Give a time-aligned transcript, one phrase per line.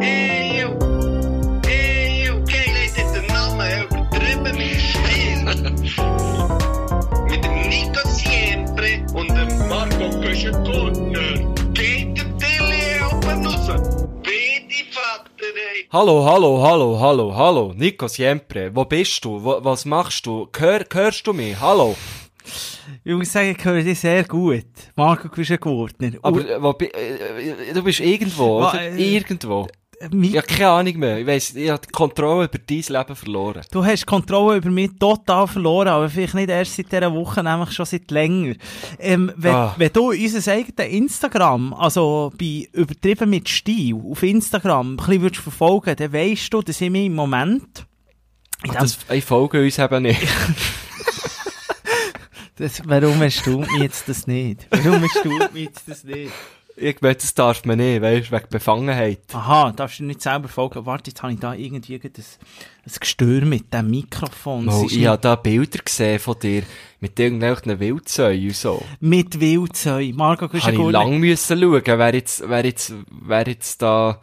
[0.00, 0.72] Eeuw.
[1.66, 2.44] Eeuw.
[2.44, 5.44] Geil ist jetzt der Name übertrieben mit Stil.
[7.30, 11.54] mit dem Nico Siempre und dem Marco Köschen-Gurtner.
[11.72, 13.70] Geht der Tilly oben raus.
[15.92, 17.72] Hallo, hallo, hallo, hallo, hallo.
[17.74, 19.42] Nico Siempre, wo bist du?
[19.42, 20.48] Wo, was machst du?
[20.58, 21.58] Hör, hörst du mich?
[21.58, 21.96] Hallo.
[23.02, 24.66] Ich muss sagen, ich höre dich sehr gut.
[24.94, 26.12] Marco Kuschengurtner.
[26.22, 28.80] Aber äh, wo, äh, äh, du bist irgendwo, oder?
[28.80, 29.66] äh, Irgendwo.
[29.98, 31.18] Ich habe keine Ahnung mehr.
[31.20, 33.62] Ich weiss, ich habe die Kontrolle über dein Leben verloren.
[33.70, 37.42] Du hast die Kontrolle über mich total verloren, aber vielleicht nicht erst seit dieser Woche,
[37.42, 38.54] nämlich schon seit länger.
[38.98, 39.74] Ähm, wenn, Ah.
[39.78, 45.42] wenn du unser eigenes Instagram, also bei übertrieben mit Stil, auf Instagram, ein bisschen würdest
[45.42, 47.86] verfolgen, dann weisst du, dass ich mich im Moment,
[48.68, 50.20] Ach, das, ich folge uns eben nicht.
[52.56, 54.66] das, warum erstaunt mich jetzt das nicht?
[54.70, 56.32] Warum erstaunt mich jetzt das nicht?
[56.78, 59.20] Ich meine, das darf man nicht, weißt du, wegen Befangenheit.
[59.32, 60.84] Aha, darfst du nicht selber folgen?
[60.84, 64.68] Warte, jetzt habe ich da irgendwie ein, ein Gestör mit dem Mikrofon.
[64.68, 66.64] Oh, ich habe da Bilder gesehen von dir
[67.00, 68.84] mit irgendwelchen Wildsäuen und so.
[69.00, 70.12] mit Wildsäu.
[70.12, 74.20] Marco Habe ich lang müssen schauen, wer jetzt, wer jetzt, wer jetzt da...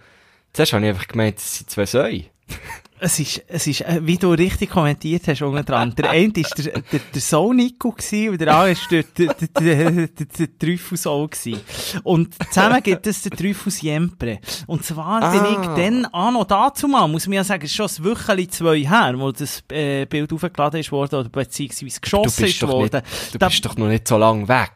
[0.53, 2.25] Zuerst habe ich einfach gemeint, es sind zwei Säue.
[3.05, 5.93] Es ist, es ist, äh, wie du richtig kommentiert hast, unten dran.
[5.95, 9.33] Der eine war der, der, der Sohn Nico gewesen, und der andere war der, der,
[9.33, 9.47] der,
[9.91, 11.59] der, der, der Trüffel gewesen.
[12.03, 14.39] Und zusammen gibt es den Trüffel Siempre.
[14.67, 15.75] Und zwar bin ich Ah.
[15.75, 18.79] dann, ah, noch dazu mal, muss man ja sagen, es ist schon ein Wöcheli zwei
[18.79, 23.01] her, wo das, äh, Bild aufgeladen ist worden, oder beziehungsweise geschossen ist worden.
[23.03, 24.71] nicht, du Da- bist doch noch nicht so lange weg.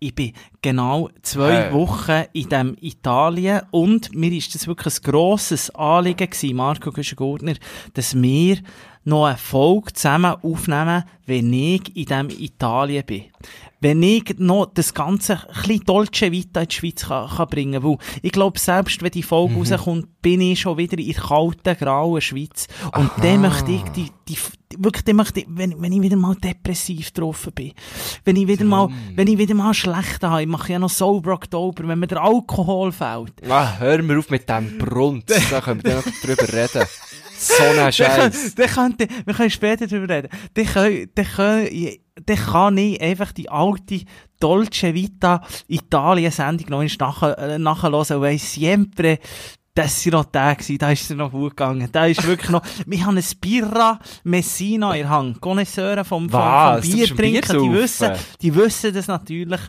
[0.00, 1.72] Ich bin genau zwei Hä?
[1.72, 7.54] Wochen in dem Italien und mir ist das wirklich ein grosses Anliegen gewesen, Marco Güschen-Gurtner,
[7.94, 8.58] dass wir
[9.04, 13.24] noch eine Folge zusammen aufnehmen, wenn ich in dem Italien bin.
[13.82, 17.82] Wenn ich noch das Ganze ein bisschen Dolce Vita in die Schweiz kann, kann bringen
[17.82, 19.58] weil ich glaube, selbst wenn die Folge Mhm.
[19.60, 22.66] rauskommt, bin ich schon wieder in der kalten, grauen Schweiz.
[22.94, 24.36] Und dann möchte ich die, die,
[24.70, 27.72] die wirklich, dann möchte ich, wenn, wenn ich wieder mal depressiv getroffen bin,
[28.26, 31.32] wenn ich wieder mal, wenn ich wieder mal schlecht habe, ich mache ja noch Sober
[31.32, 33.32] Oktober, wenn mir der Alkohol fehlt.
[33.48, 35.24] Ah, hör mir auf mit dem Brunz.
[35.50, 36.86] Da können wir noch drüber reden.
[37.38, 38.54] So ein Dann, Scheiß.
[38.54, 40.28] dann könnte, wir können später darüber reden.
[40.52, 41.68] Dann, können, dann, können,
[42.26, 44.02] dann kann ich einfach die alte
[44.38, 49.18] Dolce Vita Italien-Sendung noch einmal nach, äh, nachhören, weil siempre,
[49.74, 51.88] das sind noch Tage gewesen, da ist es noch gut gegangen.
[51.92, 55.40] Da ist wirklich noch, wir haben ein Birra Messina in der Hand.
[55.40, 59.60] Connoisseure vom, vom, vom Bier trinken, die wissen, die wissen das natürlich.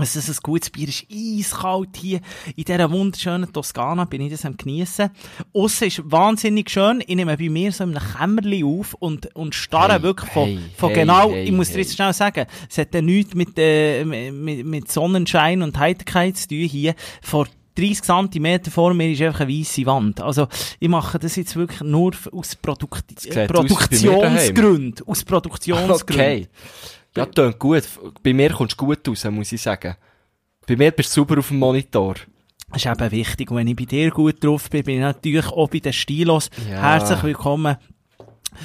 [0.00, 2.20] Es ist ein gutes Bier, ist eiskalt hier.
[2.56, 5.10] In dieser wunderschönen Toskana bin ich das am geniessen.
[5.52, 7.04] Aussen ist wahnsinnig schön.
[7.06, 10.48] Ich nehme bei mir so in einem Kämmerli auf und, und starre Hey, wirklich von,
[10.48, 13.34] hey, von hey, genau, hey, ich muss dir jetzt schnell sagen, es hat ja nichts
[13.34, 16.94] mit, äh, mit, mit Sonnenschein und Heiterkeit zu tun hier.
[17.20, 20.22] Vor 30 cm vor mir ist einfach eine weisse Wand.
[20.22, 20.48] Also,
[20.80, 23.04] ich mache das jetzt wirklich nur aus Produkt.
[23.46, 25.06] Produktionsgründen.
[25.06, 26.46] Aus Produktionsgründen.
[26.46, 26.48] Okay.
[27.16, 27.84] Ja, tönt gut.
[28.22, 29.96] Bei mir kommst du gut raus, muss ich sagen.
[30.66, 32.14] Bei mir bist du super auf dem Monitor.
[32.72, 33.50] Das ist eben wichtig.
[33.50, 36.48] Und wenn ich bei dir gut drauf bin, bin ich natürlich auch bei den Stilos.
[36.70, 36.80] Ja.
[36.80, 37.76] Herzlich willkommen.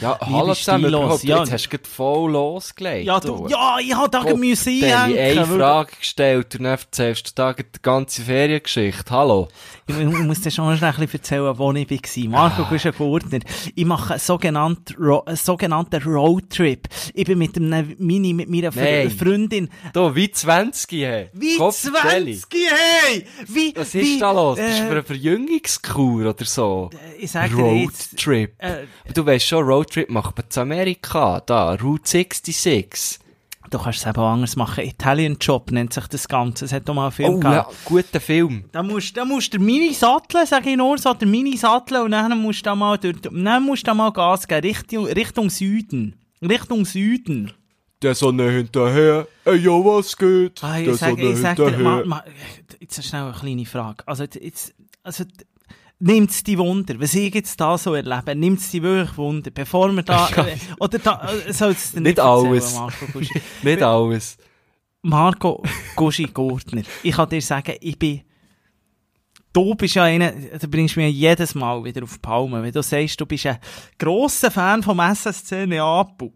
[0.01, 1.23] Ja, hallo zusammen überhaupt.
[1.23, 1.39] ja.
[1.39, 3.05] Jetzt hast du voll losgelegt.
[3.07, 5.43] Ja, du, ja, ich hab da müssen Dann habe ich einhängen.
[5.45, 9.09] eine Frage gestellt und dann erzählst du da die ganze Feriengeschichte.
[9.09, 9.47] Hallo.
[9.89, 12.29] Ich, ich muss dir schon ein bisschen erzählen, wo ich war.
[12.29, 12.67] Marco Ah.
[12.69, 13.39] Guschen-Gurtner.
[13.73, 16.87] Ich mache einen sogenannten, Ro sogenannten Roadtrip.
[17.13, 19.09] Ich bin mit einem Mini, mit meiner Nein.
[19.11, 19.69] Freundin.
[19.93, 21.29] Du, wie 20, hey.
[21.33, 22.35] Wie Kopfstelle.
[22.37, 23.25] 20, hey!
[23.47, 24.57] Wie, Was wie, ist da los?
[24.57, 26.89] Bist du für Äh, eine Verjüngungskur oder so?
[27.17, 28.53] ich sag dir Roadtrip.
[28.57, 31.39] äh, Du weißt schon, Roadtrip macht man zu Amerika.
[31.45, 33.19] Da, Route 66.
[33.69, 34.83] du kannst es eben auch anders machen.
[34.85, 36.65] Italian Job nennt sich das Ganze.
[36.65, 37.53] Es hat doch mal einen Film Oh gegeben.
[37.53, 38.65] ja, guter Film.
[38.71, 42.11] Da musst, da musst du Mini satteln, sag ich nur so, der Mini satteln und
[42.11, 45.49] dann musst du da mal, durch, dann musst du da mal Gas geben, Richtung, Richtung
[45.49, 46.15] Süden.
[46.41, 47.51] Richtung Süden.
[48.01, 49.27] Der Sonne hinterher.
[49.43, 50.63] Ey, ja, was geht?
[50.63, 52.23] Ah, Der ich sag, Sonne ich sag dir, ma, ma,
[52.79, 54.03] jetzt schnell eine kleine Frage.
[54.07, 55.23] Also, jetzt, also,
[55.99, 60.03] nimmt's die Wunder, was ich jetzt da so erlebe, nimmt's die wirklich Wunder, bevor wir
[60.03, 62.75] da, äh, oder da, äh, soll's dir Nicht erzählen, alles.
[62.75, 63.41] Marco Guschi.
[63.63, 64.37] Nicht alles.
[65.01, 65.63] Marco
[65.95, 68.21] Guschi-Gurtner, ich kann dir sagen, ich bin,
[69.53, 72.83] du bist ja einer, du bringst mich jedes Mal wieder auf die Palme, wenn du
[72.83, 73.57] sagst, du bist ein
[73.97, 76.31] grosser Fan vom SSC Neapel.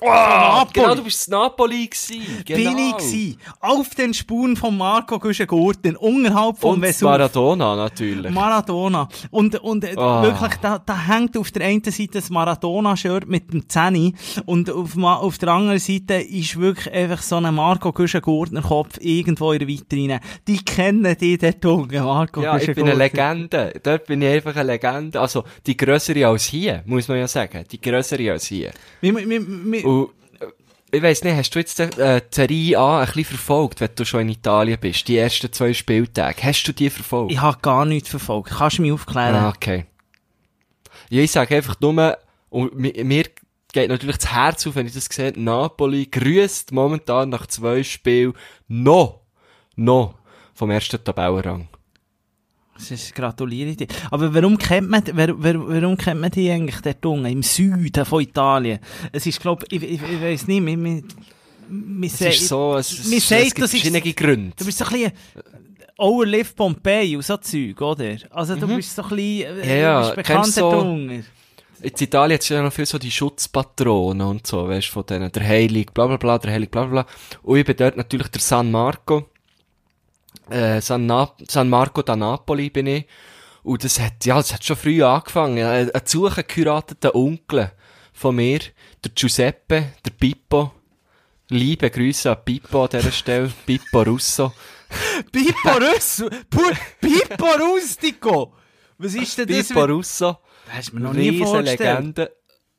[0.00, 0.72] Oh, Napoli.
[0.72, 2.42] genau, du bist in Napoli gewesen.
[2.44, 2.58] Genau.
[2.74, 3.38] Bin ich gewesen.
[3.60, 7.08] Auf den Spuren von Marco Güschen-Gurten, unterhalb vom Und Vesuv.
[7.08, 8.30] Maradona natürlich.
[8.32, 9.08] Maradona.
[9.30, 10.22] Und, und Ah.
[10.22, 14.14] wirklich, da, da hängt auf der einen Seite das Maradona-Shirt mit dem Zeni
[14.46, 19.60] und auf, auf der anderen Seite ist wirklich einfach so ein Marco Güschen-Gurtner-Kopf irgendwo in
[19.60, 20.20] der Vitrine.
[20.48, 22.94] Die kennen die dort unten, Marco Ja, ich bin eine.
[22.94, 23.72] Legende.
[23.82, 25.20] Dort bin ich einfach eine Legende.
[25.20, 27.64] Also, die grössere als hier, muss man ja sagen.
[27.70, 28.72] Die grössere als hier.
[29.00, 30.10] Wir, wir, wir, Und,
[30.40, 33.90] äh, ich weiss nicht, hast du jetzt äh, die Serie A ein bisschen verfolgt, wenn
[33.94, 35.06] du schon in Italien bist?
[35.08, 36.42] Die ersten zwei Spieltage.
[36.42, 37.32] Hast du die verfolgt?
[37.32, 38.50] ich habe gar nichts verfolgt.
[38.50, 39.34] Kannst du mich aufklären?
[39.34, 39.86] Ah, okay.
[41.10, 42.16] Ja, ich sage einfach nur,
[42.50, 43.24] und mi- mir
[43.72, 48.32] geht natürlich das Herz auf, wenn ich das sehe, Napoli grüßt momentan nach zwei Spielen
[48.68, 49.20] noch,
[49.74, 50.14] noch
[50.54, 51.68] vom ersten Tabellenrang.
[52.76, 53.86] Das ist, gratuliere dir.
[54.10, 58.04] Aber warum kennt man, wer, wer, warum kennt man die eigentlich dort unten, im Süden
[58.04, 58.80] von Italien?
[59.12, 61.02] Es ist, glaub, ich, ich, ich weiss nicht, wir, wir,
[61.68, 64.52] wir Es ist so, es, es, es sagt, gibt verschiedene Gründe.
[64.58, 65.12] Du bist so ein bisschen
[65.96, 68.16] Overlift Pompeii und so Zeug, oder?
[68.30, 71.24] Also du bist so ein bisschen, äh, Ja, ja, du bist bekannt dort so- unten.
[71.82, 75.30] In Italien hat es ja noch viel so die Schutzpatronen und so, weißt von denen,
[75.30, 77.06] der Heilig, bla bla bla, der Heilig, bla bla bla.
[77.42, 79.28] Und ich bin dort natürlich der San Marco,
[80.50, 83.06] äh, San, Na San Marco da Napoli bin ich.
[83.62, 85.64] Und das hat, ja, das hat schon früh angefangen.
[85.64, 87.72] Ein, ein geheirateten Onkel
[88.12, 88.60] von mir,
[89.02, 90.72] der Giuseppe, der Pippo.
[91.48, 94.52] Liebe Grüße an Pippo an dieser Stelle, Pippo Russo.
[95.32, 96.28] Pippo Russo!
[97.00, 98.54] Pippo Rustico!
[98.98, 99.68] Was ist denn das?
[99.68, 100.38] Pippo Russo.
[100.66, 101.80] Das hast du mir noch nie vorgestellt.
[101.80, 102.36] Legende.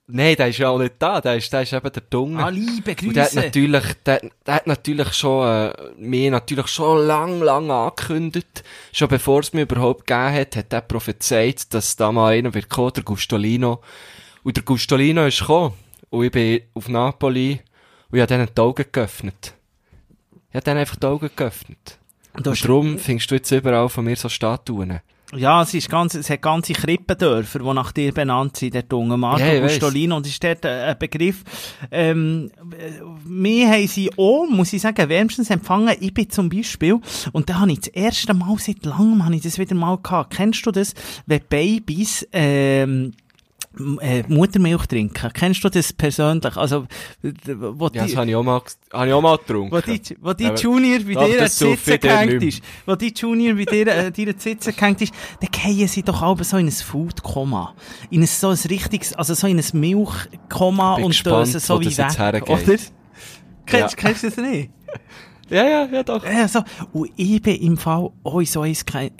[0.08, 2.44] Nein, der ist ja auch nicht da, der ist, der ist eben der Dunge.
[2.44, 3.40] Ah, liebe Und der hat Grüße.
[3.46, 8.64] natürlich, der, der hat natürlich schon, äh, mir natürlich schon lang, lang angekündigt.
[8.94, 12.70] Schon bevor es mir überhaupt gegeben hat, hat er prophezeit, dass da mal einer wird
[12.70, 13.82] kommen, der Gustolino.
[14.44, 15.74] Und der Gustolino ist gekommen.
[16.12, 17.60] Und ich bin auf Napoli
[18.12, 19.56] und ich habe denen die Augen geöffnet.
[20.50, 21.98] Ich habe denen einfach die Augen geöffnet.
[22.36, 25.00] Hast- Und darum findest du jetzt überall von mir so Statuen.
[25.34, 29.20] Ja, es, ist ganz, es hat ganze Krippendörfer, die nach dir benannt sind, dort unten.
[29.20, 29.60] Marco Ja.
[29.60, 31.44] Gustolino, und ist dort äh, ein Begriff.
[31.92, 35.96] Ähm, äh, wir haben sie auch, muss ich sagen, wärmstens empfangen.
[36.00, 37.00] Ich bin zum Beispiel,
[37.32, 40.36] und da habe ich das erste Mal seit langem, habe ich das wieder mal gehabt.
[40.36, 40.94] Kennst du das,
[41.26, 43.14] wenn Babys, ähm,
[44.02, 45.30] äh, Muttermilch trinken?
[45.34, 46.56] Kennst du das persönlich?
[46.58, 46.86] Also,
[47.22, 48.62] wo Ja, die- das habe ich auch mal,
[48.94, 49.72] habe ich auch mal getrunken.
[49.76, 52.44] wo die, wo die Aber- Junior bei dir an die saufe Sitze ich dir gehängt
[52.44, 56.04] ist, wo die Junior bei dir äh, an die Sitze gehängt ist, dann fallen sie
[56.04, 57.74] doch alle so in ein Food-Koma.
[58.10, 61.98] In ein, so ein richtiges, also so in ein Milch-Koma und gespannt, dösen so wie
[61.98, 62.62] weg, oder?
[62.62, 62.92] Kennst,
[63.68, 63.88] Ja.
[63.98, 64.70] kennst du das nicht?
[65.50, 66.26] Ja, ja, ja, doch.
[66.26, 66.62] Ja, so.
[66.94, 69.12] Und ich bin im Fall auch in so eins gefallen.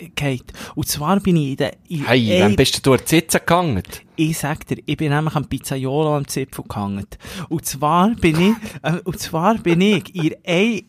[0.74, 3.82] Und zwar bin ich in der, in Hey, wann bist du durch die Sitze gegangen?
[4.16, 7.06] ich sag dir, ich bin nämlich am Pizzaiolo am Zipfel gehangen.
[7.48, 10.80] Und zwar bin ich, äh, und zwar bin ich in ein,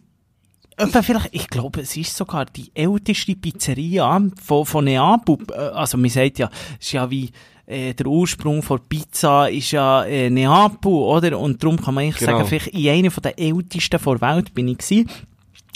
[0.77, 5.37] etwa vielleicht, ich glaube, es ist sogar die älteste Pizzeria von, von Neapel.
[5.51, 6.49] Äh, Also, man sagt ja,
[6.79, 7.29] es ist ja wie,
[7.67, 11.37] äh, der Ursprung von Pizza ist ja äh, Neapel, oder?
[11.37, 12.37] Und darum kann man eigentlich Genau.
[12.37, 15.09] sagen, vielleicht in einer der ältesten der Welt bin ich gewesen.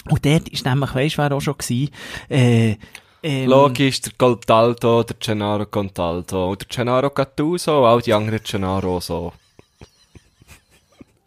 [0.09, 1.89] Und dort ist nämlich, weisst wer auch schon gewesen?
[2.29, 2.77] Äh,
[3.23, 8.99] ähm, Logisch, der Contaldo, der Gennaro Contaldo, der Gennaro Gattuso und all die anderen Gennaro
[8.99, 9.33] so.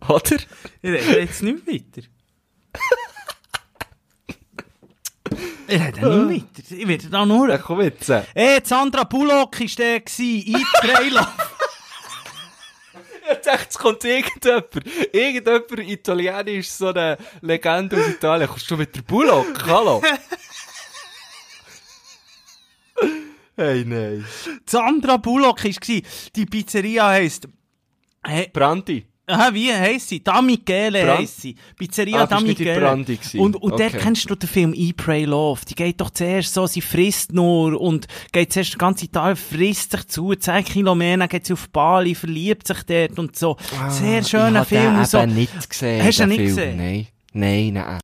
[0.08, 0.36] Oder?
[0.82, 2.06] Ich rede jetzt nicht weiter.
[5.68, 6.76] ich rede nicht weiter.
[6.76, 7.48] Ich werde da nur...
[7.48, 8.08] Ja, komm jetzt.
[8.08, 8.22] äh.
[8.34, 10.44] Hey, Sandra Bullock war der in.
[10.46, 10.64] Ich
[13.44, 14.66] dachte, es kommt irgendjemand.
[15.12, 18.48] Irgendjemand Italienisch, so eine Legende aus Italien.
[18.48, 19.66] Kommst du mit der Bullock?
[19.66, 20.02] Hallo?
[23.56, 24.24] hey, nein.
[24.66, 26.02] Sandra Bullock war.
[26.34, 27.48] Die Pizzeria heisst...
[28.26, 29.06] Hey, Brandi.
[29.26, 30.22] Aha, wie heisst sie?
[30.22, 31.54] Da Michele heisst sie.
[31.78, 32.90] Pizzeria Ah, Da Michele.
[32.92, 33.98] Und, und dort Okay.
[34.00, 35.60] kennst du den Film E Pray Love.
[35.68, 39.92] Die geht doch zuerst so, sie frisst nur und geht zuerst den ganzen Tag, frisst
[39.92, 43.56] sich zu, 10 Kilometer, dann geht sie auf Bali, verliebt sich dort und so.
[43.88, 44.96] Sehr schöner Ah, ich Film.
[44.96, 45.18] habe so.
[45.18, 46.04] den nicht gesehen.
[46.04, 46.48] Hast du ihn nicht Film.
[46.56, 46.76] gesehen?
[46.76, 47.06] Nein.
[47.32, 48.00] Nein, nein.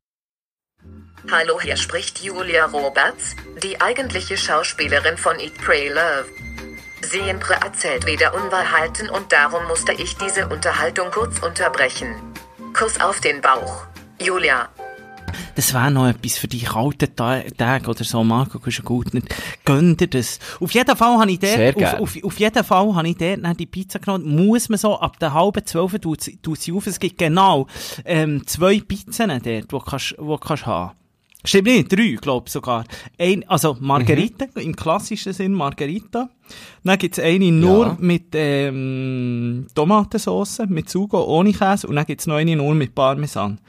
[1.31, 6.25] Hallo, hier spricht Julia Roberts, die eigentliche Schauspielerin von Eat, Pray, Love.
[7.11, 12.15] Siempre erzählt wieder Unwahrheiten und darum musste ich diese Unterhaltung kurz unterbrechen.
[12.73, 13.85] Kuss auf den Bauch.
[14.21, 14.69] Julia.
[15.55, 19.13] Das wäre noch etwas für die kalten Ta Tage oder so, Marco, du bist gut
[19.13, 19.27] nicht.
[19.65, 20.39] Gönn dir das.
[20.61, 23.43] Auf jeden Fall habe ich Sehr dort, auf, auf, auf jeden Fall habe ich dort
[23.43, 24.45] dann die Pizza genommen.
[24.45, 26.87] Muss man so, ab der halben zwölf tut sie auf.
[26.87, 27.67] Es gibt genau,
[28.05, 31.00] ähm, zwei Pizzen dort, die kannst, die kannst haben.
[31.43, 32.83] Stimmt nicht, drei, glaube ich sogar.
[33.17, 36.29] Ein, also Margarita, im klassischen Sinn Margarita.
[36.83, 37.97] Dann gibt's eine nur Ja.
[37.99, 41.87] mit ähm, Tomatensauce, mit Sugo, ohne Käse.
[41.87, 43.59] Und dann gibt's noch eine nur mit Parmesan.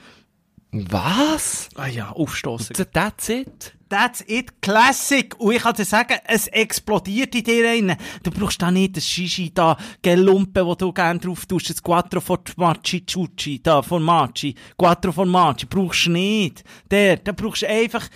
[0.72, 1.68] Was?
[1.74, 2.74] Ah ja, aufstoßen.
[2.92, 3.76] That's it?
[3.90, 5.38] That's it, Classic.
[5.38, 7.96] Und ich kann dir sagen, es explodiert in dir rein.
[8.22, 12.22] Du brauchst da nicht das Shishi da, Gelumpe, wo du gerne drauf tust, das Quattro
[12.22, 16.64] Formaggi Chucci, da, Formaggi, Quattro Formaggi, brauchst du nicht.
[16.90, 18.08] Der, da brauchst du einfach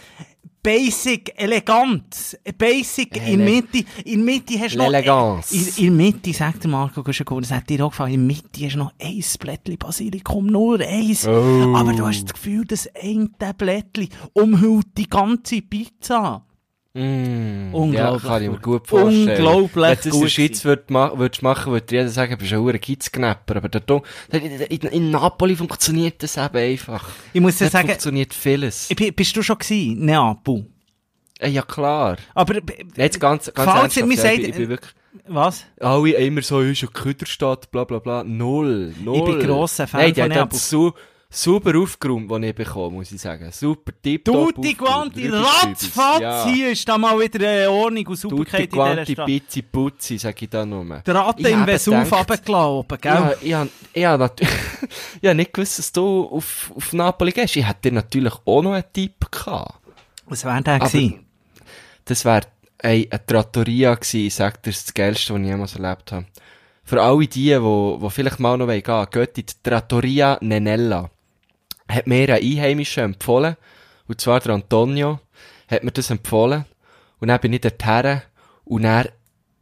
[0.67, 4.89] basic, elegant, basic, in Ele- Mitte, in Mitte hast du noch...
[4.89, 5.53] L'Elegance.
[5.53, 8.75] In, in Mitte, sagt der Marco Guschenko, das hat dir auch gefallen, in Mitte hast
[8.75, 11.27] du noch ein Blättchen Basilikum, nur eins.
[11.27, 11.75] Oh.
[11.77, 16.45] Aber du hast das Gefühl, das eine Blättchen umhüllt die ganze Pizza.
[16.97, 18.87] Mm, Unglaublich Ja, kann ich mir gut.
[18.89, 19.29] vorstellen.
[19.29, 22.37] Unglaublich Wenn du das in der Schweiz würd ma würdest machen, würde jeder sagen, du
[22.39, 23.57] bist ein verdammter Kiezknapper.
[23.57, 27.07] Aber der, in, in, Napoli funktioniert das eben einfach.
[27.35, 28.91] Ich muss dir Dort sagen, funktioniert vieles.
[28.91, 30.07] ich, bist du schon gewesen?
[30.07, 30.67] Neapel.
[31.39, 32.17] Äh, ja, klar.
[32.35, 32.55] Aber,
[32.97, 34.93] Jetzt ganz, ganz Falls ernsthaft, mir sagt, ich, ich bin wirklich,
[35.29, 35.65] was?
[35.81, 38.25] alle immer so, ist ja Küderstadt, bla, bla, bla.
[38.25, 39.37] Null, null.
[39.37, 40.59] bin grosser Fan Nein, von Neapel.
[40.59, 40.93] su
[41.31, 43.51] super aufgeräumt, was ich bekomme, muss ich sagen.
[43.53, 44.79] Super Tutti aufgeräumt.
[44.79, 46.47] quanti, ratzfatz, Ja.
[46.47, 49.27] hier ist da mal wieder äh, Ordnung und Tutti Sauberkeit in dieser Stadt.
[49.27, 50.85] pizzi, puzzi, sag ich da nur.
[51.05, 53.13] Der Ratte im habe Vesuv runtergelaufen, gell?
[53.13, 54.55] Ja, ich habe ich hab natürlich,
[55.21, 57.57] ich hab nicht gewusst, dass du auf, auf Napoli gehst.
[57.57, 59.75] Ich hätte dir natürlich auch noch einen Tipp gehabt.
[60.27, 61.27] Was wäre der gewesen?
[62.05, 62.43] Das wäre
[62.79, 66.27] eine, eine Trattoria gewesen, ich sag dir, das Geilste, was ich jemals erlebt habe.
[66.85, 71.11] Für alle die, die, die vielleicht mal noch gehen wollen, geht in die Trattoria Nenella.
[71.89, 73.57] Hat mir ein Einheimischer empfohlen,
[74.09, 75.21] und zwar der Antonio,
[75.69, 76.65] hat mir das empfohlen,
[77.19, 78.23] und dann bin ich dorthin,
[78.65, 79.09] und dann,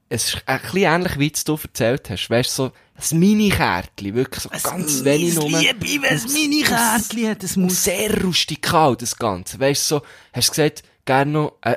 [0.09, 2.73] es ist ein bisschen ähnlich, wie du erzählt hast, weißt du, so
[3.13, 5.49] ein Mini-Kärtchen, wirklich so ganz wenig nur.
[5.49, 7.85] Liebe, wenn es meine Kärtchen hat, das muss...
[7.85, 9.59] sehr rustikal, das Ganze.
[9.59, 10.03] Weißt du, so,
[10.33, 11.77] hast du gesagt, gerne noch, äh,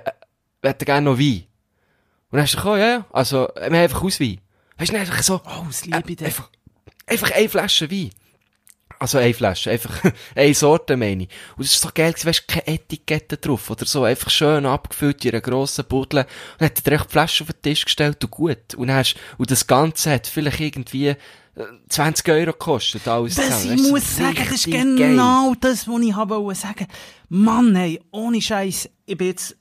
[0.62, 1.46] äh, gerne noch Wein.
[2.30, 4.40] Und dann hast du gesagt, ja, ja, also, äh, wir haben einfach Auswein.
[4.78, 6.50] Weißt du, einfach so, Oh, das liebe ich äh, einfach,
[7.08, 8.12] einfach eine Flasche Wein.
[9.00, 10.04] Also eine Flasche, einfach
[10.36, 11.30] eine Sorte meine ich.
[11.56, 15.24] Und es ist so geil, weisst du, keine Etikette drauf oder so, einfach schön abgefüllt
[15.26, 16.22] in einer grossen Buddel.
[16.22, 16.28] Und
[16.60, 18.74] dann hat er dir echt die Flasche auf den Tisch gestellt und gut.
[18.76, 21.16] Und, hast, und das Ganze hat vielleicht irgendwie äh,
[21.90, 23.78] 20 Euro gekostet, alles Das, zusammen.
[23.86, 24.96] ich muss sagen, das ist richtig geil.
[24.96, 26.88] genau das, was ich habe wollte sagen.
[27.30, 29.56] Mann, hey, ohne Scheiß, ich bin jetzt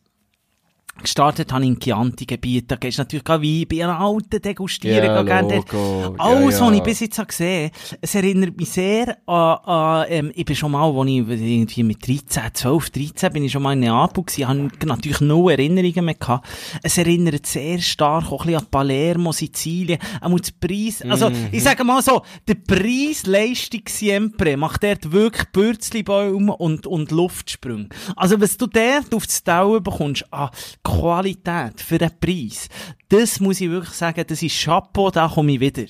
[1.02, 5.14] gestartet habe ich im Chianti-Gebiet, da gehst du natürlich gerade Wein bei einer alten Degustieren.
[5.14, 5.56] Gehen gerne.
[5.56, 6.14] Logo.
[6.18, 6.66] Ja, Alles, ja.
[6.66, 10.56] was ich bis jetzt habe gesehen es erinnert mich sehr an, an ähm, ich bin
[10.56, 14.24] schon mal, als ich irgendwie mit 13, 12, 13 bin ich schon mal in Neapel
[14.24, 16.46] gewesen, habe natürlich no Erinnerungen mehr gehabt.
[16.82, 21.48] Es erinnert sehr stark auch ein bisschen an Palermo, Sizilien, auch das Preis, also, Mhm.
[21.52, 27.88] ich sage mal so, der Preis-Leistung Siempre macht dort wirklich Bürzlibäume und, und Luftsprünge.
[28.16, 30.50] Also, was du dort auf das Tau bekommst, an
[30.86, 32.68] Qualität für den Preis,
[33.08, 35.86] das muss ich wirklich sagen, das ist Chapeau, da komme ich wieder.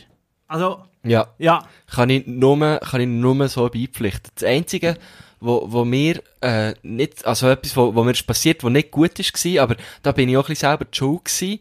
[0.49, 1.29] Also, Ja.
[1.39, 1.65] ja.
[1.87, 4.31] kann ich nur, kann ich nur so beipflichten.
[4.35, 4.97] Das Einzige,
[5.41, 9.19] wo, wo mir, äh, nicht, also etwas, wo, wo mir ist passiert, wo nicht gut
[9.19, 11.61] ist gewesen, aber da bin ich auch ein bisschen selber schuld gewesen.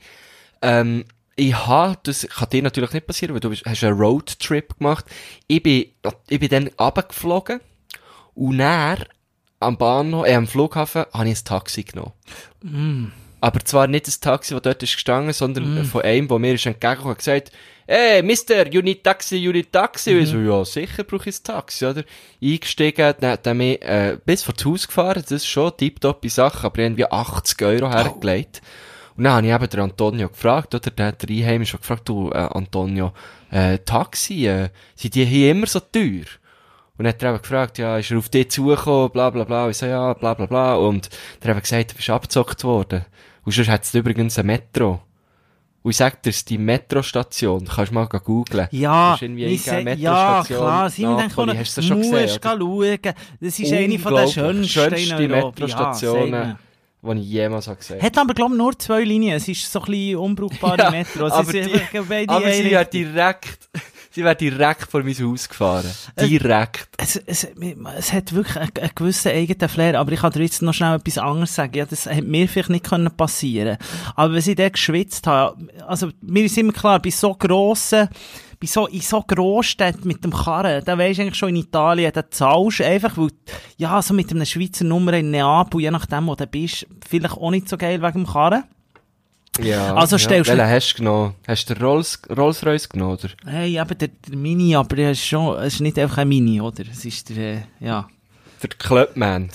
[0.61, 4.77] Ähm, ich habe, das kann dir natürlich nicht passieren, weil du bist, hast einen Roadtrip
[4.77, 5.05] gemacht.
[5.47, 5.85] Ich bin,
[6.29, 7.59] ich bin dann runtergeflogen
[8.35, 9.03] und dann,
[9.59, 12.13] am Bahnhof, äh, am Flughafen, habe ich ein Taxi genommen.
[13.41, 16.65] Aber zwar nicht das Taxi, das dort ist gestanden, sondern von einem, der mir ist
[16.65, 17.51] entgegengekommen und gesagt,
[17.87, 20.15] Hey, Mister, you need taxi, you need taxi.
[20.15, 22.03] Und ich so, ja, sicher brauche ich ein Taxi, oder?
[22.41, 26.29] Eingestiegen, dann hat er mich, äh, bis vor das Haus gefahren, das ist schon tipptoppi
[26.29, 28.63] Sache, aber irgendwie 80 Euro hergelegt.
[29.15, 30.89] Und dann habe ich eben den Antonio gefragt, oder?
[30.89, 33.13] Der hat der Einheimische gefragt, du, äh, Antonio,
[33.51, 36.25] äh, Taxi, äh, sind die hier immer so teuer?
[36.97, 39.65] Und dann hat er eben gefragt, ja, ist er auf dich zugekommen, bla, bla, bla.
[39.65, 40.75] Und ich so, ja, bla, bla, bla.
[40.75, 41.09] Und
[41.43, 43.05] der hat gesagt, du bist abgezockt worden.
[43.43, 45.01] Und sonst hat es übrigens ein Metro.
[45.83, 48.67] Und ich sag dir, die Metrostation, kannst du mal googlen.
[48.71, 51.57] Ja, Das ist irgendwie ich seh- ja, klar, denkt, Napoli.
[51.57, 52.39] Hast du das schon gesehen?
[52.43, 52.99] schauen.
[53.39, 55.45] Das ist eine von den schönsten, Schönste in Europa.
[55.61, 56.57] Metrostationen,
[57.03, 59.35] Ja, die ich jemals habe gesehen Hat aber, glaube ich, nur zwei Linien.
[59.35, 61.27] Es ist so ein bisschen unbrauchbare Ja, Metro.
[61.27, 63.69] Es aber ist die- Aber sie wäre direkt,
[64.15, 65.91] sie wäre direkt vor mein Haus gefahren.
[66.17, 66.87] Direkt.
[66.97, 67.47] es, es,
[67.97, 70.95] es hat wirklich einen, einen gewissen eigenen Flair, aber ich kann dir jetzt noch schnell
[70.95, 71.77] etwas anderes sagen.
[71.77, 73.77] Ja, das hätte mir vielleicht nicht können passieren
[74.15, 78.07] Aber wenn ich dort geschwitzt habe, also mir ist immer klar, bei so grossen,
[78.57, 82.13] bei so, in so Großstädten mit dem Karren, da weisst du eigentlich schon in Italien,
[82.13, 83.31] da zahlst du einfach, weil,
[83.75, 87.51] ja, so mit einem Schweizer Nummer in Neapel, je nachdem, wo du bist, vielleicht auch
[87.51, 88.63] nicht so geil wegen dem Karren.
[89.61, 89.95] Ja.
[89.95, 90.19] Also ja.
[90.19, 91.35] stellst du- Welchen hast du genommen?
[91.47, 93.29] Hast du den Rolls, Rolls Royce genommen, oder?
[93.45, 96.59] Hey, eben der, der Mini, aber der ist schon, es ist nicht einfach ein Mini,
[96.59, 96.83] oder?
[96.91, 98.07] Es ist der, äh, ja.
[98.61, 99.49] Der Clubman.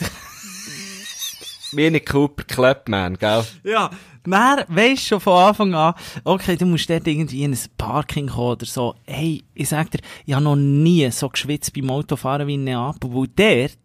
[1.73, 3.45] Mini Cooper Clubman, gell?
[3.65, 3.91] Ja,
[4.25, 8.53] dann weisst schon von Anfang an, okay, du musst dort irgendwie in ein Parking kommen
[8.53, 8.95] oder so.
[9.07, 13.11] Hey, ich sag dir, ich habe noch nie so geschwitzt beim Autofahren wie in Neapel,
[13.13, 13.79] weil dort,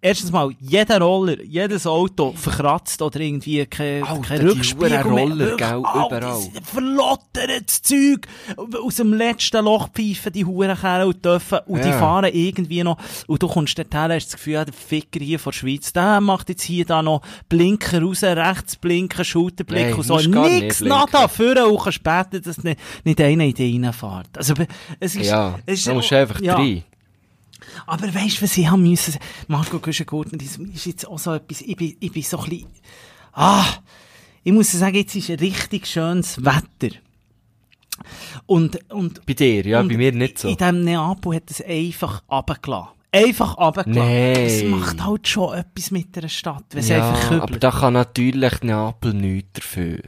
[0.00, 4.96] erstens mal, jeder Roller, jedes Auto verkratzt oder irgendwie Alter, keine die Rückspiegel.
[5.02, 6.40] Roller, gell, überall.
[6.62, 8.26] Verlottertes Zeug.
[8.82, 11.98] Aus dem letzten Loch pfeifen die Hurenkerlen und dürfen, und die Ja.
[11.98, 15.38] fahren irgendwie noch, und du kommst dort her, hast das Gefühl, ja, der Ficker hier
[15.38, 19.94] von der Schweiz, der macht jetzt hier da noch Blinker raus, rechts blinken, Schulterblick Nein,
[19.94, 20.16] und so.
[20.18, 24.36] Nix, nada, vorne und kannst beten, dass nicht, nicht einer in dich reinfährt.
[24.36, 24.54] Also,
[25.00, 26.54] es ist, Ja, es ist, da musst du einfach ja.
[26.54, 26.84] rein.
[27.86, 29.14] Aber weißt du, was ich haben müssen?
[29.48, 32.66] Marco Güschengurten, das ist jetzt auch so etwas, ich bin, ich bin so ein bisschen,
[33.32, 33.64] ah,
[34.44, 36.96] ich muss sagen, jetzt ist ein richtig schönes Wetter.
[38.46, 40.48] Und, und, Bei dir, ja, bei mir nicht so.
[40.48, 42.90] In diesem Neapel hat es einfach runtergelassen.
[43.12, 44.12] Einfach runtergelassen.
[44.12, 44.36] Nein.
[44.46, 47.64] Es macht halt schon etwas mit einer Stadt, wenn es Ja, einfach aber kübelt.
[47.64, 50.00] da kann natürlich Neapel nichts dafür.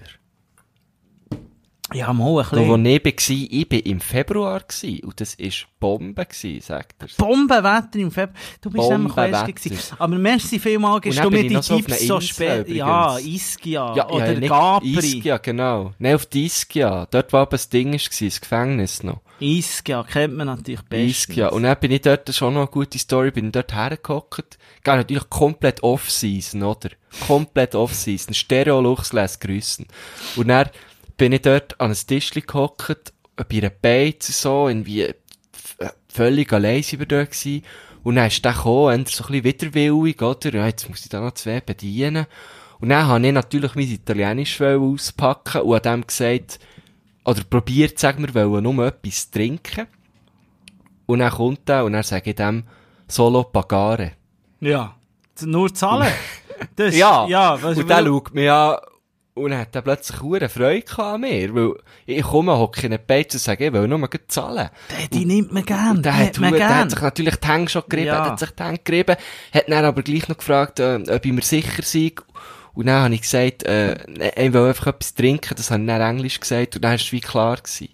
[1.94, 3.48] Ja, mal ein Da, wo bisschen.
[3.50, 7.08] ich war, ich war im Februar gewesen, und das war Bombe, gewesen, sagt er.
[7.16, 8.36] Bombenwetter im Februar.
[8.60, 9.96] Du bist nämlich gewesen.
[9.98, 12.68] Aber merci vielmals, gibst du mir die Tipps so spät.
[12.68, 13.16] Ja.
[13.18, 13.94] Ischia.
[13.94, 14.98] Ja, oder ja, Capri.
[14.98, 15.94] Ischia, genau.
[15.98, 17.06] Nein, auf die Ischia.
[17.10, 19.20] Dort, wo aber das Ding war, das Gefängnis noch.
[19.40, 21.28] Ischia, kennt man natürlich bestens.
[21.28, 21.48] Ischia.
[21.48, 24.58] Und dann bin ich dort, auch noch eine gute Story, bin ich dort hergehockt.
[24.84, 26.90] Gehe natürlich komplett off-season, oder?
[27.26, 28.34] Komplett off-season.
[28.34, 29.86] Stereo Lux lässt grüssen.
[30.36, 30.68] Und dann
[31.18, 35.14] bin ich dort an ein Tischli gehockt, bei einer Beiz so, irgendwie
[36.08, 37.62] völlig allein sind wir dort gewesen.
[38.02, 40.54] Und dann ist der gekommen, so ein bisschen widerwillig, oder?
[40.54, 42.26] Ja, jetzt muss ich da noch zwei bedienen.
[42.80, 46.58] Und dann habe ich natürlich mein Italienisch auspacken und an dem gesagt,
[47.24, 49.86] oder probiert, sagen wir, wollen nur etwas trinken.
[51.06, 52.64] Und dann kommt er und dann sage ich dem
[53.08, 54.12] Solo Pagare.
[54.60, 54.94] Ja.
[55.42, 56.12] Nur zahlen.
[56.74, 58.78] Das, Ja, ja was, und der schaut mich an
[59.38, 61.74] und dann hat er plötzlich hure Freude an mir, weil
[62.06, 64.68] ich komme, hocke in den Beiz und sage, ich will nur gleich zahlen.
[65.12, 66.02] die nimmt man gern.
[66.02, 66.74] Der hat, man gern.
[66.76, 68.24] hat sich natürlich die Hände schon gerieben, Ja.
[68.24, 69.16] er hat sich die Hände gerieben,
[69.54, 72.12] hat dann aber gleich noch gefragt, äh, ob ich mir sicher sei.
[72.74, 73.96] Und dann habe ich gesagt, äh,
[74.36, 77.10] ich will einfach etwas trinken, das habe ich dann Englisch gesagt, und dann war es
[77.12, 77.88] wie klar gewesen.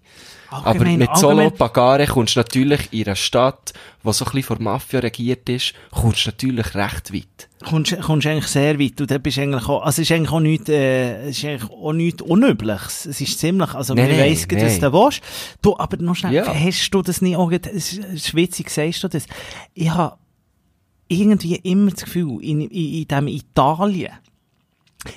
[0.50, 3.72] Aber Allgemein- mit Solo Pagare kommst du natürlich in einer Stadt,
[4.04, 7.48] die so ein bisschen von Mafia regiert ist, kommst du natürlich recht weit.
[7.64, 9.00] kommst, kommst eigentlich sehr weit.
[9.00, 11.70] Und da bist eigentlich auch, also es ist eigentlich auch nichts, äh, es ist eigentlich
[11.70, 13.06] auch nichts Unübliches.
[13.06, 14.80] Es ist ziemlich, also Nein, man nein, weiss, nein.
[14.80, 15.20] du willst.
[15.62, 16.46] Du, aber noch schnell, Ja.
[16.54, 19.26] hast du das nicht auch, es ist schwitzig, sagst du das?
[19.72, 20.16] Ich habe
[21.08, 22.70] irgendwie immer das Gefühl, in, in,
[23.02, 24.12] in dem Italien,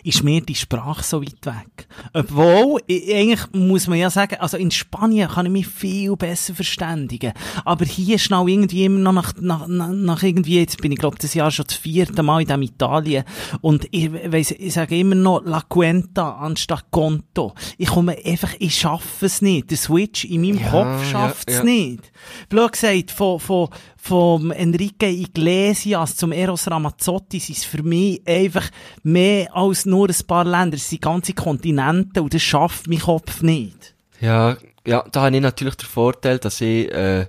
[0.04, 1.88] ist mir die Sprache so weit weg.
[2.14, 7.34] Obwohl, eigentlich muss man ja sagen, also in Spanien kann ich mich viel besser verständigen.
[7.66, 11.34] Aber hier schnell irgendwie immer noch nach, nach, nach, irgendwie, jetzt bin ich glaube das
[11.34, 13.24] Jahr schon das vierte Mal in dem Italien.
[13.62, 17.54] Und ich weiss, ich sage immer noch La Cuenta anstatt Conto.
[17.78, 19.72] Ich komme einfach, ich schaffe es nicht.
[19.72, 21.64] Der Switch in meinem Ja, Kopf ja, schafft es ja.
[21.64, 22.12] nicht.
[22.50, 23.70] Blöd gesagt, von, von,
[24.08, 28.70] vom Enrique Iglesias zum Eros Ramazzotti sind es für mich einfach
[29.04, 30.78] mehr als nur ein paar Länder.
[30.78, 33.96] Es sind ganze Kontinente und das schafft mein Kopf nicht.
[34.22, 37.28] Ja, ja, da habe ich natürlich den Vorteil, dass ich, äh,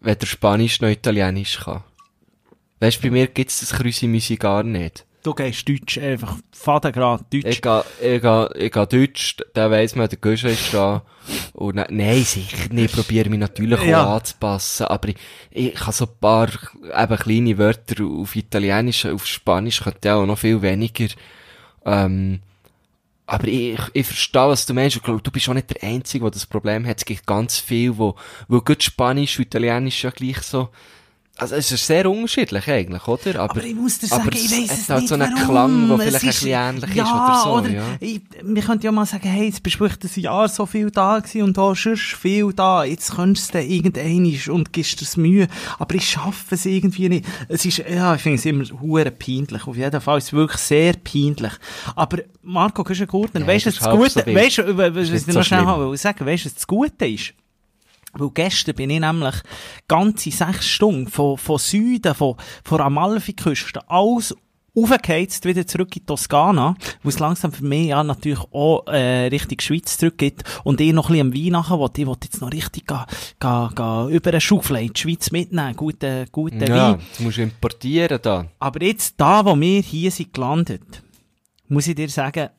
[0.00, 1.84] weder Spanisch noch Italienisch kann.
[2.80, 5.06] Weißt bei mir gibt's das Krüsi-Müsi gar nicht.
[5.26, 7.46] Du gehst Deutsch einfach, Fadengrad Deutsch.
[7.46, 11.02] Ich gehe, ich gehe, ich gehe Deutsch, der weiss man, der Guschen ist da.
[11.52, 14.04] Und dann, nein, sicher nicht, ich probiere mich natürlich Ja.
[14.04, 15.16] auch anzupassen, aber ich,
[15.50, 16.48] ich kann so ein paar,
[16.96, 21.08] eben kleine Wörter auf Italienisch, auf Spanisch könnte auch noch viel weniger,
[21.84, 22.38] ähm,
[23.26, 24.94] aber ich, ich verstehe, was du meinst.
[24.94, 26.98] Ich glaube, du bist auch nicht der Einzige, der das Problem hat.
[26.98, 28.14] Es gibt ganz viel, wo,
[28.46, 30.68] wo gut Spanisch und Italienisch ja gleich so,
[31.38, 33.40] also es ist sehr unterschiedlich eigentlich, oder?
[33.40, 35.32] Aber ich muss dir aber sagen, ich es weiss hat es halt nicht so einen
[35.34, 35.48] warum.
[35.50, 37.82] Klang, der Es vielleicht ein bisschen ähnlich ist oder so, ja.
[38.00, 41.18] Ich, wir könnten ja mal sagen, hey, jetzt bist du ein Jahr so viel da
[41.18, 42.84] gewesen und da sonst viel da.
[42.84, 45.46] Jetzt könntest du irgendeinisch und gibst dir das Mühe.
[45.78, 47.26] Aber ich schaffe es irgendwie nicht.
[47.48, 49.66] Es ist, ja, ich finde es immer hure peinlich.
[49.66, 51.52] Auf jeden Fall ist es wirklich sehr peinlich.
[51.94, 55.28] Aber Marco Güschen-Gurtner, Ja, weißt du, das das ist Gute, so weißt du, was Ist
[55.28, 57.34] ich noch schnell sagen, weißt du, was das Gute ist?
[58.18, 59.34] Weil gestern bin ich nämlich
[59.88, 64.34] ganze sechs Stunden von, von Süden, von, von Amalfi-Küste, alles
[64.76, 69.58] aufgeheizt wieder zurück in Toskana, wo es langsam für mich ja natürlich auch äh, Richtung
[69.58, 71.90] Schweiz zurückgeht und ich noch ein bisschen am Wein nachher will.
[71.96, 73.06] Ich will jetzt noch richtig ga,
[73.40, 77.00] ga, ga über eine Schaufel in die Schweiz mitnehmen, guten, guten Ja, Wein.
[77.10, 78.46] das musst importieren da.
[78.58, 81.02] Aber jetzt, da, wo wir hier sind gelandet,
[81.68, 82.50] muss ich dir sagen,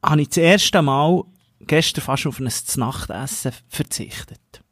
[0.00, 1.24] habe ich das erste Mal
[1.66, 4.62] gestern fast auf ein Znachtessen verzichtet.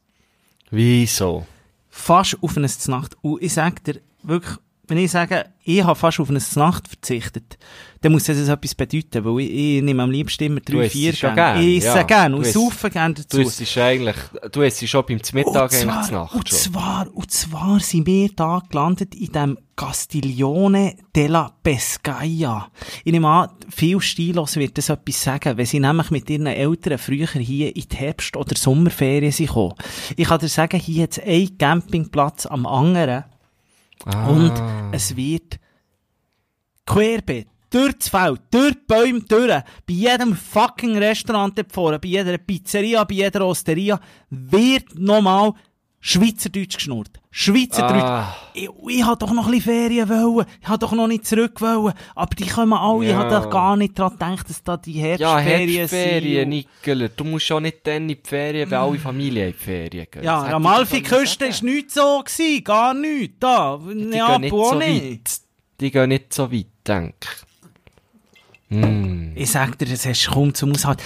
[0.71, 1.47] Wieso?
[1.89, 3.17] Fast auf ein Znacht.
[3.23, 4.59] Und ich sag dir, wirklich,
[4.93, 7.57] wenn ich sage, ich habe fast auf eine Nacht verzichtet,
[8.03, 11.35] dann muss das etwas bedeuten, weil ich, ich nehme am liebsten immer drei, vier gerne.
[11.35, 12.03] gern, Ich esse ja.
[12.03, 13.39] gerne Du und saufe gerne dazu.
[13.39, 14.17] Du isst eigentlich,
[14.51, 16.59] du isst schon beim Mittag eigentlich Nacht und schon.
[16.59, 22.69] zwar, und zwar sind wir da gelandet in dem Castiglione della Pescaia.
[23.05, 26.99] Ich nehme an, viel Stilos wird das etwas sagen, wenn sie nämlich mit ihren Eltern
[26.99, 29.75] früher hier in die Herbst- oder Sommerferien sind gekommen.
[30.17, 33.25] Ich kann dir sagen, hier hat es einen Campingplatz am anderen
[34.05, 34.29] Ah.
[34.29, 34.53] und
[34.93, 35.59] es wird
[36.87, 37.49] querbeet.
[37.71, 39.49] Durch das Feld, durch die Bäume, durch.
[39.49, 45.55] Bei jedem fucking Restaurant dort vorne, bei jeder Pizzeria, bei jeder Osteria, wird nochmal
[46.05, 47.21] Schweizerdeutsch geschnurrt.
[47.31, 48.03] Schweizerdeutsch.
[48.03, 48.35] Ah.
[48.55, 50.47] Ich, ich hab doch noch ein bisschen Ferien wollen.
[50.61, 51.95] Ich hab doch noch nicht zurück wollen.
[52.17, 53.05] Aber die kommen alle.
[53.05, 53.19] Ich Ja.
[53.19, 56.49] hab doch gar nicht dran gedacht, dass da die Ja, Herbstferien Herbstferien, sind.
[56.49, 57.09] Nickeler.
[57.09, 60.25] Du musst schon nicht dann in die Ferien, weil alle Familien in die Ferien gehen.
[60.25, 62.65] Ja, am ich können ist nichts so gewesen.
[62.65, 63.37] Gar nichts.
[63.39, 63.79] Da.
[63.79, 65.05] Die gehen Ja, nicht so nicht.
[65.05, 65.31] weit.
[65.81, 67.52] Die gehen nicht so weit, denke ich.
[68.81, 69.33] Hm.
[69.35, 71.03] Ich sag dir, es hast kaum zum Aushalten.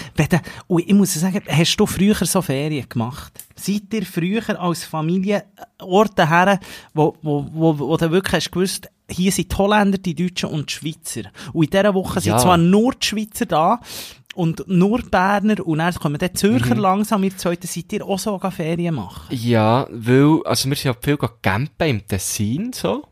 [0.67, 3.33] Und ich muss sagen, hast du früher so Ferien gemacht?
[3.55, 5.45] Seid ihr früher als Familie
[5.81, 6.61] Orte her,
[6.95, 10.69] wo, wo, wo, wo du wirklich hast gewusst, hier sind die Holländer, die Deutschen und
[10.71, 11.29] die Schweizer.
[11.53, 12.21] Und in dieser Woche Ja.
[12.21, 13.81] sind zwar nur die Schweizer da,
[14.35, 16.81] und nur die Berner, und dann kommen die Zürcher Mhm.
[16.81, 19.35] langsam, ihr zweiten, seid ihr auch so Ferien machen?
[19.35, 23.05] Ja, weil, also wir sind ja viel campen im Tessin, so.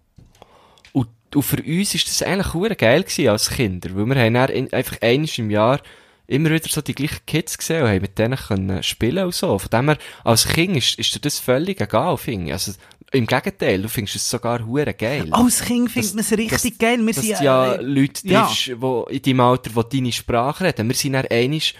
[1.34, 4.48] Und, für uns ist das eigentlich hure geil gewesen als Kinder, weil wir haben dann
[4.50, 5.80] in, einfach einiges im Jahr
[6.26, 9.58] immer wieder so die gleichen Kids gesehen und haben mit denen können spielen und so.
[9.58, 12.52] Von dem her, als Kind ist, ist dir das völlig egal, finde ich.
[12.52, 12.72] Also,
[13.12, 15.28] im Gegenteil, du findest es sogar hure geil.
[15.30, 17.06] Als Kind findet man es richtig dass- geil.
[17.06, 18.46] Wir sind, ja äh, Leute ja.
[18.46, 20.88] triffst, die in deinem Alter, die deine Sprache reden.
[20.88, 21.74] Wir sind dann einig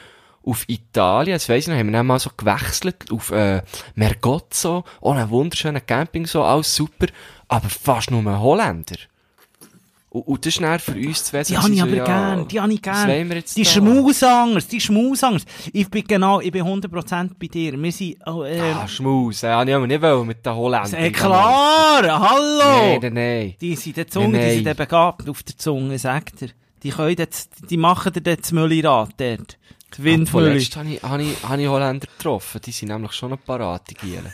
[0.45, 3.63] auf Italien, das weiss ich noch, haben wir dann mal so gewechselt auf äh,
[3.95, 7.07] Mergozzo, auch einen wunderschönen Camping, so, alles super,
[7.49, 8.97] aber fast nur Holländer.
[10.15, 12.73] Und, und das ist dann für uns zwei Die habe ich aber gern, die habe
[12.73, 13.29] ich gern.
[13.57, 13.69] Die da?
[13.69, 15.45] Schmausangers, die Schmausangers.
[15.73, 17.83] Ich bin genau, ich bin 100% bei dir.
[17.83, 20.95] Wir sind, oh, äh, Ah, Schmaus, ja, ich aber nicht wollen mit den Holländern.
[20.95, 22.61] äh, klar, hallo!
[22.63, 23.55] Nein, nein, nein.
[23.61, 26.49] Die sind der Zunge, Nein, die sind eben begabt auf der Zunge, sagt er.
[26.85, 29.59] Die können jetzt, die machen dir das Mülli-Rad dort.
[29.91, 30.27] Das Windmülli.
[30.27, 33.95] Vorletzt habe ich, habe ich, habe ich Holländer getroffen, die sind nämlich schon parat, die
[33.95, 34.33] Gielen.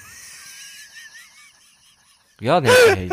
[2.41, 3.09] Ja, nein, hey.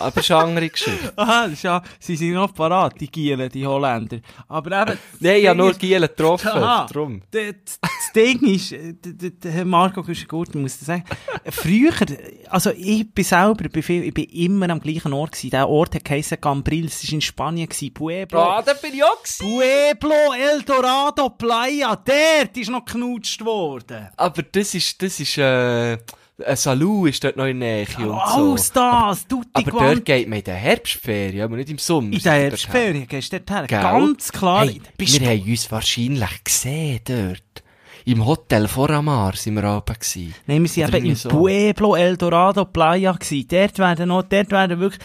[0.00, 1.12] Aber das ist eine andere Geschichte.
[1.16, 4.18] Aha, das ist ja, sie sind noch parat, die Gielen, die Holländer.
[4.48, 4.98] Aber eben...
[5.20, 6.86] Nein, ich habe nur Gielen getroffen, Aha.
[6.86, 7.22] drum.
[7.30, 8.94] Das, das Ding ist, äh,
[9.44, 11.04] Herr Marco gut, muss ich sagen,
[11.50, 11.92] früher,
[12.48, 15.50] also ich bin selber, bin viel, ich bin immer am gleichen Ort gewesen.
[15.50, 18.40] Der Ort hat geheissen Cambril, es war in Spanien gewesen, Pueblo.
[18.40, 19.98] Ah, da bin ich auch gewesen.
[19.98, 24.08] Pueblo El Dorado Playa, dort ist noch geknutscht worden.
[24.16, 25.98] Aber das ist, das ist, äh,
[26.44, 28.12] ein Salou ist dort noch in der Nähe so.
[28.12, 32.12] Alles das, du die Aber dort geht man in der Herbstferien, aber nicht im Sommer.
[32.12, 33.66] In der Herbstferien gehst du dorthin.
[33.66, 33.80] Gell?
[33.80, 34.66] Ganz klar.
[34.66, 37.42] Hey, wir haben uns wahrscheinlich gesehen dort.
[38.04, 40.34] Im Hotel Foramar sind wir oben gewesen.
[40.46, 41.28] Nein, wir Oder eben im so.
[41.28, 43.46] Pueblo El Dorado Playa gewesen.
[43.48, 45.02] Dort werden noch, dort werden wirklich,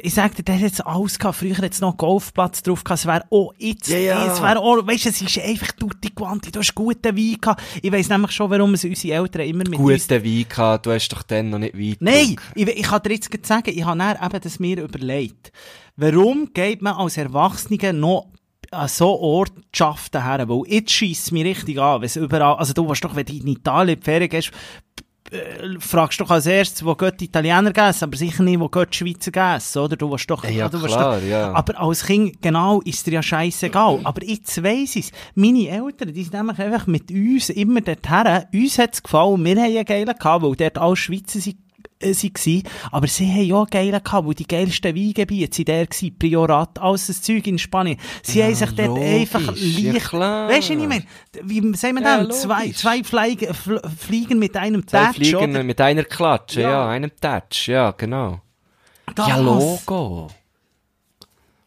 [0.00, 1.36] ich sag dir, der hat jetzt alles gehabt.
[1.36, 3.00] Früher hat es noch einen Golfplatz drauf gehabt.
[3.00, 4.32] Es wäre auch jetzt, Ja, ja.
[4.32, 6.50] es wäre auch, weisst du, es ist einfach tutti quanti.
[6.50, 7.62] Du hast guten Wein gehabt.
[7.82, 10.92] Ich weiss nämlich schon, warum es unsere Eltern immer mit uns Guten Wein gehabt, du
[10.92, 13.98] hast doch dann noch nicht weit Nein, ich, ich kann dir jetzt sagen, ich habe
[13.98, 15.52] dann eben das mir überlegt.
[15.96, 18.28] Warum geht man als Erwachsener noch
[18.70, 20.48] an so Ortschaften her?
[20.48, 23.34] Weil jetzt scheisst es mich richtig an, wenn überall, also du willst doch, wenn du
[23.34, 24.52] in Italien in die Ferien gehst,
[25.32, 28.92] äh, fragst doch als erstes, wo geht die Italiener gegessen, aber sicher nicht, wo geht
[28.92, 29.96] die Schweizer gegessen, oder?
[29.96, 31.52] Du willst doch, Ja, du klar, doch, ja.
[31.52, 34.00] aber als Kind, genau, ist dir ja scheißegal.
[34.04, 35.10] Aber jetzt weiss ich's.
[35.34, 38.44] Meine Eltern, die sind nämlich einfach mit uns immer dorthin.
[38.52, 41.56] Uns hat's gefallen, wir haben einen geilen gehabt, weil dort alle Schweizer sind,
[42.02, 45.86] äh, sie gsi, aber sie haben ja geilen gehabt, weil die geilsten Weingebiete sind der
[45.86, 47.98] gsi, Priorat, alles das Zeug in Spanien.
[48.22, 50.48] Sie Ja, haben sich dort logisch, einfach ja leicht, klar.
[50.48, 51.04] weisst du, ich meine?
[51.42, 52.30] Wie sagen wir Ja, denn?
[52.32, 55.62] zwei, zwei Fliegen, fl Fliegen mit einem Zwei Fliegen oder?
[55.64, 56.70] mit einer Klatsche, Ja.
[56.70, 58.40] ja, einem Touch, ja, genau.
[59.14, 59.28] Das.
[59.28, 60.28] Ja, Logo.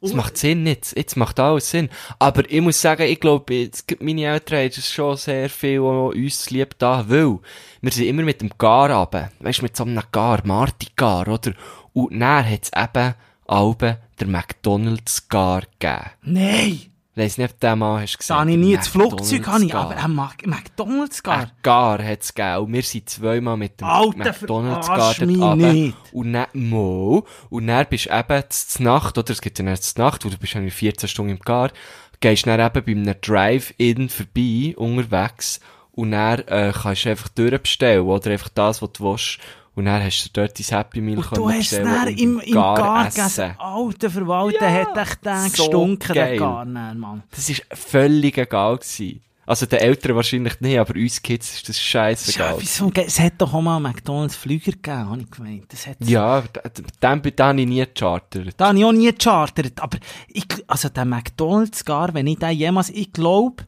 [0.06, 0.96] Das macht Sinn jetzt.
[0.96, 1.90] Jetzt macht alles Sinn.
[2.20, 5.80] Aber ich muss sagen, ich glaube, jetzt gibt meine Eltern haben es schon sehr viel
[5.80, 7.40] uns lieb da, weil
[7.82, 9.32] wir sind immer mit dem Gar runter.
[9.40, 11.54] Weißt du, mit so einem Gar, Marti-Gar, oder?
[11.94, 13.14] Und dann hat es eben
[13.48, 16.12] Alben der McDonalds-Gar gegeben.
[16.24, 16.95] Nein!
[17.18, 18.36] Ich weiss nicht, ob den mal hast gesehen.
[18.36, 21.38] habe ich nie, das Flugzeug habe ich, aber ein McDonalds gar.
[21.38, 22.74] Ein Gar hat es gegeben.
[22.74, 25.74] Wir sind zweimal mit dem Alter, McDonalds verarsch Gar mich dort runter.
[25.74, 25.96] nicht.
[26.12, 29.32] Und dann, mo, und dann bist du eben zur Nacht, oder?
[29.32, 31.72] Es gibt ja zur Nacht, wo du bist irgendwie 14 Stunden im Gar,
[32.20, 35.62] gehst dann eben bei einem Drive-In vorbei, unterwegs,
[35.94, 39.40] und dann, äh, kannst du einfach durchbestellen, oder einfach das, was du willst.
[39.76, 43.10] Und dann hast du dort dein Happy Meal Und du hast dann im, im Gar
[43.10, 43.56] gegessen.
[43.58, 46.38] Alter Verwalter, hat echt den so gestunken, der geil.
[46.40, 47.24] Gar nicht, Mann.
[47.32, 49.22] Das ist völlig egal gewesen.
[49.48, 52.54] Also den Eltern wahrscheinlich nicht, aber uns Kids ist das scheißegal.
[52.54, 52.92] Ja, wieso?
[52.96, 55.66] Es hat doch auch mal McDonalds Flüger gegeben, habe ich gemeint.
[55.72, 58.54] Das hat's- Ja, den, den habe ich nie gechartert.
[58.58, 59.80] Da habe ich auch nie gechartert.
[59.82, 63.66] Aber ich, also der McDonalds gar, wenn ich den jemals, ich glaube,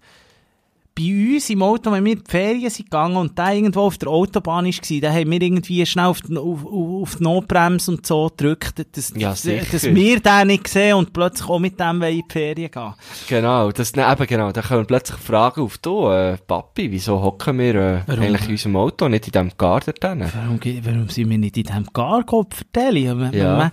[0.97, 3.97] bei uns im Auto, wenn wir in die Ferien sind gegangen und der irgendwo auf
[3.97, 8.05] der Autobahn war, dann haben wir irgendwie schnell auf die, auf, auf die Notbremse und
[8.05, 12.15] so gedrückt, dass, Ja, dass, wir den nicht sehen und plötzlich auch mit dem in
[12.15, 12.93] die Ferien gehen.
[13.27, 17.59] Genau, das, ne, eben genau, da kommen plötzlich Fragen auf, du, äh, Papi, wieso hocken
[17.59, 18.23] wir äh, Warum?
[18.23, 19.93] eigentlich in unserem Auto, nicht in diesem Garten?
[20.01, 23.31] Warum, warum sind wir nicht in diesem Garkopf vertellen?
[23.33, 23.71] Ja.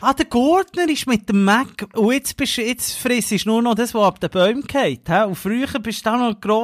[0.00, 1.86] Ah, der Gurtner ist mit dem Mac.
[1.94, 5.08] Und jetzt, bist, jetzt frisst du nur noch das, was ab den Bäumen geht.
[5.08, 5.24] hä?
[5.26, 6.61] Und früher bist du auch noch grosszügig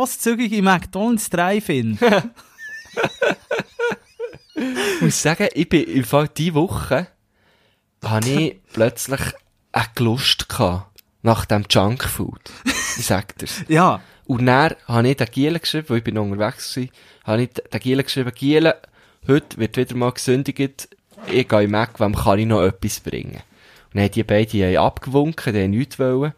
[0.53, 1.99] im McDonalds Drive-In.
[4.59, 7.07] Ich muss sagen, ich bin im Fall diese Woche,
[8.05, 9.21] habe ich plötzlich
[9.71, 12.41] eine Lust gehabt nach dem Junkfood.
[12.99, 13.65] Ich sag dir's.
[13.69, 14.01] ja.
[14.27, 16.85] Und dann habe ich den Gielen geschrieben, weil ich bin unterwegs war,
[17.25, 18.73] habe ich den Gielen geschrieben, Gielen,
[19.29, 20.89] heute wird wieder mal gesündigt,
[21.31, 23.43] ich gehe Mac, wem kann ich noch etwas bringen?
[23.87, 26.35] Und dann haben die beiden abgewunken, die haben nichts wollen.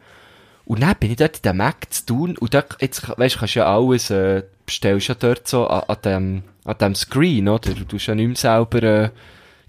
[0.70, 3.56] Und dann bin ich dort in den Mac zu tun, und dort, jetzt, weisst, kannst
[3.56, 7.74] du ja alles, äh, bestellst ja dort so an, an dem, an dem Screen, oder?
[7.74, 9.10] Du tust ja nicht mehr selber, äh,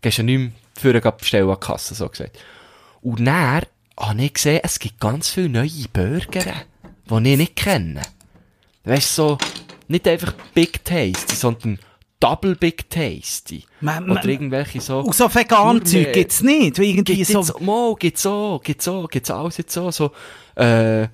[0.04, 2.38] gehst ja nicht mehr für eine bestellen an die Kasse, so gesagt.
[3.02, 3.64] Und dann
[4.00, 6.54] habe ich gesehen, es gibt ganz viele neue Burger,
[7.10, 8.04] die ich nicht kenne.
[8.84, 9.38] Weißt du, so,
[9.88, 11.80] nicht einfach Big Tasty, sondern
[12.22, 13.66] Double Big Tasty.
[13.82, 15.00] Ma- ma- Oder irgendwelche so.
[15.00, 16.78] Und so Vegan-Zeug gibt's nicht.
[16.80, 17.60] Wie Irgendwie Gibt's so.
[17.60, 20.12] Mo, gibt's so, gibt's so, gibt's alles jetzt so, so,
[20.56, 21.08] äh,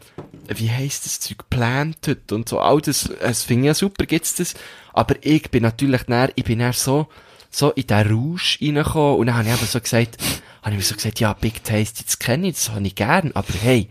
[0.50, 4.36] wie heisst das Zeug, Planted und so, all das, es finde ich ja super, gibt's
[4.36, 4.54] das,
[4.94, 7.08] aber ich bin natürlich näher, ich bin näher so,
[7.50, 10.18] so in den Rausch reingekommen und dann habe ich eben so gesagt,
[10.62, 13.32] habe ich mir so gesagt, ja, Big Tasty, das kenne ich, das habe ich gern,
[13.34, 13.88] aber hey,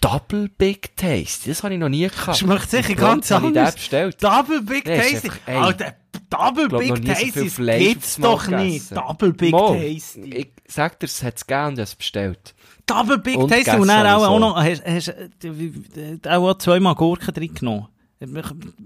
[0.00, 2.38] Double Big Tasty, das habe ich noch nie gehabt.
[2.38, 3.74] Schmeckt sicher Und prompt ganz anders.
[4.20, 5.30] Double Big Nee, Tasty.
[5.46, 5.94] Alter,
[6.30, 8.88] Double glaub, Big so Tasty Fleisch gibt's Mal doch nicht.
[8.88, 8.94] gegessen.
[8.94, 10.20] Double Big Mo, Tasty.
[10.34, 12.54] Ich sag dir, es hat's gegeben und es bestellt.
[12.86, 13.70] Double Big Und Tasty.
[13.76, 14.38] Und dann auch, ich auch so.
[14.38, 17.88] noch, hast, hast, äh, auch zweimal Gurken drin genommen.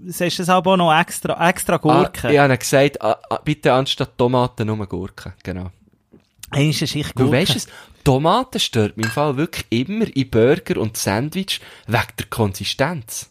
[0.07, 2.31] Sagst du das aber auch noch extra, extra Ah, Gurken?
[2.31, 5.33] ich habe gesagt, ah, ah, bitte anstatt Tomaten nur Gurken.
[5.43, 5.71] Genau.
[6.51, 7.31] Eine Schicht Du Gurken.
[7.31, 7.67] weißt es,
[8.03, 13.29] Tomaten stört mich im Fall wirklich immer in Burger und Sandwich wegen der Konsistenz.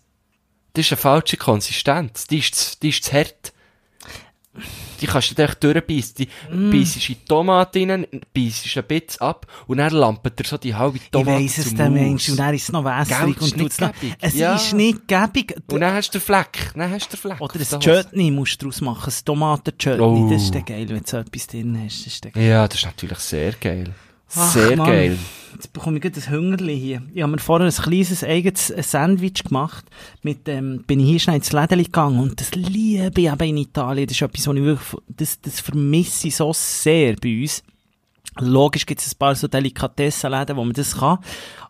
[0.73, 2.27] Das ist eine falsche Konsistenz.
[2.27, 3.53] Die ist zu, die ist zu hart.
[5.01, 6.15] Die kannst du echt durchbeissen.
[6.19, 6.71] Die Mm.
[6.71, 10.75] beißt in die Tomate rein, beißt ein bisschen ab und dann lampet dir so die
[10.75, 12.01] halbe Ich Tomate weiss es, der Maus.
[12.01, 12.29] Mensch.
[12.29, 13.41] Und dann ist es noch wässrig.
[13.41, 14.55] Und nicht noch, es Ja.
[14.55, 15.57] ist nicht gäbig.
[15.71, 16.71] Und dann hast du den Fleck.
[16.75, 17.41] Dann hast du den Fleck.
[17.41, 17.81] Oder ein.
[17.81, 19.11] Chutney musst du draus machen.
[19.13, 20.01] Ein Tomaten-Chutney.
[20.03, 20.29] Oh.
[20.31, 22.01] Das ist dann geil, wenn du so etwas drin hast.
[22.07, 22.45] Das ist dann geil.
[22.49, 23.95] Ja, das ist natürlich sehr geil.
[24.35, 24.87] Ach, Sehr Mann.
[24.87, 25.19] geil.
[25.55, 27.03] Jetzt bekomme ich ein Hüngerli hier.
[27.15, 29.85] Ich habe mir vorher ein kleines eigenes Sandwich gemacht.
[30.23, 33.57] Mit, ähm, bin ich hier schnell ins Läden gegangen und das liebe ich eben in
[33.59, 34.07] Italien.
[34.07, 37.63] Das ist etwas, was ich wirklich, das, das vermisse ich so sehr bei uns.
[38.41, 41.19] Logisch gibt es ein paar so Delikatessenläden, wo man das kann.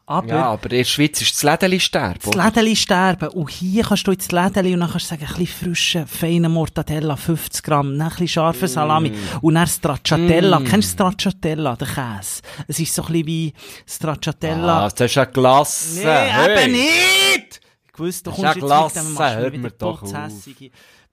[0.04, 2.18] Aber Ja, aber in der Schweiz ist das Lädeli sterben.
[2.22, 3.28] das Lädeli sterben.
[3.28, 6.48] Und hier kannst du ins Lädeli und dann kannst du sagen, ein bisschen frische, feine
[6.48, 9.10] Mortadella, 50 Gramm, dann ein bisschen scharfe Salami.
[9.10, 9.14] Mm.
[9.42, 10.60] Und dann Stracciatella.
[10.60, 12.42] Kennst du Stracciatella, den Käse?
[12.66, 13.52] Es ist so ein bisschen wie
[13.86, 14.86] Stracciatella.
[14.86, 15.98] Ah, das ist eine Glasse.
[16.00, 16.64] nee, hey.
[16.64, 17.60] eben nicht!
[17.92, 20.02] Ich wusste, du Das kommst ist jetzt mit dem, mir wieder doch.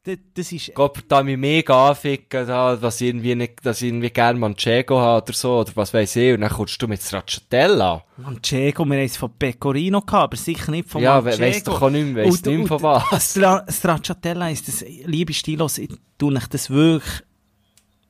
[0.04, 3.90] Das, das ist, Gott, da mich mega anficken, da, dass ich irgendwie nicht, dass ich
[3.90, 7.02] irgendwie gern Manchego habe oder so, oder was weiß ich, und dann kommst du mit
[7.02, 8.06] Stracciatella.
[8.16, 11.38] Manchego, wir haben es von Pecorino gehabt, aber sicher nicht von Ja, Manchego.
[11.38, 13.32] we- weiss doch auch nicht mehr, weiss Und- nicht mehr und von was.
[13.32, 17.24] Stra Stracciatella ist das, liebe Stilos, ich tue euch das wirklich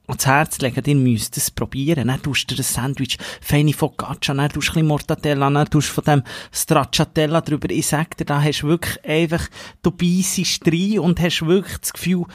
[0.09, 2.07] ans Herz legen, ihr müsst es probieren.
[2.07, 5.89] Dann tust du das Sandwich feine Focaccia, dann tust du ein bisschen Mortadella, dann tust
[5.89, 7.69] du von dem Stracciatella drüber.
[7.69, 9.47] Ich sag dir, da hast du wirklich einfach,
[9.81, 12.25] du beissest rein und hast wirklich das Gefühl,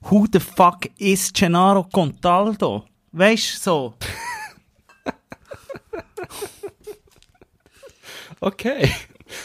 [0.00, 2.84] who the fuck is Gennaro Contaldo?
[3.12, 3.94] Weisst du, so.
[8.44, 8.90] Okay.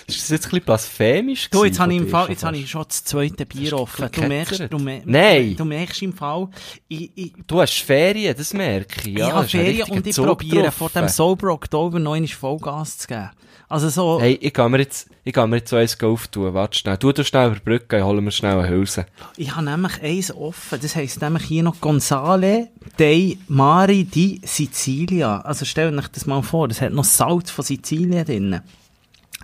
[0.08, 2.43] Ist das jetzt ein bisschen blasphemisch Du, jetzt habe ich im dir Fall, schon jetzt
[2.43, 4.10] habe ich schon das zweite Bier offen.
[4.12, 5.56] Du merkst, du, mer Nein.
[5.56, 6.47] du merkst im Fall,
[6.88, 9.28] ich, ich, Du hast Ferien, das merke ich, ja.
[9.28, 10.73] ich habe ist Ferien und ich Zug probiere drauf.
[10.76, 13.30] vor dem Sober Oktober noch einmal Vollgas zu geben.
[13.69, 16.78] Also so, Hey, ich kann mir jetzt, ich kann mir jetzt so eins auftun, warte
[16.78, 16.95] schnell.
[16.97, 19.06] Du, du schnell überbrücken, ich hole mir schnell eine Hülse.
[19.36, 25.41] ich habe nämlich eins offen, das heisst nämlich hier noch Gonzale dei Mari di Sicilia.
[25.41, 28.62] Also stell euch das mal vor, das hat noch Salz von Sizilien drin.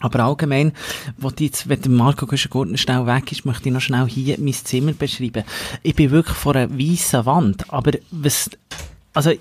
[0.04, 0.74] Aber allgemein,
[1.18, 4.52] wo die jetzt, wenn Marco Güschen-Gurtner schnell weg ist, möchte ich noch schnell hier mein
[4.52, 5.46] Zimmer beschreiben.
[5.82, 7.72] Ich bin wirklich vor einer weißen Wand.
[7.72, 8.50] Aber was
[9.14, 9.32] Also,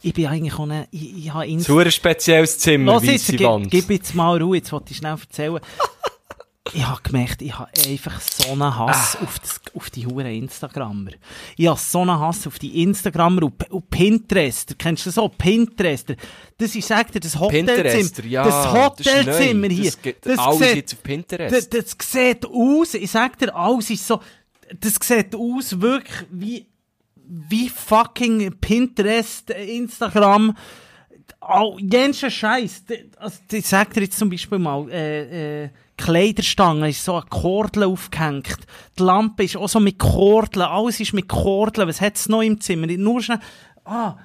[0.00, 1.58] ich, bin eigentlich auch nicht, ich, ich habe.
[1.58, 3.70] Zu ein spezielles Zimmer, weisse gib, Wand.
[3.70, 5.60] gib jetzt mal Ruhe, jetzt wollte ich schnell erzählen.
[6.72, 9.24] ich habe gemerkt, ich habe einfach so einen Hass Ah.
[9.24, 11.10] auf, das, auf die huren Instagrammer.
[11.56, 14.78] Ich habe so einen Hass auf die Instagrammer und, und Pinterest.
[14.78, 15.28] Kennst du das so?
[15.28, 16.14] Pinterest.
[16.58, 18.26] Das ist, sag dir, das Hotelzimmer.
[18.28, 18.44] Ja.
[18.44, 19.84] das Hotelzimmer hier.
[19.84, 21.54] Das geht alles jetzt auf Pinterest.
[21.54, 24.20] Das, das sieht aus, ich sag dir, alles ist so,
[24.80, 26.66] das sieht aus wirklich wie,
[27.26, 30.56] wie fucking Pinterest, Instagram,
[31.48, 32.84] all, jenschen Scheiß.
[33.18, 37.84] Also, ich sag dir jetzt zum Beispiel mal, äh, äh, Kleiderstange ist so eine Kordel
[37.84, 38.58] aufgehängt.
[38.98, 40.66] Die Lampe ist auch so mit Kordeln.
[40.66, 41.88] Alles ist mit Kordeln.
[41.88, 42.86] Was hat's noch im Zimmer?
[42.86, 43.38] Nur schnell,
[43.84, 44.16] ah,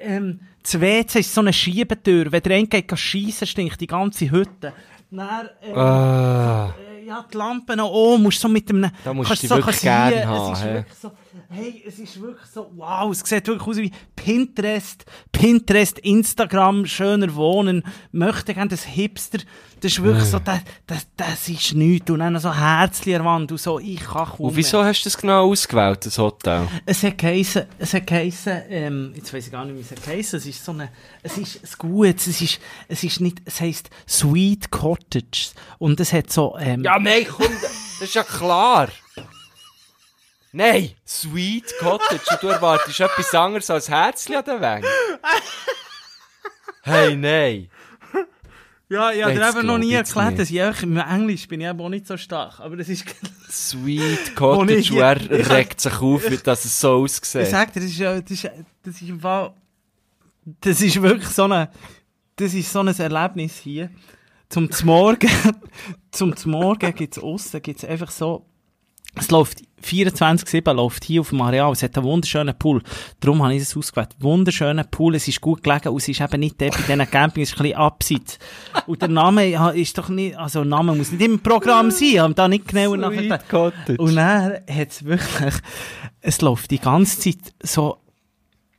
[0.00, 2.32] ähm, das WC ist so eine Schiebetür.
[2.32, 4.72] Wenn der eine geht schiessen, stinkt die ganze Hütte.
[5.10, 6.74] Dann, ähm, Ah.
[7.00, 8.90] äh, ja, die Lampe noch oben, musst so mit dem...
[9.04, 10.10] Da musst kannst du so wirklich kassieren.
[10.10, 11.12] gern haben, Es ist wirklich so,
[11.48, 17.34] hey, es ist wirklich so, wow, es sieht wirklich aus wie Pinterest, Pinterest, Instagram, schöner
[17.34, 19.38] Wohnen, möchte gerne das Hipster,
[19.80, 22.10] das ist wirklich so, das, das, das ist nichts.
[22.10, 25.16] Und dann so der Wand und so, ich kann kaum Und wieso hast du das
[25.16, 26.66] genau ausgewählt, das Hotel?
[26.84, 30.02] es hat geheissen, es hat geheissen, ähm, jetzt weiss ich gar nicht, wie es hat
[30.02, 30.90] geheissen, es ist so eine,
[31.22, 35.50] es ist ein Gutes, es ist, es ist nicht, es heisst Sweet Cottage.
[35.78, 38.88] Und es hat so, ähm, Ja, nein, komm, das ist ja klar.
[40.52, 42.22] Nein, Sweet Cottage.
[42.30, 44.86] Und du erwartest etwas anderes als Herzchen an der Wange.
[46.82, 47.68] Hey, nein.
[48.88, 51.46] ja, ich habe dir Jetzt eben noch nie ich erklärt, dass ich einfach, im Englisch
[51.48, 53.04] bin ich eben auch nicht so stark, aber das ist,
[53.50, 57.46] Sweet Cottage, und er ich- regt sich auf, wie dass es so ich aussieht.
[57.48, 58.44] sag dir, das ist ja, das ist,
[58.82, 59.52] das ist im Fall,
[60.62, 61.70] das ist wirklich so eine,
[62.36, 63.90] das ist so ein Erlebnis hier.
[64.48, 65.28] Zum Morgen,
[66.10, 68.46] zum Morgen gibt's aussen, gibt's einfach so,
[69.20, 71.72] es läuft 24-7 läuft hier auf dem Areal.
[71.72, 72.82] Es hat einen wunderschönen Pool.
[73.20, 74.10] Darum habe ich es ausgewählt.
[74.18, 75.14] Wunderschöner Pool.
[75.14, 77.60] Es ist gut gelegen und es ist eben nicht der bei diesen Campings, es ist
[77.60, 78.38] ein bisschen abseits.
[78.86, 82.08] Und der Name ist doch nicht, also der Name muss nicht im Programm sein.
[82.08, 83.44] Ich habe da nicht genauer nachgedacht.
[83.98, 85.54] Und dann hat es wirklich,
[86.20, 87.98] es läuft die ganze Zeit so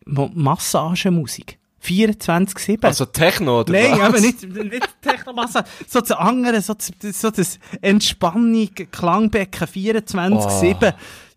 [0.05, 1.59] Massagemusik.
[1.83, 2.83] 24-7.
[2.85, 4.23] Also Techno, oder Nein, was?
[4.23, 5.63] eben nicht, nicht Technomasse.
[5.87, 10.83] So das andere, so, das- so das Entspannung, Klangbecken 24-7.
[10.83, 10.93] Ja,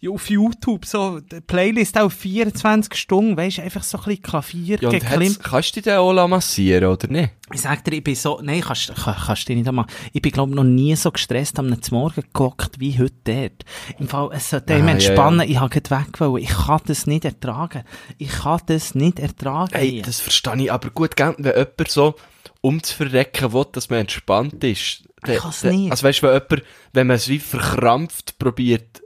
[0.09, 4.79] Auf YouTube, so, die Playlist auch 24 Stunden, weisst du, einfach so ein bisschen Klavier,
[4.81, 5.39] Ja, geklimmt.
[5.43, 7.31] kannst du dich den auch massieren, oder nicht?
[7.53, 10.21] Ich sag dir, ich bin so, nein, kannst, kann, kannst du dich nicht einmal, ich
[10.21, 13.65] bin, glaub noch nie so gestresst am Morgen gehockt wie heute dort.
[14.01, 16.43] Im Fall, es sollte Ah, ja, entspannen, ich habe weg wollen.
[16.43, 17.85] Ich kann das nicht ertragen.
[18.19, 19.71] Ich kann das nicht ertragen.
[19.75, 20.03] Hey, hier.
[20.03, 21.35] das verstehe ich aber gut, gell?
[21.39, 22.15] wenn jemand so
[22.61, 25.05] um zu verrecken will, dass man entspannt ist.
[25.27, 25.91] Der- kann's der- nicht.
[25.91, 26.63] Also weißt du, wenn jemand,
[26.93, 29.02] wenn man es wie verkrampft probiert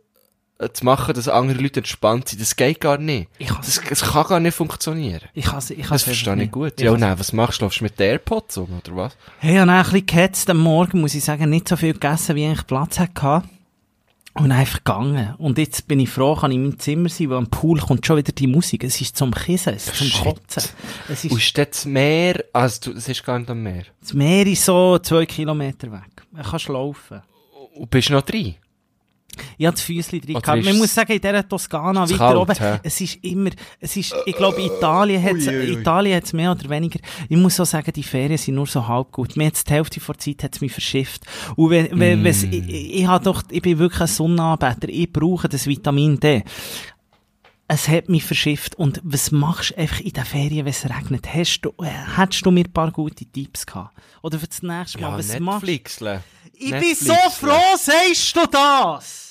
[0.73, 3.29] zu machen, dass andere Leute entspannt sind, das geht gar nicht.
[3.39, 5.21] Ich Das, das kann gar nicht funktionieren.
[5.35, 6.73] ich kann ich kann's Das verstehe ich gut.
[6.77, 7.65] Ich Ja, kann's- nein, was machst du?
[7.67, 9.17] Laufst du mit den AirPods um, oder was?
[9.39, 11.93] Hey, ich habe dann ein bisschen gehetzt am Morgen, muss ich sagen, nicht so viel
[11.93, 13.43] gegessen, wie ich Platz hatte.
[14.35, 15.35] Und einfach gegangen.
[15.39, 18.05] Und jetzt bin ich froh, kann ich in meinem Zimmer sein, weil am Pool kommt
[18.05, 18.85] schon wieder die Musik.
[18.85, 20.23] Es ist zum Kissen, es ist zum.
[20.25, 20.63] Kotzen.
[21.09, 23.85] Es Und ist, ist das Meer, also du, das ist gar nicht am Meer.
[24.01, 26.03] das Meer ist so zwei Kilometer weg.
[26.33, 27.23] Du kannst laufen.
[27.77, 28.57] Und bist du noch drin?
[29.59, 30.47] Ich habe das Füßchen drin gehabt.
[30.47, 32.79] Man es- muss sagen, in dieser Toskana, weiter kalt, oben, hä?
[32.83, 35.73] es ist immer, es ist, ich glaube, Italien hat ui.
[35.73, 39.13] Italien hat's mehr oder weniger, ich muss auch sagen, die Ferien sind nur so halb
[39.13, 39.37] gut.
[39.37, 41.23] Mir hat's die Hälfte vor Zeit hat's mich verschifft.
[41.57, 42.25] Und wenn, wenn, Mm.
[42.25, 46.19] wenn's- ich, ich, ich hab doch, ich bin wirklich ein Sonnenanbeter, ich brauche das Vitamin
[46.21, 46.43] D.
[47.69, 48.77] Es hat mich verschifft.
[48.77, 51.27] Und was machst du einfach in den Ferien, wenn es regnet?
[51.35, 53.93] Hast du, äh, hättest du mir ein paar gute Tipps gehabt?
[54.23, 55.67] Oder für das nächste Mal, Ja, was machst du?
[55.67, 56.23] Netflixle.
[56.53, 57.29] Ich bin Netflix, so ja.
[57.31, 59.26] froh, sagst du das!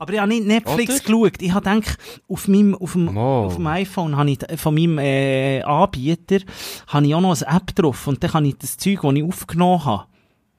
[0.00, 1.00] Aber ich habe nicht Netflix Oder?
[1.28, 1.42] geschaut.
[1.42, 3.44] Ich habe gedacht, auf meinem, auf dem, Mo.
[3.44, 6.38] auf dem iPhone habe ich, von meinem, äh, Anbieter,
[6.86, 8.06] habe ich auch noch eine App drauf.
[8.06, 10.06] Und dann kann ich das Zeug, das ich aufgenommen habe,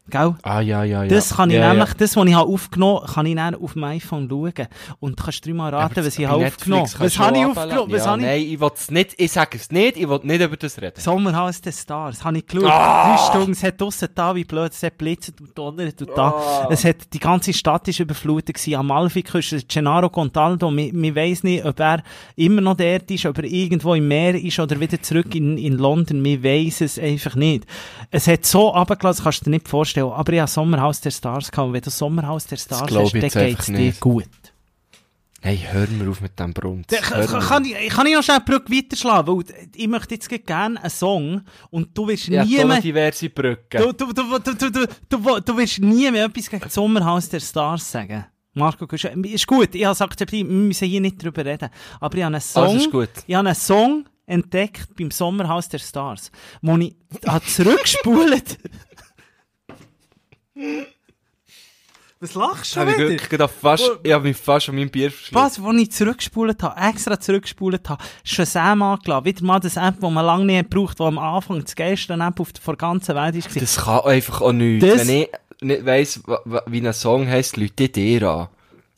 [0.09, 0.35] gell?
[0.43, 1.09] Ah, ja, ja, ja.
[1.09, 1.95] Das kann ich ja, nämlich, Ja.
[1.97, 4.67] das, was ich habe aufgenommen habe, kann ich dann auf dem iPhone schauen.
[4.99, 7.91] Und du kannst dreimal raten, Aber was ich habe aufgenommen kannst Was habe ich aufgenommen?
[7.91, 8.27] Was ja, habe ich?
[8.27, 10.99] Nein, ich will's nicht, ich sage es nicht, ich will nicht über das reden.
[10.99, 12.23] Sommerhaus der Stars.
[12.23, 12.69] Habe ich geschaut.
[12.69, 13.15] Ah!
[13.15, 13.51] Drei Stunden.
[13.51, 14.71] Es hat draussen da, wie blöd.
[14.71, 16.29] Es hat blitzet und donnert und da.
[16.29, 16.67] Ah!
[16.69, 18.75] Es hat, die ganze Stadt ist überflutet gewesen.
[18.75, 19.61] Amalfi-Küste.
[19.67, 20.71] Gennaro Contaldo.
[20.71, 22.03] Man weiss nicht, ob er
[22.35, 25.77] immer noch dort ist, ob er irgendwo im Meer ist oder wieder zurück in, in
[25.77, 26.21] London.
[26.21, 27.65] Man weiss es einfach nicht.
[28.09, 29.90] Es hat so runtergelassen, kannst du dir nicht vorstellen.
[29.97, 31.67] Aber ich habe Sommerhaus der Stars gehabt.
[31.67, 33.99] Und wenn du Sommerhaus der Stars hast, dann einfach geht's dir nicht.
[33.99, 34.27] gut.
[35.43, 36.86] Hey, hör mir auf mit dem Brunz.
[36.88, 39.38] Kann, ich, kann ich noch schnell die Brücke weiterschlagen?
[39.38, 39.43] Weil
[39.75, 42.79] ich möchte jetzt gerne einen Song und du wirst Ja, nie mehr...
[42.79, 43.81] diverse Brücken.
[43.81, 47.39] Du, du, du, du, du, du, du, du wirst nie mehr etwas gegen Sommerhaus der
[47.39, 48.25] Stars sagen.
[48.54, 51.69] Marco, ist gut, ich habe es akzeptiert, wir müssen hier nicht drüber reden.
[52.00, 56.31] Aber ich habe einen Song, Also ich habe einen Song entdeckt beim Sommerhaus der Stars,
[56.62, 56.96] wo ich
[57.48, 58.58] zurückgespult.
[62.22, 62.98] Was lachst du ich wieder?
[63.10, 65.44] wirklich gedacht, fast, ich hab mich fast an meinem Bier verschluckt.
[65.44, 69.26] Was, wo ich zurückgespult habe, extra zurückgespult habe, Shazam angelassen.
[69.26, 72.40] Wieder mal das App, das man lange nicht gebraucht wo am Anfang das geilste App
[72.40, 73.62] auf der, ganzen Welt war.
[73.62, 74.88] Das kann einfach auch nichts.
[74.88, 75.30] Das- Wenn ich
[75.62, 76.22] nicht weiss,
[76.67, 78.48] wie ein Song heisst, Leute dir an.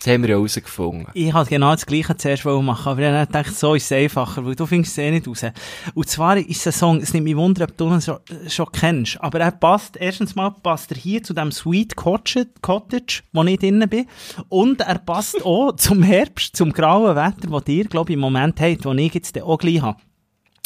[0.04, 1.08] Das haben wir ja herausgefunden.
[1.14, 4.45] Ich wollte genau das Gleiche zuerst machen, aber dann dachte ich, so ist es einfacher,
[4.45, 5.45] weil du findest es eh nicht raus.
[5.93, 8.18] Und zwar ist der Song, es nimmt mich wunder, ob du ihn schon,
[8.49, 13.43] schon kennst, aber er passt, erstens mal passt er hier zu dem Sweet Cottage, wo
[13.43, 14.08] ich drinnen bin,
[14.49, 18.60] und er passt auch zum Herbst, zum grauen Wetter, das ihr, glaube ich, im Moment
[18.60, 20.01] habt, wo ich jetzt auch gleich habe.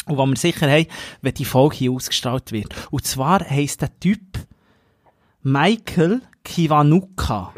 [0.06, 0.86] Und wo wir sicher haben,
[1.22, 2.74] wenn die Folge hier ausgestrahlt wird.
[2.90, 4.20] Und zwar heisst der Typ
[5.44, 7.52] Michael Kiwanuka.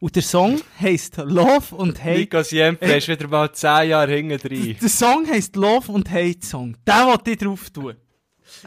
[0.00, 2.18] Und der Song heisst Love und Hate.
[2.18, 4.76] Nico Siempre ist wieder mal 10 Jahre hinten drin.
[4.80, 6.76] Der Song heisst Love und Hate Song.
[6.86, 7.96] Den wollte ich drauf tun.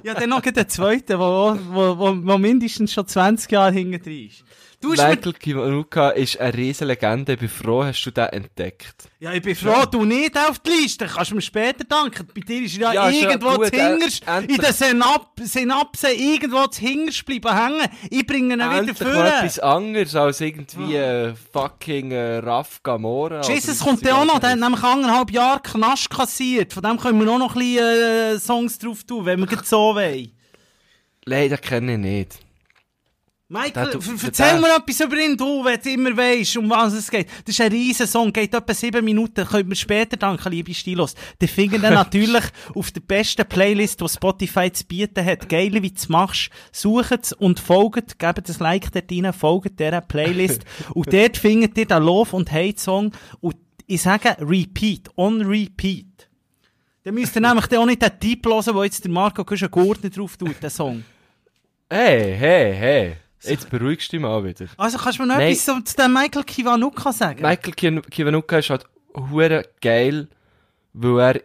[0.04, 4.28] Ja, dann noch den zweiten, wo, wo, wo, wo mindestens schon 20 Jahre hinten drin
[4.28, 4.44] ist.
[4.82, 7.34] Du Michael Kiwanuka ist eine riesen Legende.
[7.34, 8.96] Ich bin froh, hast du den entdeckt.
[9.20, 11.06] ja, ich bin froh, du nicht auf die Liste.
[11.06, 12.28] Kannst du mir später danken.
[12.34, 16.10] Bei dir ist ja, Ja, ja irgendwo gut, zu hingerst, äh, in den Synap Synapsen
[16.18, 17.88] irgendwo zu hingerst bleiben hängen.
[18.10, 19.26] Ich bringe ihn wieder Endlich mal vor.
[19.26, 23.42] etwas anderes als irgendwie äh, fucking äh, Raf Gamora.
[23.42, 26.74] Jesus kommt ja auch noch, der hat nämlich anderthalb Jahre Knast kassiert.
[26.74, 29.64] Von dem können wir auch noch ein bisschen äh, Songs drauf tun, wenn wir gerade
[29.66, 30.32] so wollen.
[31.28, 32.40] Nein, den kenne ich nicht.
[33.52, 37.28] Michael, erzähl mir etwas über ihn, du, wenn du immer weisst, um was es geht.
[37.44, 41.16] Das ist ein riesen Song, geht etwa sieben Minuten, könnt mir später danken, liebe Stilos.
[41.42, 45.50] Die finden ihn natürlich auf der besten Playlist, die Spotify zu bieten hat.
[45.50, 46.50] Geil, wie du es machst.
[46.72, 50.64] Sucht es und folgt, gebt ein Like dort rein, folgt dieser Playlist.
[50.94, 53.12] und dort findet ihr den Love- und Hate-Song.
[53.42, 56.30] Und ich sage Repeat, on Repeat.
[57.04, 60.38] Dann müsst ihr nämlich auch nicht den Typ hören, wo jetzt der Marco Gurtner drauf
[60.38, 61.04] tut, den Song.
[61.90, 63.18] Hey, hey, hey.
[63.50, 64.66] Jetzt beruhigst du dich mal wieder.
[64.78, 65.52] Also kannst du mir noch Nein.
[65.52, 67.42] etwas zu, dem Michael Kiwanuka sagen?
[67.42, 68.86] Michael Ki- Kiwanuka ist halt
[69.16, 70.28] hure geil,
[70.94, 71.42] weil er,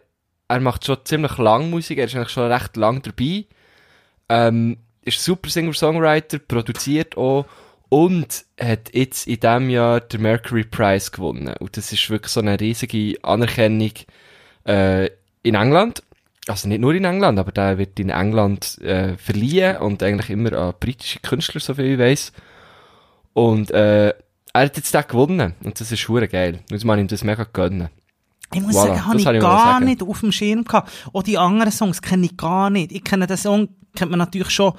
[0.47, 3.45] er macht schon ziemlich lang Musik, er ist eigentlich schon recht lang dabei.
[4.29, 7.45] Ähm, ist super Singer-Songwriter, produziert auch
[7.89, 11.55] und hat jetzt in diesem Jahr den Mercury Prize gewonnen.
[11.59, 13.91] Und das ist wirklich so eine riesige Anerkennung
[14.65, 15.05] äh,
[15.43, 16.03] in England.
[16.47, 20.53] Also nicht nur in England, aber der wird in England äh, verliehen und eigentlich immer
[20.53, 22.31] an britische Künstler, so viel ich weiß.
[23.33, 24.13] Und äh,
[24.53, 25.55] er hat jetzt den gewonnen.
[25.63, 26.59] Und das ist hure geil.
[26.71, 27.89] Muss man ihm das mega gönnen.
[28.53, 29.85] Ich muss Voilà, sagen, habe ich ich mal gar sagen.
[29.85, 30.89] nicht auf dem Schirm gehabt.
[31.13, 32.91] Auch die anderen Songs kenne ich gar nicht.
[32.91, 34.73] Ich kenne den Song, kennt man natürlich schon,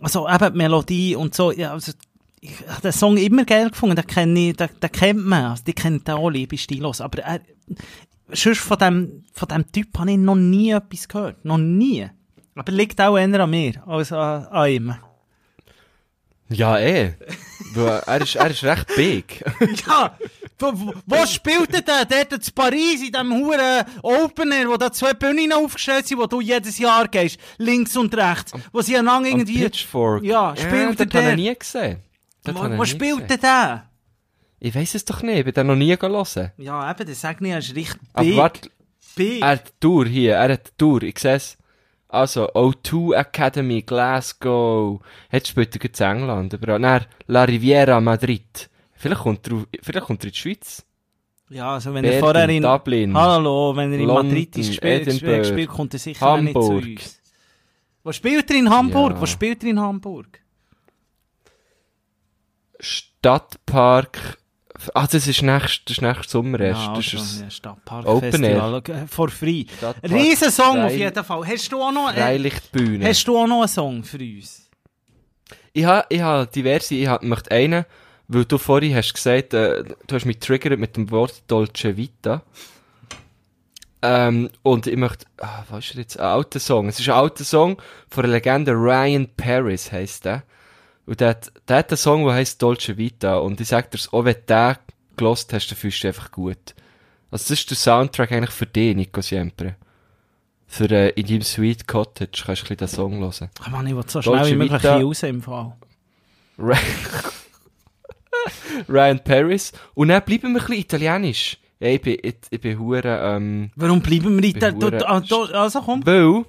[0.00, 1.92] also eben die Melodie und so, ja, also,
[2.40, 5.62] ich habe den Song immer geil gefunden, den kenne ich, den, den kennt man, also,
[5.64, 7.40] die kennt auch liebe Stilos, aber er,
[8.34, 11.44] sonst von dem, von dem Typ habe ich noch nie etwas gehört.
[11.44, 12.08] Noch nie.
[12.54, 14.94] Aber liegt auch eher an mir, als an, an ihm.
[16.48, 17.14] Ja, eh.
[17.74, 19.44] Er, ist, er ist recht big.
[19.86, 20.16] Ja,
[20.58, 22.28] wo, wo, wo spielt er denn?
[22.30, 26.40] Dort in Paris, in dem huren Opener, wo da zwei Bühnen aufgestellt sind, wo du
[26.40, 27.40] jedes Jahr gehst.
[27.58, 28.52] Links und rechts.
[28.72, 29.58] Wo sie Am irgendwie...
[29.58, 30.22] Pitchfork.
[30.22, 31.30] Ja, spielt er das habe der?
[31.30, 31.98] ich nie gesehen.
[32.46, 33.93] Habe Wo, wo spielt er denn?
[34.64, 36.50] Ich weiss es doch nicht, ich bin den noch nie gelesen.
[36.56, 38.36] Ja, eben, das sag ich, er ist richtig Aber big.
[38.38, 38.70] warte,
[39.14, 39.42] big.
[39.42, 41.58] er hat die Tour hier, er hat die Tour, ich sehe es.
[42.08, 45.02] Also, O2 Academy, Glasgow.
[45.30, 48.70] Jetzt spielt er in England, aber dann La Riviera, Madrid.
[48.94, 50.82] Vielleicht kommt er, vielleicht kommt er in die Schweiz.
[51.50, 52.62] ja, also wenn Berlin, er vorher in...
[52.62, 53.14] Dublin.
[53.14, 56.62] Hallo, wenn er in London, Madrid ist gespielt, gespielt, kommt er sicher auch nicht zu
[56.62, 56.84] Hamburg.
[56.86, 57.20] uns.
[58.02, 59.12] Wo spielt er in Hamburg?
[59.12, 59.20] Ja.
[59.20, 60.40] Wo spielt er in Hamburg?
[62.80, 64.38] Stadtpark.
[64.94, 66.82] Ah, das ist nächst, das ist nächstes Sommer erst.
[66.82, 69.64] Ja, das also, ist Stadtpark Open Festival, äh, for free.
[69.76, 71.46] Stadtpark Riesensong auf jeden Fall.
[71.46, 72.10] Hast du auch noch...
[72.10, 73.06] Äh, Freilichtbühne.
[73.06, 74.68] Hast du auch noch einen Song für uns?
[75.72, 77.84] Ich habe ich ha diverse, ich möchte einen,
[78.28, 82.42] weil du vorhin hast gesagt, äh, du hast mich triggert mit dem Wort Dolce Vita.
[84.02, 86.88] Ähm, und ich möchte, ah, was ist jetzt, ein alter Song.
[86.88, 90.42] Es ist ein alter Song von der Legende Ryan Paris heisst der.
[91.06, 93.36] Und der hat, der hat einen Song, der heisst Dolce Vita.
[93.36, 94.76] Und ich sag dir's, auch wenn du den
[95.16, 96.74] gelost hast, dann fühlst du dich einfach gut.
[97.30, 99.76] Also das ist der Soundtrack eigentlich für dich, Nico Siempre.
[100.66, 103.50] Für, äh, in deinem Sweet Cottage kannst du ein bisschen den Song hören.
[103.60, 105.76] Ach man, ich will so Dolce schnell wie möglich hier raus im Fall.
[108.88, 109.72] Ryan, Paris.
[109.94, 111.58] Und dann bleiben wir ein bisschen italienisch.
[111.80, 115.22] Ja, ich bin, ich, ich bin hure, ähm, Warum bleiben wir hure- ah,
[115.62, 116.04] Also komm.
[116.06, 116.44] weil,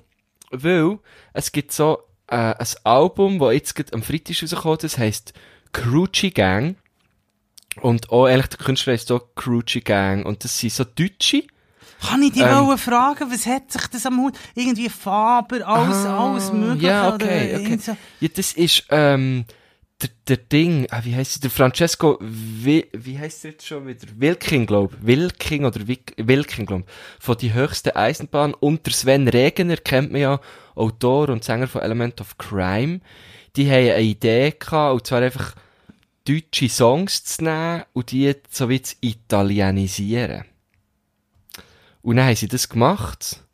[0.51, 0.99] weil,
[1.34, 5.34] es gibt so, äh, ein Album, das jetzt gerade am Freitag rausgekommen ist, das heisst
[5.73, 6.76] Crucci Gang.
[7.82, 10.26] Und auch eigentlich der Künstler heisst auch Crucci Gang.
[10.26, 11.43] Und das sind so Deutsche.
[12.01, 12.78] Kann ich dich Ähm.
[12.78, 14.34] fragen, was hat sich das am Hut?
[14.53, 16.88] Irgendwie Faber, alles, Ah, alles mögliche?
[16.88, 17.78] Ja, oder okay, okay.
[17.78, 19.45] so- Ja, das ist, ähm,
[20.01, 24.07] der, der Ding, ah, wie heisst der Francesco, wie, wie heisst er jetzt schon wieder?
[24.17, 26.83] Wilking, glaub, Wilking oder Wick, Wilking, glaub,
[27.19, 30.41] von die höchste Eisenbahn und der Sven Regener kennt man ja,
[30.75, 32.99] Autor und Sänger von Element of Crime.
[33.55, 35.55] Die haben eine Idee gehabt, und zwar einfach
[36.27, 40.43] deutsche Songs zu nehmen und die so wie zu italienisieren.
[42.01, 43.44] Und dann haben sie das gemacht.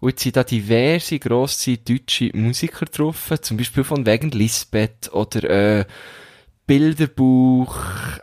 [0.00, 5.44] Und jetzt sind da diverse grosse deutsche Musiker drauf, zum Beispiel von wegen Lisbeth oder
[5.80, 5.84] äh,
[6.66, 7.76] Bilderbuch.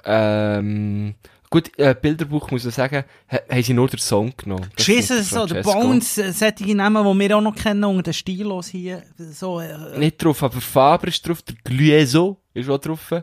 [0.04, 1.14] Ähm,
[1.52, 4.70] gut, äh, Bilderbuch muss ich sagen, ha, haben sie nur den Song genommen.
[4.76, 5.80] Das Jesus der oder Francesco.
[5.80, 9.04] Bones, äh, solche Namen, die wir auch noch kennen, unter den Stilos hier.
[9.18, 13.14] So, äh, Nicht drauf, aber Faber ist drauf, der Glieso ist auch drauf.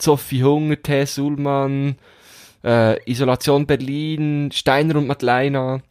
[0.00, 1.04] Sophie Hunger, T.
[1.06, 1.96] Sullmann,
[2.62, 5.82] äh, Isolation Berlin, Steiner und Madeleine.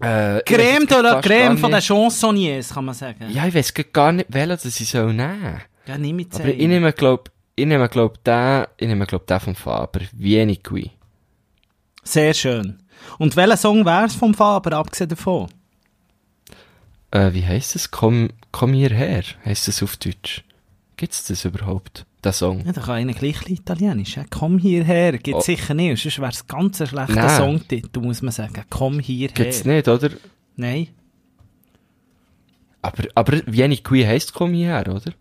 [0.00, 1.80] Äh, ich Creme de la Creme von den.
[1.80, 3.30] Chansonniers, kann man sagen.
[3.30, 5.60] Ja, ich weiß gar nicht, welchen ich soll nehmen.
[5.86, 9.40] Ja, nimm mit Aber ich nehme, glaub, ich nehme, glaub, den, ich nehme, glaub, den
[9.40, 10.00] vom Faber.
[10.12, 10.90] Vieni qui.
[12.04, 12.82] Sehr schön.
[13.18, 15.48] Und welcher Song wär's vom Faber, abgesehen davon?
[17.10, 17.90] Äh, wie heisst es?
[17.90, 20.44] Komm, komm hierher, heisst es auf Deutsch.
[20.96, 22.04] Gibt's das überhaupt?
[22.24, 22.64] Der Song?
[22.66, 24.16] Ja, da kann einer gleich Italienisch.
[24.16, 24.24] Ja.
[24.28, 25.18] Komm hierher.
[25.18, 25.40] Gibt Oh.
[25.40, 26.02] sicher nicht.
[26.02, 27.36] Sonst wär's ganz ein schlechter Nein.
[27.36, 28.64] Songtitel, muss man sagen.
[28.70, 29.34] Komm hierher.
[29.34, 30.10] Gibt's nicht, oder?
[30.56, 30.88] Nein.
[32.82, 35.12] Aber, aber Vieni qui heisst komm hierher, oder?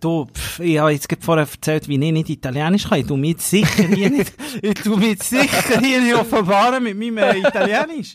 [0.00, 3.00] Du, pff, ich habe jetzt gerade vorher erzählt, wie ich nicht Italienisch kann.
[3.00, 6.96] Ich tu mich jetzt sicher hier nicht, ich tu mich sicher hier nicht offenbaren mit
[6.96, 8.14] meinem Italienisch.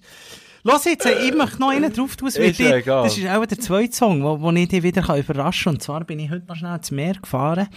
[0.68, 2.28] Los jetzt, äh, ich möchte noch einen drauf tun.
[2.28, 3.04] wird Ist egal.
[3.04, 5.74] Das ist auch der zweite Song, wo, wo ich dich wieder kann überraschen kann.
[5.76, 7.70] Und zwar bin ich heute noch schnell ins Meer gefahren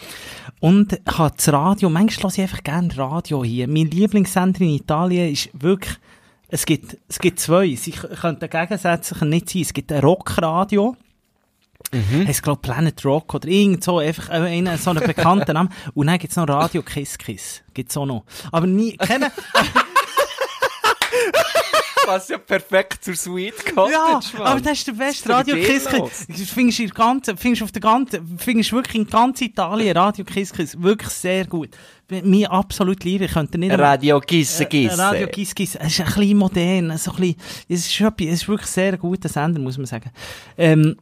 [0.58, 3.68] und habe das Radio, manchmal höre ich einfach gerne Radio hier.
[3.68, 5.94] Mein Lieblingssender in Italien ist wirklich,
[6.48, 9.62] es gibt, es gibt zwei, sie könnten gegensätzlich nicht sein.
[9.62, 10.96] Es gibt ein Rockradio.
[11.92, 12.26] Mhm.
[12.26, 15.70] Heißt, glaub, Planet Rock oder irgend so, einfach äh, einen, so einen bekannten Namen.
[15.94, 17.62] Und dann gibt's noch Radio Kiss Kiss.
[17.72, 18.24] Gibt's auch noch.
[18.50, 19.30] Aber nie, kennen,
[22.06, 25.56] Was ja perfekt zur Suite ja, aber das ist der beste Radio.
[25.56, 25.88] Kiss.
[26.48, 30.52] Findest du ganzen, findest auf der ganzen, findest wirklich in ganz Italien Radio Kiss.
[30.80, 31.70] Wirklich sehr gut.
[32.08, 33.26] Mir absolut liebe.
[33.26, 34.98] Ich könnte nicht Radio Gisse Äh, Gisse.
[34.98, 35.76] Radio Kiss Kiss.
[35.76, 37.36] Es ist ein bisschen modern, so ein bisschen,
[37.68, 40.10] es ist, es ist wirklich sehr guter Sender, muss man sagen.
[40.58, 40.96] Ähm,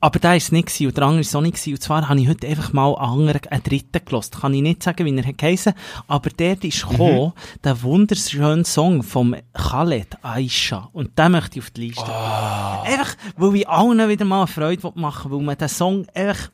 [0.00, 1.74] aber der war es nicht und der andere war es auch nicht gewesen.
[1.74, 4.40] Und zwar habe ich heute einfach mal einen anderen, einen dritten gelost.
[4.40, 5.74] Kann ich nicht sagen, wie er geheissen,
[6.06, 7.32] aber der ist gekommen,
[7.64, 10.88] der wunderschöne Song vom Khaled Aisha.
[10.92, 12.04] Und den möchte ich auf die Liste.
[12.04, 16.50] Einfach, weil ich allen wieder mal eine Freude machen will, weil man den Song einfach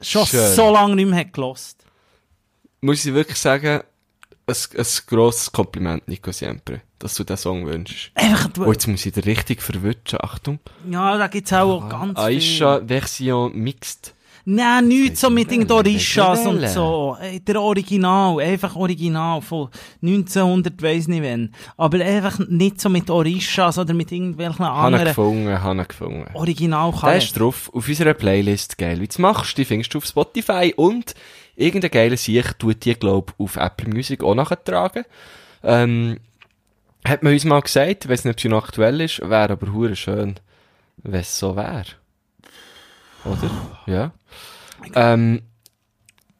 [0.00, 0.54] schon Schön.
[0.54, 1.84] so lange nicht mehr hat gelost.
[2.80, 3.82] Muss ich wirklich sagen,
[4.46, 8.10] ein, ein grosses Kompliment, Nico Siempre, dass du den Song wünschst.
[8.14, 10.18] Einfach, Oh, jetzt muss ich dir richtig verwutschen.
[10.22, 10.58] Achtung.
[10.90, 12.36] ja, da gibt's auch ganz viel.
[12.36, 14.14] Aisha Version Mixed.
[14.44, 17.16] Nein, nichts so mit den Dorishas und so.
[17.22, 19.68] Äh, Der Original, einfach Original von
[20.02, 21.54] 1900, weiss nicht wann.
[21.76, 25.04] Aber einfach nicht so mit Orishas oder mit irgendwelchen Habe anderen.
[25.06, 26.24] gefunden, habe gefunden.
[26.34, 28.78] Original Der kann ist drauf auf unserer Playlist.
[28.78, 29.00] Geil.
[29.00, 31.14] Wie du machst, die findest du auf Spotify und
[31.54, 35.04] irgendein geiler Sieg tut die, glaub auf Apple Music auch nachtragen.
[35.62, 36.18] Ähm,
[37.04, 39.72] hat man uns mal gesagt, ich weiss nicht, ob sie noch aktuell ist, wäre aber
[39.72, 40.36] hure schön,
[40.98, 41.84] wenn es so wäre.
[43.24, 43.50] Oder?
[43.86, 44.12] Ja.
[44.94, 45.42] Ähm,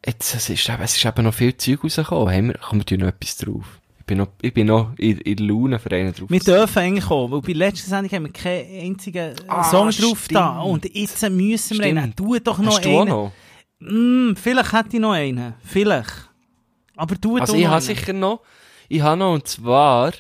[0.04, 2.34] jetzt, es ist, eben- es ist eben noch viel Zeug rausgekommen.
[2.34, 3.64] Haben wir, kommen wir noch etwas drauf?
[4.00, 6.28] Ich bin noch, ich bin noch in, in der Laune für einen drauf.
[6.28, 9.90] Wir dürfen eigentlich auch, weil bei der letzten Sendung haben wir keinen einzigen Ah, Song
[9.90, 10.54] drauf da.
[10.60, 10.64] stimmt.
[10.72, 11.98] Und jetzt müssen wir Stimmt.
[11.98, 12.16] einen.
[12.16, 13.10] Tu doch noch Hast du auch einen.
[13.10, 13.32] noch?
[13.78, 15.54] Mm, vielleicht hätte ich noch einen.
[15.64, 16.28] Vielleicht.
[16.96, 17.96] Aber tu Also doch ich noch habe einen.
[17.96, 18.40] sicher noch,
[18.88, 20.12] ich habe noch, und zwar,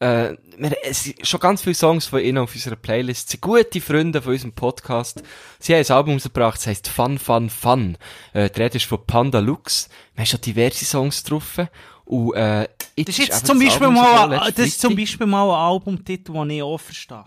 [0.00, 3.42] äh, wir, es sind schon ganz viele Songs von ihnen auf unserer Playlist, sie sind
[3.42, 5.22] gute Freunde von unserem Podcast.
[5.58, 7.96] Sie haben ein Album rausgebracht, das heisst Fun, Fun, Fun.
[8.32, 9.88] Äh, die Rede ist von Panda Lux.
[10.14, 11.58] Wir haben schon diverse Songs drauf.
[12.06, 14.96] Und, äh, Das ist jetzt zum Beispiel Album mal, das ist zum.
[14.96, 17.24] Beispiel mal ein Albumtitel, den ich auch verstehe.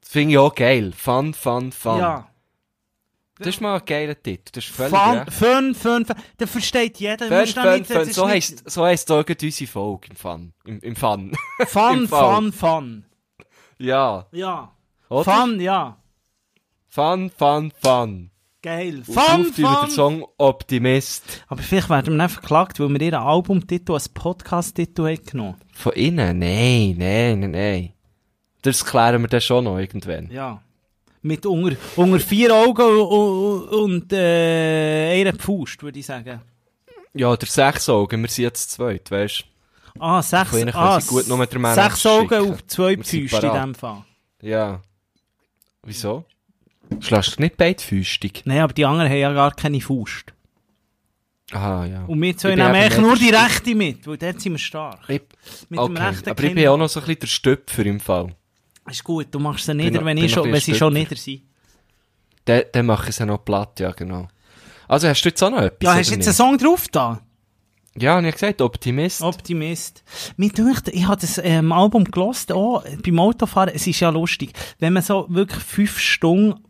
[0.00, 0.92] Das finde ich auch geil.
[0.96, 1.98] Fun, Fun, Fun.
[1.98, 2.28] Ja.
[3.38, 4.50] Das ist mal ein geiler Titel.
[4.52, 5.32] Das ist völlig Fun, recht.
[5.32, 6.16] fun, fun, fun.
[6.36, 7.26] Da versteht jeder.
[7.28, 8.12] Fun, fun, nicht- das fun.
[8.12, 10.52] So nicht- heisst, so heisst gerade unsere Folge im Fun.
[10.64, 11.32] Im, im Fun.
[11.66, 13.04] Fun, im fun, fun.
[13.78, 14.26] ja.
[14.32, 14.72] Ja.
[15.08, 15.24] Oder?
[15.24, 15.96] Fun, ja.
[16.88, 18.30] Fun, Fun, Fun.
[18.60, 19.02] Geil.
[19.04, 19.90] Fun, tun wir den fun.
[19.90, 21.44] Song Optimist.
[21.46, 25.56] Aber vielleicht werden wir dann verklagt, weil wir ihren Albumtitel als Podcast-Titel haben genommen.
[25.72, 26.38] Von innen?
[26.40, 27.92] Nein, nein, nein, nein.
[28.62, 30.28] Das klären wir dann schon noch irgendwann.
[30.32, 30.60] Ja.
[31.28, 36.40] Mit unter, unter vier Augen und, und äh, einer Pfust, würde ich sagen.
[37.12, 39.44] Ja, der sechs Augen, wir sind jetzt zweit, weißt
[39.98, 42.52] Ah, sechs, können ah, gut nur den Mann sechs Augen schicken.
[42.52, 44.04] auf zwei Füße in dem Fall.
[44.40, 44.80] Ja.
[45.82, 46.24] Wieso?
[47.00, 48.42] Schlägst du nicht beidfüßig?
[48.46, 50.32] Nein, aber die anderen haben ja gar keine Faust.
[51.50, 52.04] Aha, ja.
[52.04, 55.00] Und wir zwei nehmen eigentlich nur die rechte mit, weil dort sind wir stark.
[55.08, 55.22] Ich,
[55.68, 58.00] Mit dem okay, rechten aber ich bin auch noch so ein bisschen der Stöpfer im
[58.00, 58.34] Fall.
[58.90, 61.42] Ist gut, du machst sie nieder, noch- wenn, ich schon, wenn sie schon nieder sind.
[62.44, 64.28] Dann, dann mache ich sie noch platt, ja, genau.
[64.86, 65.78] Also hast du jetzt auch noch etwas?
[65.82, 66.36] Ja, hast du jetzt einen nicht?
[66.36, 67.20] Song drauf da?
[68.00, 69.22] Ja, und ich habe gesagt, Optimist.
[69.22, 70.04] Optimist.
[70.36, 73.72] Mir dünkt, ich habe das ähm, Album gelost, auch beim Autofahren.
[73.74, 76.60] Es ist ja lustig, wenn man so wirklich fünf Stunden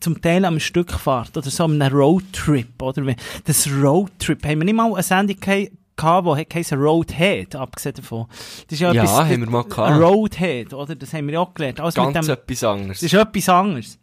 [0.00, 3.14] zum Teil am Stück fährt oder so einem Roadtrip, oder?
[3.44, 8.26] Das Roadtrip, haben wir nicht mal eine Sendung gehabt, die heisst Roadhead, abgesehen davon.
[8.28, 10.00] Das ist ja, Ja, etwas, haben wir mal gehabt.
[10.00, 10.94] Roadhead, oder?
[10.94, 11.78] Das haben wir ja auch gelernt.
[11.78, 13.00] Mit Ganz dem, etwas anderes.
[13.00, 13.98] das ist etwas anderes.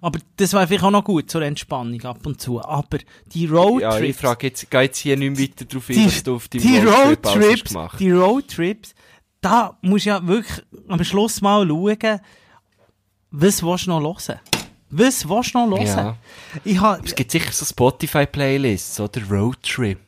[0.00, 2.60] Aber das wäre vielleicht auch noch gut zur Entspannung ab und zu.
[2.62, 3.82] Aber die Roadtrips...
[3.82, 6.48] ja, ich frage jetzt, geh jetzt hier nicht weiter drauf ein, die, was du auf
[6.48, 8.94] deinem die Roadtrips, gemacht die Roadtrips,
[9.40, 12.20] da musst du ja wirklich am Schluss mal schauen,
[13.30, 14.40] was willst du noch hören?
[14.90, 15.86] Was willst du noch hören?
[15.86, 16.16] Ja.
[16.64, 19.22] Ich hab, Es gibt sicher so Spotify-Playlists, oder?
[19.30, 20.00] Roadtrip.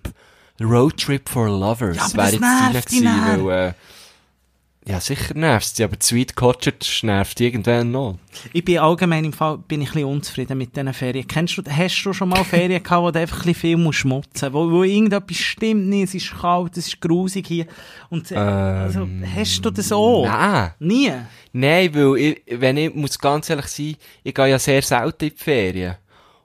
[0.61, 1.97] Roadtrip for Lovers.
[1.97, 3.73] Ja, wäre jetzt dich gewesen, weil, äh,
[4.85, 8.19] ja, sicher nervt sie, aber Sweet Cottage nervt irgendwann noch.
[8.53, 11.25] ich bin allgemein im Fall bin ich ein bisschen unzufrieden mit diesen Ferien.
[11.29, 14.01] Kennst du, hast du schon mal Ferien gehabt, wo du einfach ein bisschen viel musst
[14.01, 17.67] schmutzen wo, wo irgendetwas stimmt nicht, es ist kalt, es ist grusig hier.
[18.11, 20.27] Und, äh, also, hast du das auch?
[20.27, 20.73] Nein.
[20.81, 21.13] Nie?
[21.53, 25.31] Nein, weil ich, wenn ich, muss ganz ehrlich sein, ich gehe ja sehr selten in
[25.31, 25.97] die Ferien.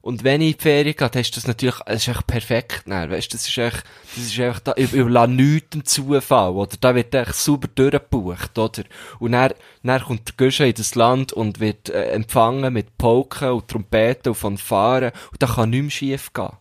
[0.08, 2.84] Und wenn ich in die Ferien gehe, dann ist das natürlich, das ist echt perfekt,
[2.86, 3.84] dann, weißt, das ist echt,
[4.16, 6.78] das ist echt, da, ich überlasse nichts dem Zufall, oder?
[6.80, 8.84] Da wird echt super durchgebucht, oder?
[9.20, 9.52] Und dann,
[9.84, 14.30] dann kommt der Guschen in das Land und wird äh, empfangen mit Polken und Trompeten
[14.30, 16.52] und Fanfaren, und da kann nichts mehr schief gehen.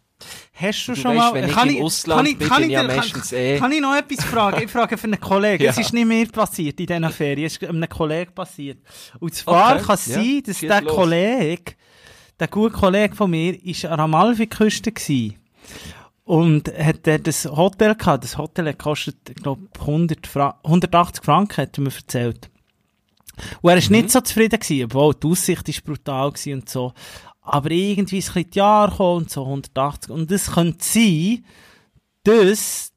[0.55, 1.35] Hast du, Du schon weisst, mal...
[1.35, 4.25] wenn ich kann im Ausland bin, bin ich ja kann, eh- kann ich noch etwas
[4.25, 4.63] fragen?
[4.65, 5.63] Ich frage für einen Kollegen.
[5.63, 5.71] Ja.
[5.71, 7.47] Es ist nicht mir passiert in diesen Ferien.
[7.47, 8.79] Es ist einem Kollegen passiert.
[9.21, 10.95] Und zwar Okay, kann es ja, sein, dass schieß der los.
[10.95, 11.73] Kollege,
[12.39, 14.93] der gute Kollege von mir, ist an der Amalfi-Küste
[16.25, 18.25] und hat dort das Hotel gehabt.
[18.25, 22.51] Das Hotel hat kostet, ich glaube, 100 Fra 180 Franken, hat er mir erzählt.
[23.61, 26.93] Und er war nicht so zufrieden gewesen, obwohl die Aussicht ist brutal gewesen und so.
[27.43, 30.11] Aber irgendwie ist ein bisschen die Jahre gekommen und so 180.
[30.11, 31.45] Und es könnte sein,
[32.25, 32.93] dass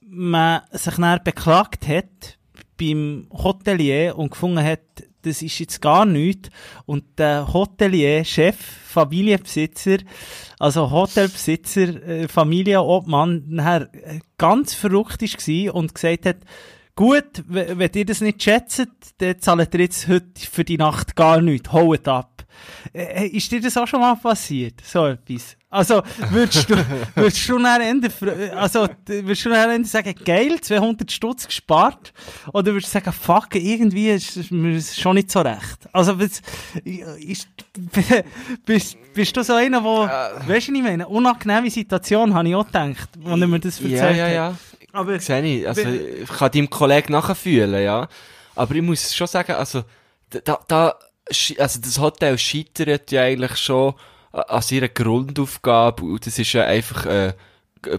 [0.00, 2.38] man sich dann beklagt hat
[2.78, 4.80] beim Hotelier und gefunden hat,
[5.26, 6.48] das ist jetzt gar nichts.
[6.86, 9.98] Und der Hotelier, Chef, Familienbesitzer,
[10.58, 16.38] also Hotelbesitzer, äh, Familienobmann, nachher äh, ganz verrückt war und gesagt hat,
[16.94, 18.86] gut, wenn ihr das nicht schätzt,
[19.18, 22.46] dann zahlt ihr jetzt heute für die Nacht gar nichts, holt ab.
[22.94, 24.80] Äh, ist dir das auch schon mal passiert?
[24.82, 25.56] So etwas?
[25.76, 26.74] Also, würdest du,
[27.14, 32.12] würdest du dann fr- also, würdest du dann eher sagen, geil, 200 Stutz gespart?
[32.52, 35.78] Oder würdest du sagen, fuck, irgendwie ist ist mir schon nicht so recht?
[35.92, 36.40] Also, was-
[36.84, 37.48] ist,
[38.64, 40.48] bist, bist du so einer, wo, Äh.
[40.48, 41.06] weißt du, ich meine?
[41.08, 44.54] Unangenehme Situation, habe ich auch gedacht, als er mir das erzählt Ja, ja, ja.
[44.92, 45.68] Aber, Sehe ich.
[45.68, 48.08] Also, ich kann deinem Kollegen nachfühlen, ja.
[48.54, 49.82] Aber ich muss schon sagen, also,
[50.30, 50.94] da, da,
[51.58, 53.94] also das Hotel scheitert ja eigentlich schon
[54.36, 57.32] an ihrer Grundaufgabe und das ist ja einfach, äh,
[57.82, 57.98] G-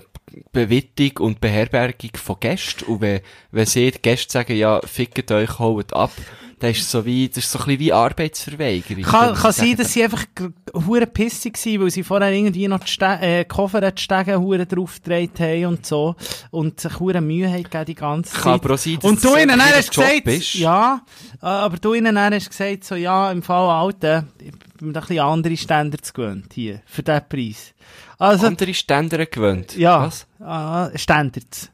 [0.52, 2.86] Bewittung und Beherbergung von Gästen.
[2.86, 3.22] Und wenn,
[3.52, 6.12] wenn sie die Gäste sagen, ja, fickt euch, holt ab,
[6.60, 9.04] dann ist es so wie, das ist so ein bisschen wie Arbeitsverweigerung.
[9.04, 10.26] Kann, kann sein, dass sie einfach
[10.74, 14.66] hure pissig waren, weil sie vorher irgendwie noch die Ste äh, Koffer die Stege hure
[14.66, 16.16] draufgedreht haben und so.
[16.50, 18.42] Und sich hure Mühe haben die ganze Zeit.
[18.42, 20.54] Kann aber auch sein, dass und du das ihnen hast gesagt, ist.
[20.56, 21.02] ja,
[21.42, 25.20] aber du ihnen hast gesagt, so, ja, im Fall Alten, ich bin mir ein bisschen
[25.20, 27.74] andere Standards gewöhnt hier, für diesen Preis.
[28.18, 29.78] Also, andere Ständer gewöhnt.
[29.78, 30.92] ja, Was?
[30.92, 31.70] äh, Standards.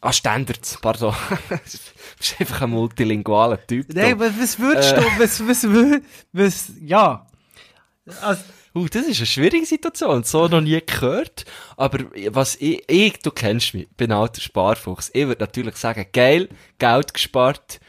[0.00, 1.14] Ah, Standards, pardon.
[1.50, 1.56] du
[2.18, 3.86] bist einfach ein multilingualer Typ.
[3.92, 4.96] Nein, was, was würdest Äh.
[5.00, 7.26] du, was, was, wür- was, ja.
[8.22, 8.42] Also,
[8.72, 11.44] Uh, das ist eine schwierige Situation, so noch nie gehört.
[11.76, 15.10] Aber was ich, ich du kennst mich, bin alter Sparfuchs.
[15.12, 16.48] Ich würde natürlich sagen, geil,
[16.78, 17.80] Geld gespart.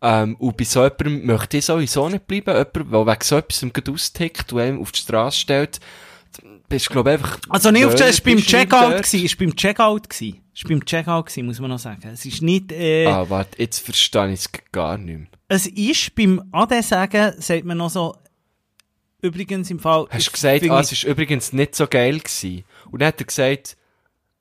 [0.00, 2.46] Ähm, und bei so jemandem möchte ich sowieso nicht bleiben.
[2.56, 5.80] Jemand, der wegen so etwas austickt und einem auf die Straße stellt,
[6.72, 7.38] bist glaube ich, einfach...
[7.48, 10.40] Also nicht auf es war beim Checkout gsi, ist beim Checkout gsi.
[10.54, 12.08] Ist beim Checkout gsi, muss man noch sagen.
[12.12, 15.28] Es ist nicht, äh, Ah, warte, jetzt verstehe ich es gar nicht mehr.
[15.48, 18.16] es ist beim AD sagen, sagt man noch so,
[19.20, 20.06] übrigens im Fall.
[20.10, 22.64] Hast du gesagt, ah, es ist übrigens nicht so geil gewesen.
[22.90, 23.76] Und dann hat er gesagt,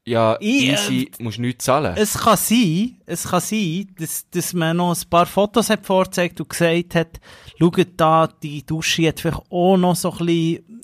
[0.04, 1.94] ja, Ich, äh, easy, musst nichts zahlen.
[1.96, 6.40] Es kann sein, es kann sein, dass, dass man noch ein paar Fotos hat vorgezeigt
[6.42, 7.20] und gesagt hat,
[7.60, 10.82] schaut da, die Dusche hat vielleicht auch noch so ein bisschen,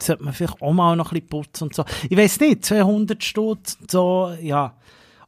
[0.00, 1.84] sollte man vielleicht auch mal noch ein bisschen putzen und so.
[2.08, 4.74] Ich weiß nicht, 200 Stutz und so, ja.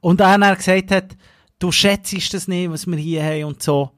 [0.00, 1.16] Und er dann gesagt hat,
[1.58, 3.90] du schätzt das nicht, was wir hier haben und so.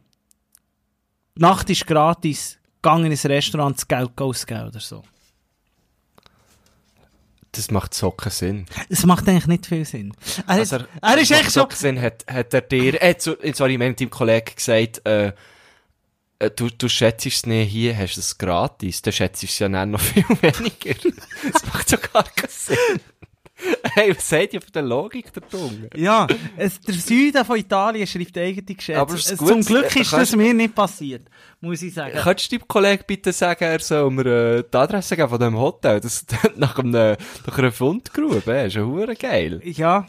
[1.36, 5.02] Die Nacht ist gratis, gang in ein Restaurant, das Geld ausgeben oder so.
[7.52, 8.66] Das macht so keinen Sinn.
[8.88, 10.14] Es macht eigentlich nicht viel Sinn.
[10.46, 13.72] Er, Also, ist, er ist echt so, keinen Sinn, hat, hat er dir, äh, sorry,
[13.72, 15.32] ich meine, deinem Kollegen gesagt, äh,
[16.48, 19.90] du, du schätzt es nicht, hier hast du es gratis, dann schätzt es ja dann
[19.90, 20.94] noch viel weniger.
[21.52, 23.00] das macht ja gar keinen Sinn.
[23.92, 25.90] Hey, was seid ihr von der Logik der Dunge?
[25.94, 26.26] ja,
[26.56, 28.98] es, der Süden von Italien schreibt eigene Geschichte.
[28.98, 31.28] Aber es ist Zum Glück äh, ist das mir nicht passiert,
[31.60, 32.16] muss ich sagen.
[32.16, 35.58] Könntest du deinem Kollegen bitte sagen, er soll mir äh, die Adresse geben von dem
[35.58, 36.00] Hotel?
[36.00, 37.16] Das klingt nach, einem,
[37.46, 39.60] nach einer Fundgrube, äh, ist ja geil.
[39.64, 40.06] Ja,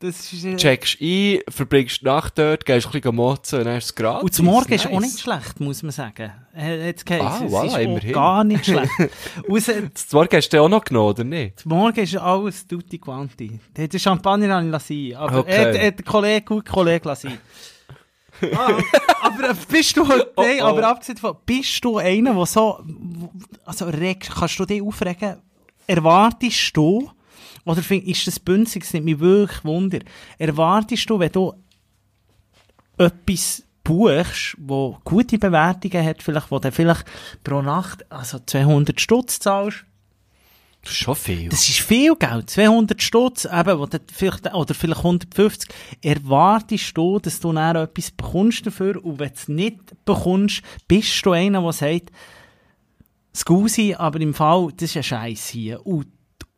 [0.00, 0.44] das ist...
[0.44, 3.94] äh, Checkst ein, verbringst die Nacht dort, gehst ein bisschen motzen und dann ist es
[3.94, 4.22] gratis.
[4.22, 4.94] Und zum Morgen ist Nice.
[4.94, 6.32] auch nicht schlecht, muss man sagen.
[6.56, 8.12] Äh, Jetzt geheißen, Ah, es voilà, ist immerhin.
[8.12, 8.90] gar nicht schlecht.
[9.50, 11.60] Aus, äh, Das Morgen hast du auch noch genommen, oder nicht?
[11.60, 13.58] zum Morgen ist alles tutti quanti.
[13.76, 15.52] Der Champagner habe ich lassen, aber Okay.
[15.76, 17.32] äh, äh, der Kollege, gut Kollege lassen.
[18.54, 18.68] ah,
[19.22, 20.64] aber äh, bist du, nein, Oh, oh.
[20.64, 22.78] aber abgesehen davon, bist du einer, der so,
[23.64, 25.38] also kannst du dich aufregen,
[25.88, 27.10] erwartest du,
[27.64, 30.00] oder find, ist das bünzig, es nimmt mich wirklich Wunder,
[30.38, 31.54] erwartest du, wenn du
[32.96, 37.04] etwas buchst, wo gute Bewertungen hat, vielleicht, wo du vielleicht
[37.42, 39.84] pro Nacht, also 200 Stutz zahlst,
[40.82, 41.48] Das ist schon viel.
[41.48, 42.50] das ist viel Geld.
[42.50, 45.70] 200 Stutz, eben, wo du vielleicht, oder vielleicht 150.
[46.02, 49.02] Erwartest du, dass du dann etwas bekommst dafür?
[49.02, 52.10] Und wenn du es nicht bekommst, bist du einer, der sagt,
[53.34, 55.86] Scusi, aber im Fall, das ist ein Scheiß hier.
[55.86, 56.06] Und,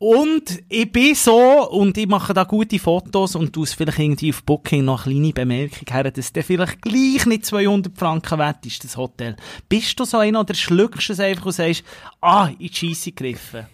[0.01, 4.31] und ich bin so, und ich mache da gute Fotos und du es vielleicht irgendwie
[4.31, 8.65] auf Booking noch eine kleine Bemerkung her, dass der vielleicht gleich nicht 200 Franken wert
[8.65, 9.35] ist, das Hotel.
[9.69, 11.83] Bist du so einer oder schluckst du es einfach und sagst,
[12.19, 13.67] ah, in die Scheisse gegriffen?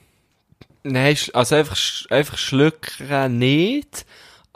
[0.84, 1.78] Nein, also einfach,
[2.10, 4.06] einfach schlucken nicht.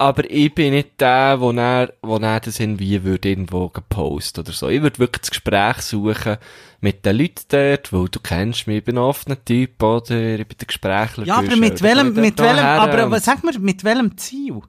[0.01, 4.51] Aber ich bin nicht der, wo er, wo er das irgendwie würde irgendwo gepostet oder
[4.51, 4.67] so.
[4.67, 6.37] Ich würde wirklich das Gespräch suchen
[6.79, 10.39] mit den Leuten dort, weil du kennst mich, ich bin ein offener Typ, oder?
[10.39, 11.25] Ich bin der Gesprächler.
[11.25, 14.61] Ja, aber mit welchem, mit welchem, aber sag mir, mit welchem Ziel?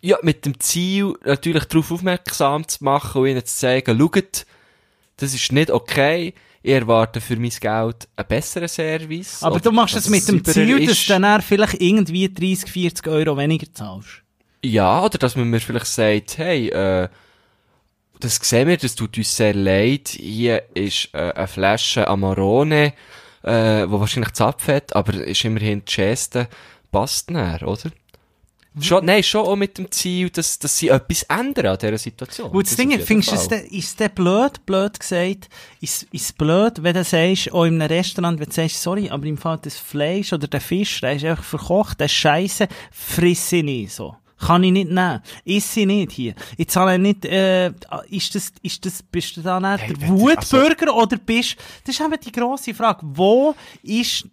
[0.00, 4.46] Ja, mit dem Ziel, natürlich darauf aufmerksam zu machen und ihnen zu zeigen, schaut,
[5.16, 6.34] das ist nicht okay,
[6.64, 9.42] ich erwarte für mein Geld einen besseren Service.
[9.42, 11.10] Aber du machst dass es mit dem Ziel, dass ist.
[11.10, 14.22] du dann vielleicht irgendwie 30, 40 Euro weniger zahlst.
[14.64, 17.08] Ja, oder dass man mir vielleicht sagt, hey, äh,
[18.18, 20.08] das sehen wir, das tut uns sehr leid.
[20.08, 22.94] Hier ist äh, eine Flasche Amarone,
[23.42, 26.48] äh, wo wahrscheinlich Zapfett, aber ist immerhin die Geste,
[26.90, 27.90] passt näher, oder?
[28.80, 32.50] Schon, nein, schon auch mit dem Ziel, dass, dass sie etwas ändern an dieser Situation.
[32.50, 35.48] Und das Ding ist, jeden findest du, ist denn blöd, blöd gesagt,
[35.80, 39.08] ist, ist es blöd, wenn du sagst, auch in einem Restaurant, wenn du sagst, sorry,
[39.10, 42.66] aber im Fall das Fleisch oder der Fisch, der ist einfach verkocht, der ist scheisse,
[42.90, 44.16] friss ich nicht so.
[44.36, 45.22] Kann ich nicht nehmen.
[45.44, 46.34] Iss ich nicht hier.
[46.56, 47.68] Ich zahle nicht, äh,
[48.10, 51.56] ist das, ist das, bist du da nicht Hey, der also- Wutbürger oder bist,
[51.86, 53.00] das ist eben die grosse Frage.
[53.04, 53.54] Wo
[53.84, 54.26] ist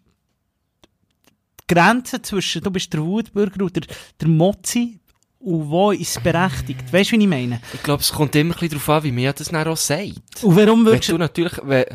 [1.74, 3.82] Grenze zwischen, du bist der Wutbürger oder
[4.20, 5.00] der Mozzi
[5.40, 6.92] und wo ist es berechtigt?
[6.92, 7.62] Weißt du, wie ich meine?
[7.74, 10.44] Ich glaube, es kommt immer ein bisschen darauf an, wie mir das dann auch sagt.
[10.44, 11.86] Und warum Wenn würdest du natürlich, wenn,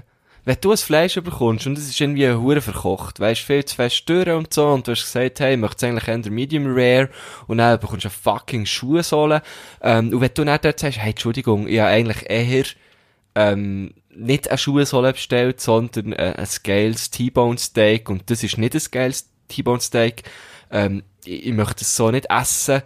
[0.45, 4.09] wenn du ein Fleisch bekommst und es ist irgendwie hure verkocht, weißt viel zu fest
[4.09, 7.11] durch und so, und du hast gesagt, hey, ich möchte eigentlich eher Medium Rare,
[7.47, 9.43] und dann bekommst du eine fucking Schuhsohle,
[9.83, 12.65] ähm, und wenn du dann dort sagst, hey, Entschuldigung, ich habe eigentlich eher,
[13.35, 18.75] ähm, nicht eine Schuhsohle bestellt, sondern äh, ein geiles T-Bone Steak, und das ist nicht
[18.75, 20.25] ein geiles T-Bone Steak,
[20.71, 22.83] ähm, ich, ich möchte es so nicht essen,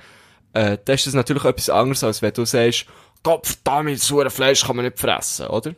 [0.53, 2.87] äh, dann ist das natürlich etwas anderes, als wenn du sagst,
[3.23, 5.75] Kopf, damit, so ein Fleisch kann man nicht fressen, oder?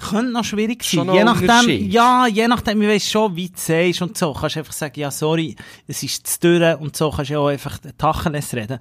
[0.00, 0.98] Könnte noch schwierig sein.
[0.98, 4.32] Schon noch Je nachdem, ja, je nachdem, ich weiss schon, wie du sagst und so.
[4.32, 5.56] Kannst einfach sagen, ja, sorry,
[5.88, 8.78] es ist zu dürre und so kannst du ja auch einfach Tacheles reden.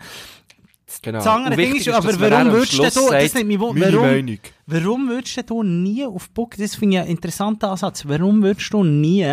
[1.01, 1.17] Genau.
[1.17, 4.39] Das andere Ding ist, aber warum würdest du du- das wunder, meine warum- Meinung.
[4.69, 8.83] Warum würdest du nie auf Book, das finde ich einen interessanten Ansatz, warum würdest du
[8.83, 9.25] nie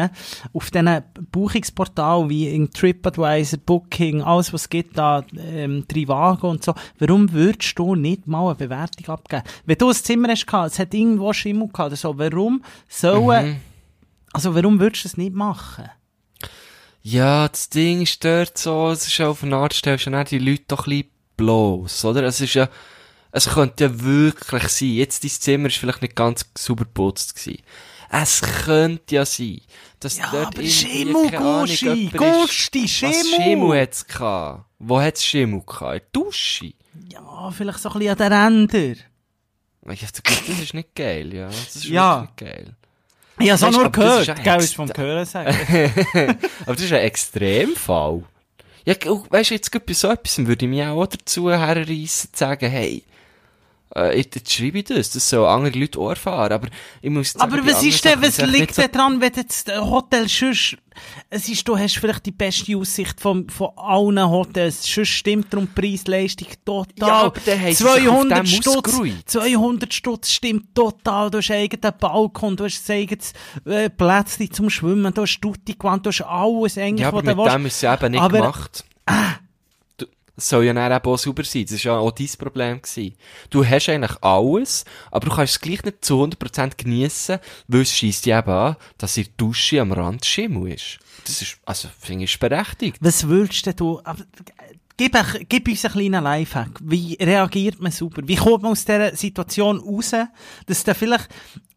[0.52, 6.62] auf diesen Buchungsportalen wie in TripAdvisor, Booking, alles was es gibt da, ähm, Trivago und
[6.62, 9.42] so, warum würdest du nicht mal eine Bewertung abgeben?
[9.66, 13.46] Wenn du ein Zimmer hast gehabt, es hat irgendwo Schimmel gehabt oder so, warum sollen,
[13.46, 13.56] Mhm.
[14.32, 15.90] also warum würdest du es nicht machen?
[17.02, 20.62] Ja, das Ding ist dort so, es ist auf eine Art, stellst du die Leute
[20.68, 22.22] doch ein bisschen bloß, oder?
[22.22, 22.68] Es ist ja,
[23.34, 27.62] es könnte ja wirklich sein, jetzt dein Zimmer ist vielleicht nicht ganz sauber geputzt gewesen.
[28.10, 29.60] Es könnte ja sein,
[30.00, 33.24] dass Ja, dort aber Schimmel, Gusti, Gusti, Was Schimmel!
[33.24, 34.64] Schimmel hat's gehabt?
[34.78, 35.94] Wo hat's Schimmel gehabt?
[35.94, 36.72] In der Dusche?
[37.08, 38.96] Ja, vielleicht so ein bisschen an den Rändern.
[39.86, 41.46] Ja, das ist nicht geil, ja.
[41.48, 42.22] Das ist Ja.
[42.22, 42.76] nicht geil.
[43.40, 45.56] Ich auch Weißt, nur aber das ist gehört, gell, ist vom Hören sagen.
[46.66, 48.22] Aber das ist ein Extremfall.
[48.84, 52.38] Ja, gu- weisst du, jetzt bei so etwas würde ich mich auch dazu herreissen, zu
[52.38, 53.02] sagen, hey,
[53.96, 56.68] äh, jetzt, schreibe ich das, das sollen andere Leute auch erfahren, aber
[57.00, 60.28] ich muss sagen, Aber was ist denn, was liegt denn dran, wenn jetzt ein Hotel
[60.28, 60.76] sonst,
[61.30, 65.68] es ist, du hast vielleicht die beste Aussicht von, von allen Hotels, sonst stimmt darum
[65.74, 67.08] Preis-Leistung total.
[67.08, 69.12] Ja, aber dann haben sie sich auf 200 dem Stutz, ausgeruht.
[69.26, 73.32] 200 Stutz stimmt total, du hast einen eigenen Balkon, du hast ein eigenes
[73.64, 77.34] äh, Plätzchen zum Schwimmen, du hast Tutti-Gewand, du hast alles eigentlich, Ja, aber was mit
[77.36, 77.54] du willst.
[77.54, 78.84] dem ist es eben nicht Aber- gemacht.
[79.06, 79.14] Du,
[80.36, 81.66] soll ja dann eben auch sauber sein.
[81.68, 82.82] Das war ja auch dein Problem.
[82.82, 83.14] Gewesen.
[83.50, 87.92] Du hast eigentlich alles, aber du kannst es gleich nicht zu 100% geniessen, weil es
[87.96, 90.98] scheisst dich eben an, dass der Dusche am Rand Schimmel ist.
[91.24, 92.98] Das ist, also, finde ich, berechtigt.
[93.00, 94.00] Was willst du?
[94.96, 95.16] Gib,
[95.48, 96.78] gib uns einen kleinen Lifehack.
[96.82, 98.22] Wie reagiert man sauber?
[98.26, 100.12] Wie kommt man aus dieser Situation raus,
[100.66, 101.73] dass der vielleicht Du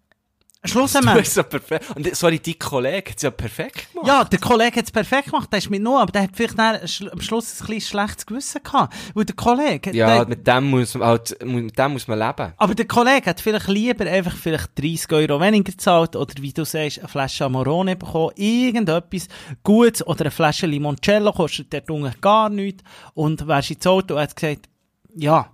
[0.64, 1.30] Schlussendlich.
[1.30, 1.86] so perfekt.
[1.96, 4.08] Und, sorry, dein Kollege hat es ja perfekt gemacht.
[4.08, 6.60] Ja, der Kollege hat es perfekt gemacht, der ist mit nur, aber der hat vielleicht
[6.60, 8.94] am Schluss ein bisschen schlechtes Gewissen gehabt.
[9.14, 12.54] Weil der Kollege, Ja, der, mit dem muss halt, mit dem muss man leben.
[12.58, 16.66] aber der Kollege hat vielleicht lieber einfach vielleicht 30 Euro weniger gezahlt oder wie du
[16.66, 19.28] sagst, eine Flasche Amorone bekommen, irgendetwas
[19.64, 22.84] Gutes oder eine Flasche Limoncello kostet der Dunge gar nichts
[23.14, 24.68] und wärst ins Auto und hat gesagt,
[25.16, 25.50] ja,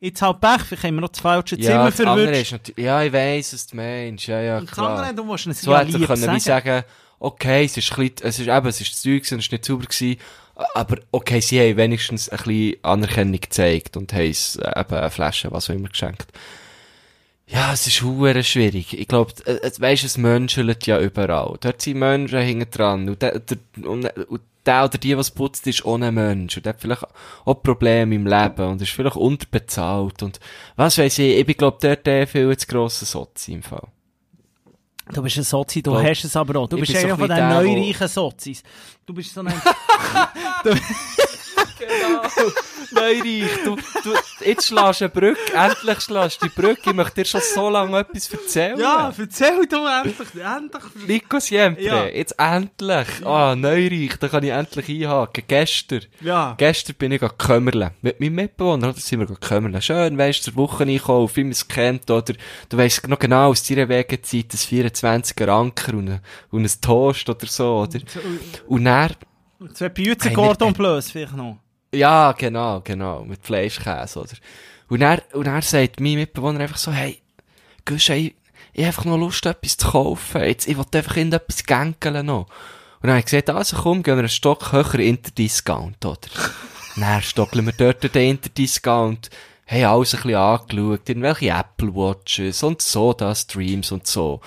[0.00, 2.72] jetzt halt Pech, vielleicht haben wir noch das falsche Ja, Zimmer andere verwünscht.
[2.78, 4.26] ja, ich weiss, was du meinst.
[4.26, 4.96] Ja, ja, Und klar.
[4.98, 6.40] andere, du musst es So ja lieb können sagen.
[6.40, 6.84] sagen,
[7.18, 9.64] okay, es ist ein bisschen, es ist eben, es ist zu Zeug, es ist nicht
[9.64, 10.20] sauber gewesen,
[10.74, 15.10] aber okay, sie haben wenigstens ein bisschen Anerkennung gezeigt und haben es äh, eben eine
[15.10, 16.26] Flasche, was auch immer geschenkt.
[17.46, 18.96] Ja, es ist hure schwierig.
[18.96, 19.32] Ich glaube,
[19.78, 21.56] weisst, es menschelt ja überall.
[21.60, 23.08] Dort sind Menschen hinten dran.
[23.08, 26.56] Und der, der, und, und der oder die, was putzt, ist ohne Mensch.
[26.56, 27.04] Und der hat vielleicht
[27.44, 30.22] auch Probleme im Leben und ist vielleicht unterbezahlt.
[30.22, 30.40] Und
[30.76, 33.88] was weiß ich, ich bin, glaube dort eh viel zu grosser Sozi im Fall.
[35.12, 36.68] Du bist ein Sozi, du Glaub- hast es aber auch.
[36.68, 38.62] Du bist so einer ein von den der, neureichen Sozis.
[39.04, 39.52] Du bist so ein...
[42.92, 44.14] Neureich, du, du,
[44.44, 47.68] jetzt schlägst du eine Brücke, endlich schlägst du die Brücke, ich möchte dir schon so
[47.70, 48.78] lange etwas erzählen.
[48.80, 50.82] ja, erzähl du endlich, endlich.
[51.06, 52.04] Nico Siempre, Ja.
[52.06, 53.06] jetzt endlich.
[53.24, 55.44] Ah, Neureich, da kann ich endlich einhaken.
[55.46, 56.00] Gestern.
[56.20, 56.54] Ja.
[56.58, 58.94] Gestern bin ich gekommen mit meinem Mitbewohner, oder?
[58.94, 59.80] Da sind wir gekommen.
[59.80, 62.34] Schön, weisst, zur Woche einkaufen, wie man es kennt, oder?
[62.68, 66.20] Du weisst noch genau aus deiner Wegezeit, ein 24er Anker und ein,
[66.50, 68.00] und ein Toast oder so, oder?
[68.66, 69.10] Und dann,
[69.74, 71.58] Zwei Hey, Cordon nicht- Bleu vielleicht noch.
[71.92, 73.24] Ja, genau, genau.
[73.24, 74.34] Mit Fleischkäse, oder?
[74.88, 77.20] Und er, und er sagt mein Mitbewohner einfach so, hey,
[77.84, 78.34] Gusch, ey,
[78.72, 80.42] ich hab einfach noch Lust, etwas zu kaufen.
[80.42, 82.46] Jetzt, ich will einfach irgendetwas gänkeln noch.
[83.02, 86.18] Und dann habe ich gesagt, also komm, gehen wir einen Stock höher Interdiscount, oder?
[86.96, 89.30] dann stockeln wir dort den Interdiscount,
[89.66, 94.40] haben alles ein bisschen angeschaut, irgendwelche Apple Watches und so, da Streams und so.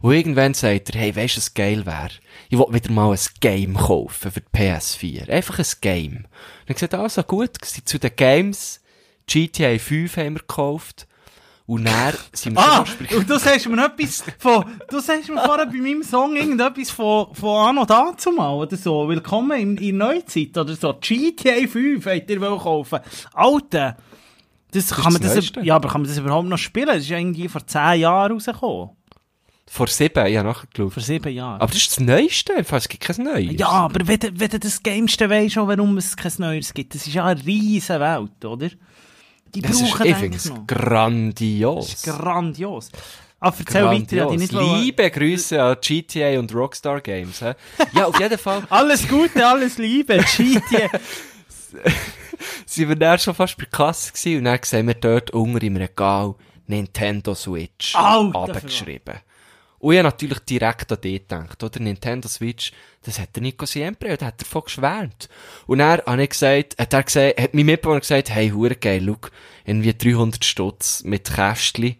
[0.00, 2.10] Und irgendwann sagt er, hey, weisst du, was geil wäre?
[2.50, 5.28] Ich will wieder mal ein Game kaufen für die PS4.
[5.28, 6.16] Einfach ein Game.
[6.16, 6.26] Und
[6.68, 8.80] ich gesagt, also gut, zu den Games,
[9.26, 11.06] GTA 5 haben wir gekauft.
[11.66, 15.66] Und dann sind wir Ah, und du sagst mir etwas von, du sagst mir vorher
[15.66, 19.06] bei meinem Song irgendetwas von, von Anno dazumal oder so.
[19.06, 20.94] Willkommen in, in Neuzeit oder so.
[20.98, 23.00] GTA 5 wollt ihr wohl kaufen.
[23.34, 23.98] Alter!
[24.70, 25.60] Das, kann man das das, Neueste.
[25.60, 26.86] ja, aber kann man das überhaupt noch spielen?
[26.86, 28.90] Das ist ja irgendwie vor 10 Jahren rausgekommen.
[29.70, 30.92] Vor sieben, ich habe nachgeschaut.
[30.92, 31.60] Vor 7 Jahren.
[31.60, 33.58] Aber das ist das Neueste, es gibt kein Neues.
[33.60, 36.94] Ja, aber wenn, du- wenn du das Gameste weisst, schon, warum es kein Neues gibt,
[36.94, 38.70] das ist ja eine riesen Welt, oder?
[39.54, 40.66] Die das ist, brauchen ich eigentlich finde es noch.
[40.66, 41.90] grandios.
[41.90, 42.90] Das ist grandios.
[43.40, 44.40] Aber erzähl weiter, ja, die Grandios.
[44.40, 47.40] nicht wollen- Liebe Grüße an GTA und Rockstar Games.
[47.40, 47.54] hä?
[47.92, 50.88] Ja, auf jeden Fall Alles Gute, alles Liebe, GTA.
[52.66, 55.58] sind wir dann schon fast bei der Kasse gewesen und dann sehen wir dort unten
[55.64, 56.34] im Regal
[56.66, 59.14] Nintendo Switch abgeschrieben.
[59.80, 61.80] Und ich natürlich direkt an die gedacht, oder?
[61.80, 62.72] Nintendo Switch,
[63.02, 65.28] das hat der Nico Siempre, da hat davon geschwärmt.
[65.66, 69.04] Und er hat ich gesagt, hat er gesagt, hat mein Mitbewohner gesagt, hey, hure geil,
[69.04, 69.30] look,
[69.64, 71.84] irgendwie 300 Stutz mit Kästchen.
[71.84, 71.96] Und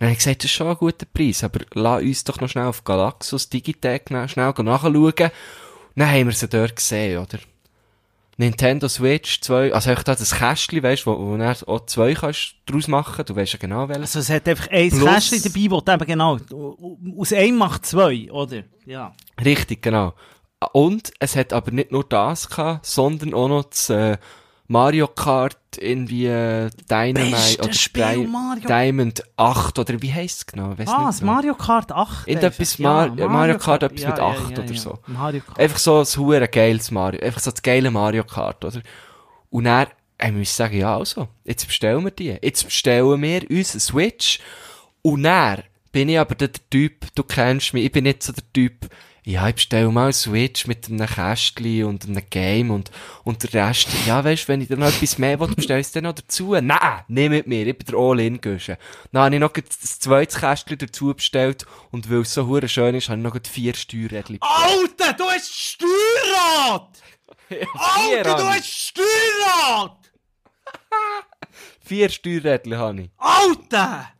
[0.00, 2.66] dann ich gesagt, das ist schon ein guter Preis, aber lass uns doch noch schnell
[2.66, 4.96] auf Galaxus Digitec schnell nachschauen.
[4.96, 5.20] Und
[5.96, 7.38] dann haben wir sie dort gesehen, oder?
[8.36, 12.56] Nintendo Switch 2, also echt da das Kästchen, weißt wo, wo du auch zwei kannst
[12.66, 14.16] draus machen, du weißt ja genau welches.
[14.16, 16.38] Also es hat einfach ein Plus- Kästchen dabei, wo du eben genau,
[17.18, 18.62] aus einem macht zwei, oder?
[18.86, 19.12] Ja.
[19.44, 20.14] Richtig, genau.
[20.72, 24.16] Und es hat aber nicht nur das gehabt, sondern auch noch das äh,
[24.66, 30.78] Mario Kart irgendwie äh, Dynamite oder Spiel, Mario- Diamond 8 oder wie heisst es genau?
[30.78, 31.32] Weiss Ah, genau.
[31.32, 32.26] Mario Kart 8.
[32.28, 33.16] Irgendetwas einfach.
[33.16, 34.98] Mar- Mario Kart etwas mit 8 oder so.
[35.06, 35.58] Mario Kart.
[35.60, 38.80] Einfach so ein hure geiles Mario, einfach so das geile Mario Kart, oder?
[39.50, 39.88] Und dann
[40.20, 42.36] haben wir sagen, ja also, jetzt bestellen wir die.
[42.40, 44.40] Jetzt bestellen wir uns eine Switch.
[45.02, 45.62] Und dann
[45.92, 48.88] bin ich aber der Typ, du kennst mich, ich bin nicht so der Typ,
[49.26, 52.90] ja, ich bestelle mal eine Switch mit einem Kästchen und einem Game und,
[53.24, 55.92] und der Rest, ja, weißt, wenn ich dann noch etwas mehr will, bestelle ich es
[55.92, 56.54] dann noch dazu.
[56.60, 58.76] Nein, nicht mit mir, ich bin der All-In-Gösche.
[59.12, 62.94] Dann habe ich noch das zweites Kästchen dazu bestellt und weil es so hure schön
[62.94, 66.88] ist, habe ich noch vier Steuerrädchen Alter, du hast Steuerrad!
[67.74, 69.96] Alter, du hast Steuerrad!
[71.80, 73.10] Vier Steuerrädchen habe ich.
[73.16, 74.10] Alter!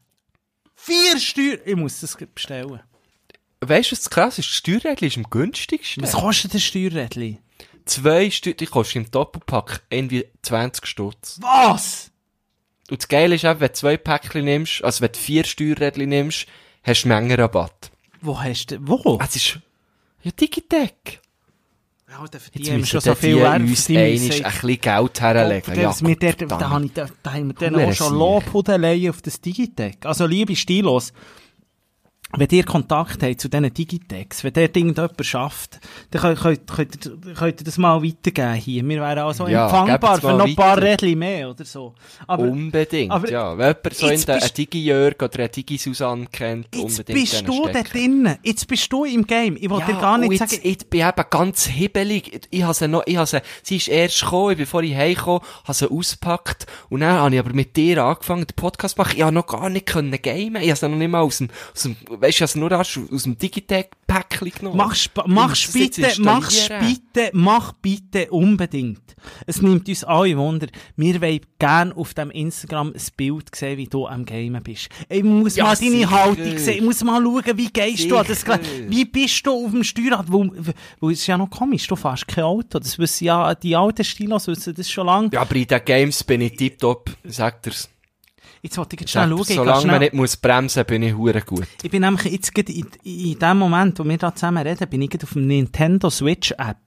[0.75, 1.59] Vier Steuer...
[1.65, 2.81] Ich muss das bestellen.
[3.69, 4.49] Weißt du, was das krass ist?
[4.49, 6.03] Das Steuerrädchen ist am günstigsten.
[6.03, 7.39] Was kostet ein Steuerrädchen?
[7.85, 11.39] Zwei die kosten im Doppelpack irgendwie 20 Stutz.
[11.41, 12.11] Was?
[12.91, 16.09] Und das Geile ist auch, wenn du zwei Päckchen nimmst, also wenn du vier Steuerrädchen
[16.09, 16.47] nimmst,
[16.83, 17.91] hast du Mengenrabatt.
[18.21, 18.79] Wo hast du...
[18.81, 19.19] Wo?
[19.23, 19.59] Es ist,
[20.23, 21.21] ja, Digitec.
[22.55, 23.97] Die haben müssen schon so viel die einmal Musik.
[23.97, 25.75] ein bisschen Geld herlegen.
[25.75, 28.15] Ja, Ja, wir dort, da, da, da haben wir dann auch schon.
[28.15, 30.07] Lobhudeleien auf das Digitec.
[30.07, 31.13] Also, liebe Stilos,
[32.37, 35.81] wenn ihr Kontakt habt zu diesen Digitex, wenn dort irgendjemand schafft,
[36.11, 38.89] dann könnt, könnt, könnt, könnt ihr das mal weitergeben hier.
[38.89, 40.81] Wir wären also Ja, empfangbar für noch ein paar.
[40.81, 41.95] Rädchen mehr oder so.
[42.27, 43.57] Aber unbedingt, aber ja.
[43.57, 47.21] Wenn jemand so in jetzt der, bist- ein Digi-Jörg oder ein Digi-Susanne kennt, jetzt unbedingt
[47.21, 48.39] bist denen du da drinnen.
[48.43, 49.57] Jetzt bist du im Game.
[49.61, 50.61] Ich wollte dir gar nicht jetzt, sagen...
[50.63, 52.33] ich bin eben ganz hibbelig.
[52.35, 54.97] Ich, ich habe sie noch, ich habe sie, sie ist erst gekommen, ich bin vorhin
[54.97, 59.01] heimgekommen, habe sie ausgepackt, und dann habe ich aber mit dir angefangen, den Podcast zu
[59.03, 59.15] machen.
[59.17, 60.57] Ich habe noch gar nicht können gamen.
[60.57, 62.59] Ich habe sie noch nicht mal aus dem, aus dem, weißt du, ich habe sie
[62.59, 62.73] nur
[63.13, 64.77] aus, dem Digitec-Päckchen genommen.
[64.77, 67.01] Mach's, mach's bitte, mach's installieren.
[67.13, 69.01] bitte, mach bitte unbedingt.
[69.47, 70.67] Es nimmt uns alle Wunder.
[70.97, 74.89] Wir wollen gerne auf dem Instagram ein Bild sehen, wie du am Gamen bist.
[75.09, 76.11] Ich muss Ja, mal deine sicher.
[76.11, 76.77] Haltung sehen.
[76.79, 78.59] Ich muss mal schauen, wie gehst du an das Sicher.
[78.59, 78.91] Gerät.
[78.91, 80.31] Wie bist du auf dem Steuerrad?
[80.31, 80.45] Wo,
[81.11, 82.79] es ist ja noch komisch, du fährst kein Auto.
[82.79, 85.31] Das wissen ja, die alten Stilos wissen das schon lange.
[85.33, 87.89] Ja, aber in den Games bin ich tiptop, sagt er's.
[88.65, 89.45] Jetzt wollte ich jetzt schnell schauen.
[89.45, 91.67] kann Solange schnell, man nicht muss bremsen, bin ich hure gut.
[91.83, 95.23] ich bin nämlich jetzt in, in dem Moment, wo wir da zusammen reden, bin ich
[95.23, 96.79] auf dem Nintendo Switch App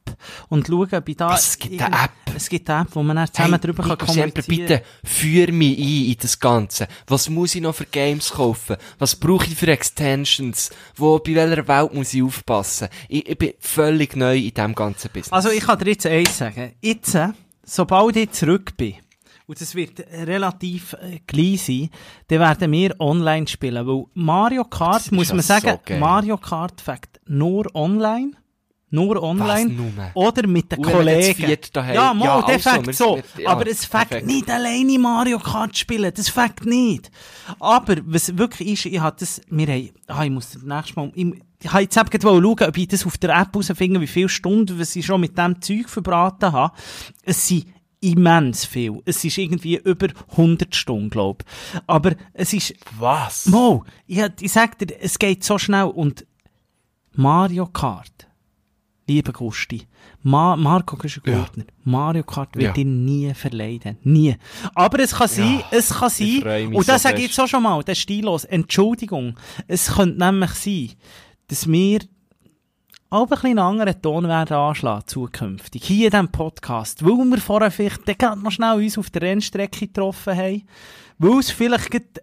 [0.49, 1.35] und schaue, ob ich da...
[1.35, 2.11] Es gibt eine App?
[2.35, 6.11] Es gibt eine App, wo man dann zusammen drüber kann kommunizieren bitte, führ mich ein
[6.13, 6.87] in das Ganze.
[7.05, 8.77] Was muss ich noch für Games kaufen?
[8.97, 10.71] Was brauche ich für Extensions?
[10.95, 12.87] Wo, bei welcher Welt muss ich aufpassen?
[13.07, 15.31] Ich, ich bin völlig neu in diesem ganzen Business.
[15.31, 16.73] Also ich kann dir jetzt eins sagen.
[16.81, 17.15] Jetzt,
[17.63, 18.95] sobald ich zurück bin,
[19.47, 21.89] und das wird relativ äh, gleich sein,
[22.27, 23.87] dann werden wir online spielen.
[23.87, 25.95] Weil Mario Kart, muss man sagen, so.
[25.95, 28.31] Mario Kart fängt nur online.
[28.89, 29.69] Nur online.
[29.69, 29.91] nur?
[30.13, 31.57] Oder mit den Kollegen.
[31.93, 33.19] ja, mal, Ja, der also, fängt so.
[33.37, 36.11] ja, aber es fängt nicht alleine Mario Kart spielen.
[36.13, 37.11] Das fängt nicht.
[37.59, 41.11] Aber, was wirklich ist, ich hatte das, wir haben, ah, ich muss das nächste Mal,
[41.15, 41.33] ich,
[41.63, 44.79] ich habe jetzt eben schauen, ob ich das auf der App herausfinde, wie viele Stunden,
[44.79, 46.73] was ich schon mit dem Zeug verbraten habe.
[47.23, 47.65] Es sind
[47.99, 49.01] immens viel.
[49.05, 51.43] Es ist irgendwie über 100 Stunden, glaube
[51.73, 51.81] ich.
[51.87, 53.47] Aber es ist, Was?
[53.47, 56.25] Mo, ich, ich sag dir, es geht so schnell und
[57.13, 58.27] Mario Kart,
[59.07, 59.87] liebe Gusti,
[60.21, 62.73] Ma Marco Güschen-Gurtner, Mario Kart wird Ja.
[62.73, 63.97] dir nie verleiden.
[64.03, 64.35] Nie.
[64.75, 67.63] Aber es kann sein, es kann sein, und das so sage ich jetzt auch schon
[67.63, 69.37] mal, das ist stillos, Entschuldigung,
[69.67, 70.91] es könnte nämlich sein,
[71.47, 71.99] dass wir
[73.09, 75.85] auch ein bisschen anderen Ton werden anschlagen, zukünftig.
[75.85, 77.05] Hier in diesem Podcast.
[77.05, 80.63] Weil wir vorher vielleicht gerade noch schnell uns auf der Rennstrecke getroffen haben.
[81.17, 82.21] Weil es vielleicht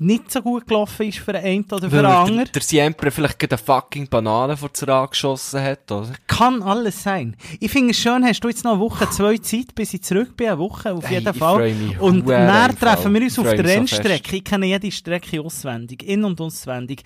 [0.00, 2.48] nicht so gut gelaufen ist für den einen oder für den der, anderen.
[2.54, 6.08] der Siempre vielleicht gerade eine fucking Banane vor das Rad geschossen hat, oder?
[6.26, 7.36] Kann alles sein.
[7.60, 10.36] Ich finde es schön, hast du jetzt noch eine Woche, zwei Zeit, bis ich zurück
[10.36, 10.48] bin.
[10.48, 11.74] Eine Woche auf Hey, jeden ich Fall.
[12.00, 14.36] und dann treffen wir uns auf der mich so Rennstrecke.
[14.36, 16.02] ich kenne jede Strecke auswendig.
[16.02, 17.02] In- und auswendig.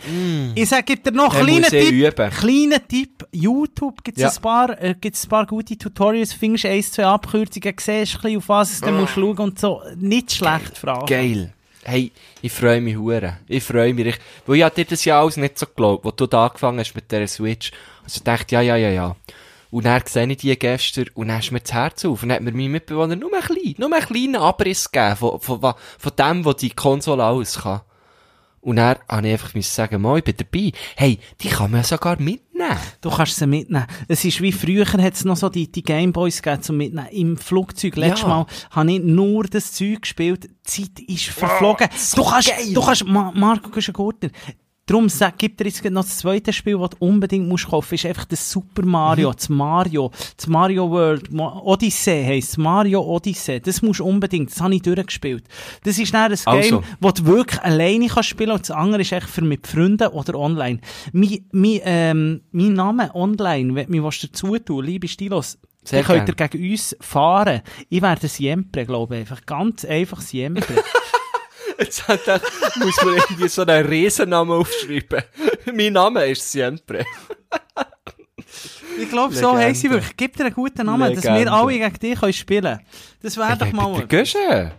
[0.55, 1.91] Ich sage, gib dir noch einen kleinen Tipp.
[1.93, 2.30] üben.
[2.30, 3.26] Kleiner Tipp.
[3.32, 4.30] YouTube gibt es Ja.
[4.30, 6.32] ein paar, äh, gibt's ein paar gute Tutorials.
[6.32, 9.82] Findest ein, zwei Abkürzungen, siehst ein bisschen, auf was es dann musst schauen und so.
[9.97, 11.07] Nicht schlecht, Frage.
[11.07, 11.53] Geil.
[11.85, 12.12] Hey,
[12.43, 13.39] ich freue mich hure.
[13.47, 14.24] Ich freue mich richtig.
[14.47, 17.11] Weil ich dir das ja alles nicht so geglaubt, wo du da angefangen hast mit
[17.11, 17.72] dieser Switch.
[18.05, 19.16] Also ich dachte, ja, ja, ja, ja.
[19.70, 22.22] Und dann sehe ich die gestern und dann ist mir das Herz auf.
[22.22, 25.41] Und dann hat mir mein Mitbewohner nur ein klein, nur einen kleinen Abriss gegeben von,
[25.41, 27.83] von, von, von dem, was die Konsole alles kann.
[28.61, 30.72] Und dann habe ich einfach sagen, mal, ich bin dabei.
[30.97, 32.20] Hey, die kann man sogar
[32.59, 32.80] mitnehmen.
[33.00, 33.86] Du kannst sie mitnehmen.
[34.09, 37.09] Es ist wie früher hat es noch so die, die Gameboys gegeben zum Mitnehmen.
[37.11, 38.28] Im Flugzeug, letztes Ja.
[38.28, 40.44] Mal, habe ich nur das Zeug gespielt.
[40.44, 41.88] Die Zeit ist verflogen.
[41.96, 42.74] so du kannst, geil.
[42.74, 44.30] du kannst, Ma Marco Güschen-Gurtner,
[44.89, 48.05] Darum sag, gib dir jetzt noch das zweite Spiel, das du unbedingt musst kaufen musst.
[48.05, 53.61] ist einfach das Super Mario, das Mario, das Mario World, Odyssey heisst Mario Odyssey.
[53.61, 55.45] Das musst du unbedingt, das habe ich durchgespielt.
[55.84, 56.82] Das ist dann ein Game, Also.
[57.03, 60.39] das du wirklich alleine kannst spielen und das andere ist echt für mit Freunden oder
[60.39, 60.80] online.
[61.12, 66.24] Mein, mein, ähm, mein Name online, wenn du mich dazu tun liebe Stilos, Sehr dann
[66.24, 67.61] könnt ihr gegen uns fahren.
[67.91, 70.82] Ich werde Siempre, glaube ich, einfach ganz einfach Siempre.
[71.79, 72.41] Jetzt hat er,
[72.76, 75.22] muss man irgendwie so einen Riesennamen aufschreiben.
[75.74, 77.05] mein Name ist Siempre.
[79.01, 79.59] Ich glaube, so Legende.
[79.64, 80.16] heisst sie wirklich.
[80.16, 81.53] Gib dir einen guten Namen, dass wir Legende.
[81.53, 82.81] alle gegen dich können spielen können.
[83.22, 83.87] Das wäre doch ich mal...
[83.93, 84.72] bin der Gösche.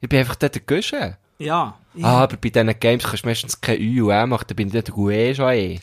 [0.00, 1.16] Ich bin einfach der Gösche.
[1.38, 1.76] Ja.
[1.94, 4.56] Ich, Ah, aber bei diesen Games kannst du meistens kein Ü und Ä machen, dann
[4.56, 5.80] bin ich der Gue schon eh.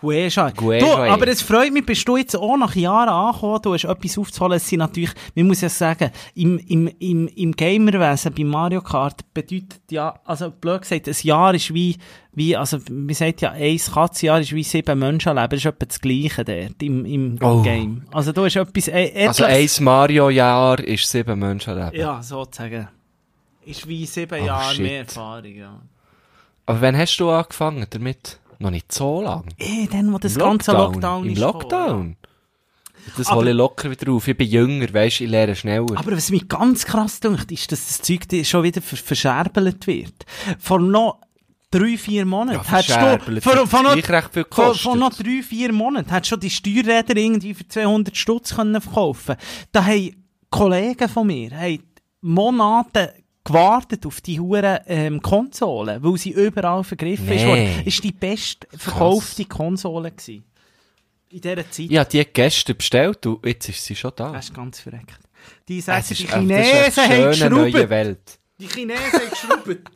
[0.00, 0.80] Du, ey.
[1.10, 4.56] aber es freut mich, bist du jetzt auch nach Jahren angekommen, du hast etwas aufzuholen.
[4.58, 9.22] Es sind natürlich, man muss ja sagen, im, im, im, im Gamerwesen, bei Mario Kart,
[9.34, 11.96] bedeutet ja, also blöd gesagt, ein Jahr ist wie,
[12.32, 16.00] wie, also, man sagt ja, ein Katzenjahr ist wie sieben Menschenleben, das ist etwa das
[16.00, 17.62] Gleiche dort im, im Oh.
[17.62, 18.02] Game.
[18.12, 21.98] Also du hast etwas, äh, Also etliches- ein Mario-Jahr ist sieben Menschenleben.
[21.98, 22.86] Ja, sozusagen.
[23.66, 24.82] Ist wie sieben Oh, Jahre shit.
[24.84, 25.80] mehr Erfahrung, ja.
[26.66, 28.38] Aber wann hast du angefangen damit?
[28.58, 29.44] Noch nicht so lang.
[29.58, 31.38] Eh, dann, wo das Im ganze Lockdown Im ist.
[31.38, 32.16] Lockdown.
[33.16, 34.28] Das Aber- hole ich locker wieder auf.
[34.28, 35.86] Ich bin jünger, weisst, ich lerne schneller.
[35.96, 40.26] Aber was mich ganz krass dünkt, ist, dass das Zeug schon wieder ver verscherbelt wird.
[40.58, 41.20] Vor noch
[41.70, 42.90] drei, vier Monaten Ja, hättest
[43.28, 46.40] du, vor, vor, noch, Gleich recht viel vor, noch drei, vier Monaten hättest du schon
[46.40, 49.36] die Steuerräder irgendwie für 200 Stutz können verkaufen
[49.72, 51.82] Da haben Kollegen von mir, haben
[52.20, 53.14] Monate
[53.48, 57.46] gewartet auf die huren ähm, Konsolen, weil sie überall vergriffen ist Nee.
[57.48, 57.86] worden.
[57.86, 60.44] Ist die best verkaufte Konsole gewesen.
[61.30, 61.90] In dieser Zeit.
[61.90, 64.32] Habe die gestern bestellt und jetzt ist sie schon da.
[64.32, 65.18] Das ist ganz verreckt.
[65.68, 67.90] Die sagen, ist die Chinesen ist haben geschraubt.
[67.90, 68.38] Welt.
[68.58, 69.90] Die Chinesen haben geschraubt.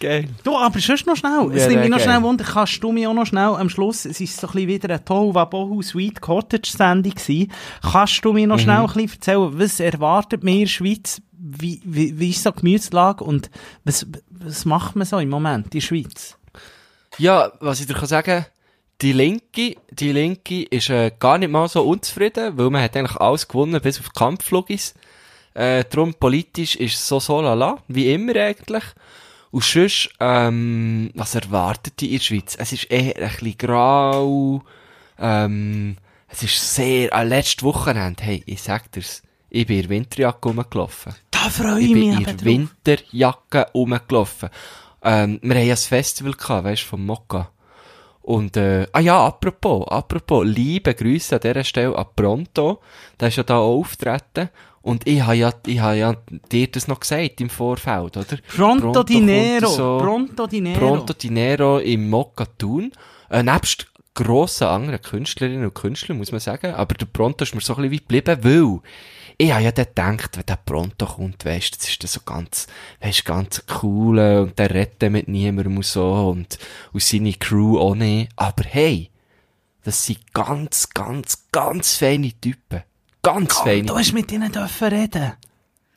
[0.00, 0.28] Geil.
[0.44, 1.50] Du, aber sonst noch schnell.
[1.54, 2.06] Es Ja, nimmt mich noch geil.
[2.06, 4.68] schnell Wunder, kannst du mich auch noch schnell am Schluss, es ist so ein bisschen
[4.68, 7.52] wieder eine Tohuwabohu Sweet Cottage Sendung gewesen.
[7.82, 11.22] Kannst du mir noch schnell ein bisschen erzählen, was erwartet mir in der Schweiz?
[11.32, 13.50] Wie, wie, wie ist so die Gemütslage und
[13.84, 16.36] was, was macht man so im Moment in der Schweiz?
[17.18, 18.46] Ja, was ich dir kann sagen,
[19.02, 23.16] die Linke, die Linke ist äh, gar nicht mal so unzufrieden, weil man hat eigentlich
[23.18, 24.94] alles gewonnen, bis auf die Kampfflugis.
[25.54, 28.84] Äh, drum politisch ist es so so lala, wie immer eigentlich.
[29.56, 32.56] Und sonst, ähm, was erwartet die in der Schweiz?
[32.60, 34.62] Es ist eher ein bisschen grau,
[35.18, 35.96] ähm,
[36.28, 41.14] es ist sehr, äh, letztes Wochenende, hey, ich sag dir's, ich bin in Winterjacke rumgelaufen.
[41.30, 42.44] Da freue Ich ich mich bin in.
[42.44, 44.50] Winterjacke rumgelaufen.
[45.02, 47.50] Ähm, wir haben ja ein Festival gehabt, weißt du, vom Mokka.
[48.26, 52.80] Und, äh, ah ja, apropos, apropos, liebe Grüße an dieser Stelle an Pronto.
[53.20, 54.48] Der ist ja da auch auftreten.
[54.82, 56.14] Und ich habe ja, ich habe ja
[56.50, 58.36] dir das noch gesagt im Vorfeld, oder?
[58.56, 59.68] Pronto, kommt Dinero.
[59.68, 60.78] so- Pronto Dinero.
[60.78, 62.90] Pronto Dinero im Mokka Thun.
[63.30, 66.74] Äh, nebst grossen anderen Künstlerinnen und Künstlern, muss man sagen.
[66.74, 68.80] Aber der Pronto ist mir so ein bisschen weit geblieben, weil
[69.38, 72.66] ich habe ja dann gedacht, wenn der Pronto kommt, weisst, das ist dann so ganz,
[73.00, 76.58] weisst, ganz cool und der dann mit niemandem und so und,
[76.92, 78.30] und seine Crew auch nicht.
[78.36, 79.10] Aber hey,
[79.84, 82.82] das sind ganz, ganz, ganz feine Typen.
[83.22, 85.32] Ganz feine Du hast mit ihnen dürfen reden.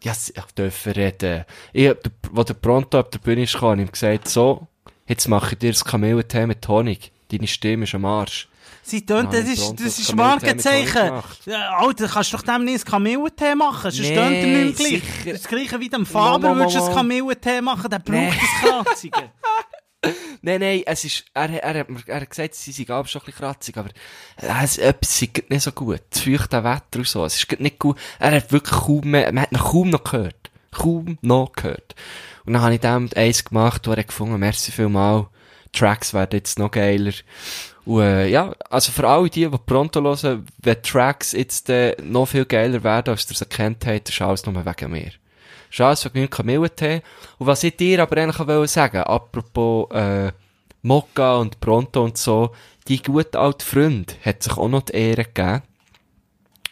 [0.04, 1.46] ja, sie- ich dürfen reden.
[1.72, 1.94] Ich
[2.32, 4.68] wo der Pronto ab der Bühne ist, gekommen, habe ich ihm gesagt, so,
[5.08, 7.12] jetzt mache ich dir das Kamillentee mit Honig.
[7.32, 8.49] Deine Stimme ist am Arsch.
[8.90, 11.12] Sie tönt, Ja, das ist, das ist Markenzeichen.
[11.78, 14.90] Alter, kannst du doch dem nicht ein Kamillentee machen, sonst Nee, tönt er nicht gleich.
[15.04, 15.32] sicher.
[15.34, 16.94] Das gleiche wie dem Faber, würdest du ein.
[16.96, 18.34] Kamillentee machen, der braucht Nee.
[18.62, 19.32] das Kratzige.
[20.42, 23.22] Nein, nein, es ist, er, er, hat mir, er hat gesagt, sie sind aber schon
[23.22, 23.90] ein bisschen kratzig, aber
[24.64, 26.02] es, etwas ist nicht so gut.
[26.12, 27.98] Das feuchte Wetter und so, es ist nicht gut.
[28.18, 30.52] Er hat wirklich kaum mehr, man hat ihn kaum noch gehört.
[30.72, 31.96] Kaum noch gehört.
[32.46, 35.28] Und dann habe ich dem eins gemacht, wo er hat gefunden, merci vielmal,
[35.74, 37.12] Tracks werden jetzt noch geiler.
[37.90, 42.28] Und, äh, ja, also für alle die, die Pronto hören, wenn Tracks jetzt äh, noch
[42.28, 45.12] viel geiler werden, als ihr es erkannt habt, ist alles nur wegen mir.
[45.72, 47.02] Ist alles wegen Kamillentee.
[47.40, 50.32] Und was ich dir aber eigentlich auch sagen, apropos äh,
[50.84, 52.52] Mokka und Pronto und so,
[52.88, 55.64] die gute alte Freund hat sich auch noch die Ehre gegeben.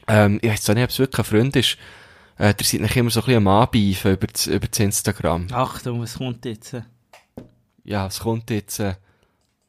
[0.07, 1.77] Ähm, ich weiß auch nicht, ob es wirklich ein Freund ist.
[2.37, 5.47] Äh, der seid nicht immer so ein bisschen am Anbeifen über das, über das Instagram.
[5.51, 6.75] Achtung, was kommt jetzt?
[7.83, 8.93] Ja, es kommt jetzt, äh,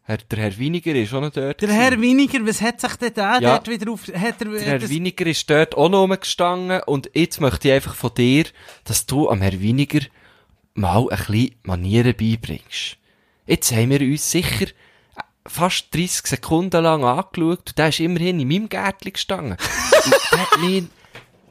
[0.08, 1.60] Herr, der Herr Winiger ist auch noch dort.
[1.60, 1.80] Der gewesen.
[1.82, 3.58] Herr Winiger, was hat sich denn der Ja.
[3.58, 4.06] dort wieder auf...
[4.08, 7.74] Hat er, Der Herr das, Winiger ist dort auch noch rumgestanden und jetzt möchte ich
[7.74, 8.46] einfach von dir,
[8.84, 10.00] dass du am Herr Winiger
[10.72, 12.96] mal ein bisschen Manieren beibringst.
[13.46, 18.40] Jetzt haben wir uns sicher äh, fast 30 Sekunden lang angeschaut und der ist immerhin
[18.40, 19.58] in meinem Gärtchen gestanden.
[20.06, 20.84] und der hat mich,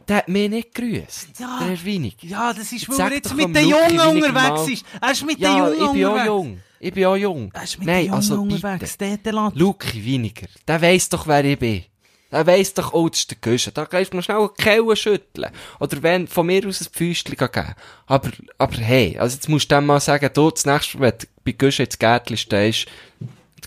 [0.08, 1.30] der hat mich nicht grüßt.
[1.40, 1.58] Ja.
[1.60, 2.28] Der Herr Winiger.
[2.28, 4.86] ja, das ist, weil er jetzt mit den Jungen unterwegs ist.
[5.02, 6.62] Er ist mit den Ja, Jungen ich bin auch jung.
[6.80, 7.52] Ich bin auch jung.
[7.54, 8.98] Er ist mit Nein, den Jungen also unterwegs.
[8.98, 9.32] bitte.
[9.56, 11.84] Luki Winiger, der weiss doch, wer ich bin.
[12.32, 13.72] Der weiss doch, oh, das ist der Güsche.
[13.72, 15.50] Da kannst du noch schnell eine Kelle schütteln.
[15.80, 17.74] Oder wenn, von mir aus ein Füßchen geben.
[18.06, 21.20] Aber, aber hey, also jetzt musst du dem mal sagen, du, das nächste Mal, wenn
[21.20, 22.88] du bei Güsche ins Gärtchen stehst,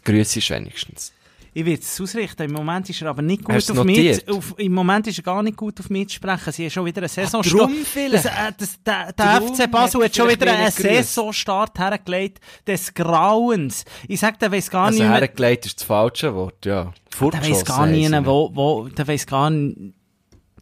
[0.05, 1.12] grüße ich wenigstens.
[1.53, 2.43] Ich werde es ausrichten.
[2.45, 4.25] Im Moment ist er aber nicht gut Hast auf mich.
[4.57, 6.53] Im Moment ist er gar nicht gut auf mich zu sprechen.
[6.53, 7.71] Sie haben schon wieder einen Saisonstart.
[8.13, 10.71] Das, äh, das, der der FC Basel hat schon wieder einen.
[10.71, 13.85] Saisonstart hergelegt des Grauens.
[14.07, 15.19] Ich sag, der weiss gar Also nicht mehr.
[15.21, 16.85] hergelegt ist das falsche Wort, ja.
[16.85, 19.95] Der weiss Fortgeschossen gar nicht, wo, wo, der weiss gar nicht,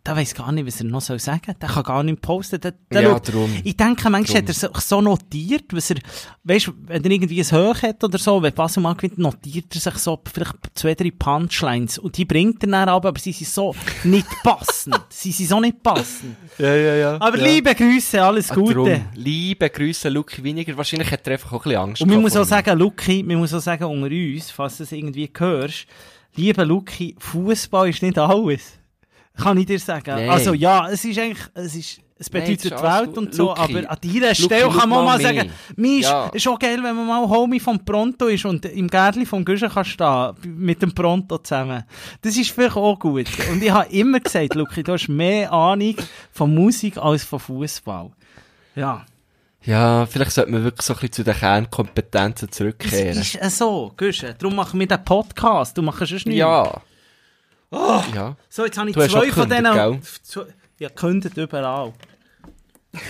[0.08, 1.54] der weiss gar nicht, was er noch soll sagen soll.
[1.60, 2.60] Der kann gar nicht posten.
[2.60, 3.50] Der, der Ja, schaut- drum.
[3.62, 4.48] Ich denke, manchmal Drum.
[4.48, 5.96] hat er sich so notiert, was er,
[6.44, 9.80] weisst, wenn er irgendwie ein Hoch hat oder so, wenn Basel mal gewinnt, notiert er
[9.80, 11.98] sich so vielleicht zwei, drei Punchlines.
[11.98, 13.74] Und die bringt er dann ab, aber sie sind so
[14.04, 14.98] nicht passend.
[15.10, 16.36] sie sind so nicht passend.
[16.58, 17.20] Ja, ja, ja.
[17.20, 17.44] Aber ja.
[17.46, 18.74] liebe Grüße, alles Ah, Gute.
[18.74, 19.00] drum.
[19.14, 20.76] Liebe Grüße, Luki Winiger.
[20.76, 23.36] Wahrscheinlich hat er einfach auch ein bisschen Angst Und man muss auch sagen, Luki, man
[23.36, 25.86] muss auch sagen, unter uns, falls du es irgendwie hörst,
[26.34, 28.72] lieber Luki, Fußball ist nicht alles.
[29.42, 30.10] Kann ich dir sagen.
[30.16, 30.30] Nein.
[30.30, 33.48] Also ja, es ist eigentlich, es ist, es Nein, bedeutet ist die Welt und so,
[33.50, 36.26] Luki, aber an dieser Luki, Stelle schau kann man mal sagen, mir ist, Ja.
[36.32, 39.68] ist auch geil, wenn man mal Homie vom Pronto ist und im Gärtli vom Güschen
[39.70, 41.84] kann stehen, mit dem Pronto zusammen.
[42.22, 43.26] Das ist vielleicht auch gut.
[43.52, 45.94] Und ich habe immer gesagt, Luki, du hast mehr Ahnung
[46.32, 48.10] von Musik als von Fußball.
[48.74, 49.06] Ja.
[49.64, 53.18] Ja, vielleicht sollte man wirklich so ein bisschen zu den Kernkompetenzen Das zurückkehren.
[53.18, 54.34] ist äh, so, Güschen.
[54.38, 55.76] Darum machen wir den Podcast.
[55.76, 56.36] Du machst es nicht.
[56.36, 56.80] Ja.
[57.70, 58.36] Ja.
[58.48, 60.00] So, jetzt habe ich Du zwei von denen.
[60.78, 61.92] Ja, kündet überall.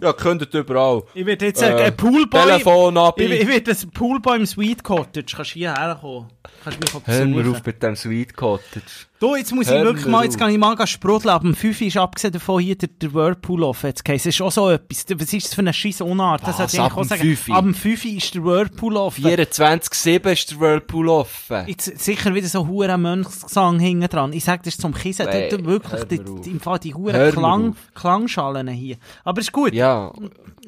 [0.00, 1.02] Ja, könntet überall.
[1.14, 2.40] Ich werde jetzt Äh, ein Poolboy.
[2.42, 3.20] Telefon ab.
[3.20, 5.34] Ich, ich werde ein Poolboy im Sweet Cottage.
[5.34, 6.28] Kannst du hierher kommen?
[6.62, 7.56] Kannst du mich Hör mir besuchen?
[7.56, 9.07] auf mit dem Sweet Cottage.
[9.20, 11.30] Du, jetzt muss ich Hör wirklich mir mal, jetzt kann ich mal sprudeln.
[11.34, 13.88] Ab dem 5 ist abgesehen davon hier der, der Whirlpool offen.
[13.88, 14.08] Jetzt.
[14.08, 15.06] Das ist auch so etwas.
[15.18, 16.46] Was ist das für eine scheisse Unart?
[16.46, 17.20] Das sollte ich auch dem sagen.
[17.22, 17.50] 5?
[17.50, 19.24] Ab dem 5 ist der Whirlpool offen.
[19.24, 21.64] 24-7 ist der Whirlpool offen.
[21.66, 24.32] Jetzt sicher wieder so hure Mönchsgesang hinten dran.
[24.32, 25.26] Ich sag das ist zum Kissen.
[25.28, 27.74] Nee, Nee, wirklich, die, die, im Fall die hure Klang.
[27.96, 28.98] Klangschalen hier.
[29.24, 29.72] Aber ist gut.
[29.74, 30.12] Ja,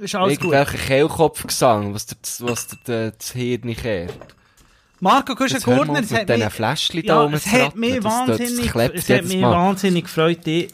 [0.01, 0.53] Ist alles gut.
[0.53, 4.13] irgendwelcher Kehlkopfgesang, was dir, was dir das- das Hirn nicht kehrt.
[5.01, 8.05] Marco hör mal Gurtner, auf es hat mich, Fläschchen da ja, es hat mich Das-
[8.95, 10.69] es hat mich wahnsinnig gefreut, die,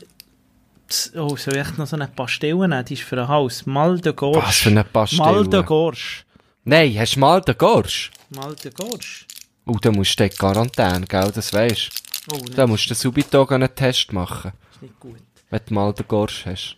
[1.17, 2.85] oh, soll ich echt noch so eine Pastille nehmen?
[2.85, 3.67] Die ist für ein Haus.
[3.67, 4.45] Mal de Gorsch.
[4.47, 5.23] Was für eine Pastille?
[5.23, 6.25] Mal de Gorsch.
[6.65, 8.11] Nein, hast du mal den Gorsch?
[8.31, 9.27] Mal de Gorsch.
[9.65, 11.91] Oh, dann musst du in Quarantäne, gell, das weisst
[12.33, 12.45] Oh, du.
[12.45, 15.17] nein, Dann musst du subito einen Test machen, ist nicht gut.
[15.51, 16.77] wenn du mal den Gorsch hast.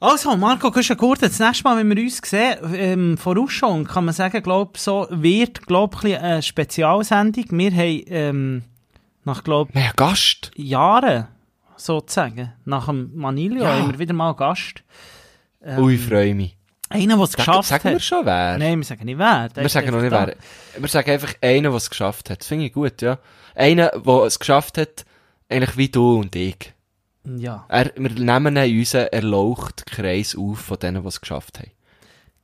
[0.00, 4.12] Also, Marco Guschen Gurtner, das nächste Mal, wenn wir uns sehen, ähm, vorausschauen, kann man
[4.14, 7.44] sagen, glaub, so wird, glaub, ein bisschen eine Spezialsendung.
[7.50, 8.62] Wir haben, ähm,
[9.24, 10.50] nach, glaub, Wir haben Gast.
[10.56, 11.28] Jahren,
[11.76, 13.78] sozusagen, nach dem Manilio, Ja.
[13.78, 14.82] haben wir wieder mal Gast.
[15.64, 16.56] Ähm, Ui, freue mich.
[16.90, 18.02] Einer, der es geschafft sagen wir hat.
[18.02, 18.58] schon wer?
[18.58, 19.48] Nein, wir sagen nicht wer.
[19.48, 20.34] Der wir sagen noch nicht einfach
[20.74, 20.82] wer.
[20.82, 22.40] Wir sagen einfach einen, der es geschafft hat.
[22.40, 23.18] Das finde ich gut, ja.
[23.54, 25.06] Einer, der es geschafft hat,
[25.48, 26.73] eigentlich wie du und ich.
[27.26, 31.70] Ja, Er, wir nehmen in unseren erlauchten Kreis auf von denen, die es geschafft haben.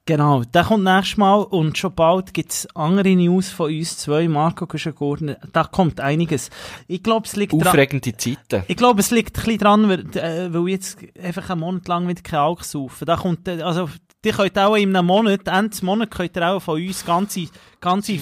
[0.07, 0.43] genau.
[0.43, 4.66] Der kommt nächstes Mal und schon bald gibt es andere News von uns zwei, Marco
[4.66, 5.36] Guschen-Gurtner.
[5.52, 6.51] Da kommt einiges.
[6.89, 7.52] Ich glaube, es liegt.
[7.52, 8.65] Aufregende Zeiten.
[8.66, 12.09] Ich glaube, es liegt ein bisschen dran, weil, äh, weil jetzt einfach einen Monat lang
[12.09, 13.05] wieder kein Alk saufen.
[13.05, 13.89] Da kommt, äh, also,
[14.24, 17.47] die könnt auch in einem Monat, Ende des Monats könnt ihr auch von uns ganze,
[17.80, 18.18] ganze,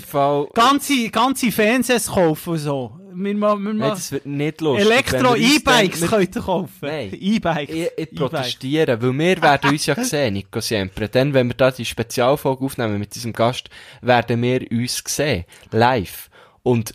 [0.54, 2.92] ganze, ganze Fernsehs kaufen und so.
[3.14, 4.86] Wir, ma- wir, Nein, das wird nicht lustig.
[4.86, 6.72] Wir Elektro-E-Bikes könnt ihr kaufen.
[6.82, 7.10] Nein.
[7.12, 7.74] E-Bikes.
[7.74, 11.08] Ich, ich protestiere, weil wir werden uns ja sehen, Nico Siempre.
[11.08, 13.68] Dann, wenn wir da die Spezialfolge aufnehmen mit diesem Gast,
[14.02, 15.44] werden wir uns sehen.
[15.72, 16.30] Live.
[16.62, 16.92] Und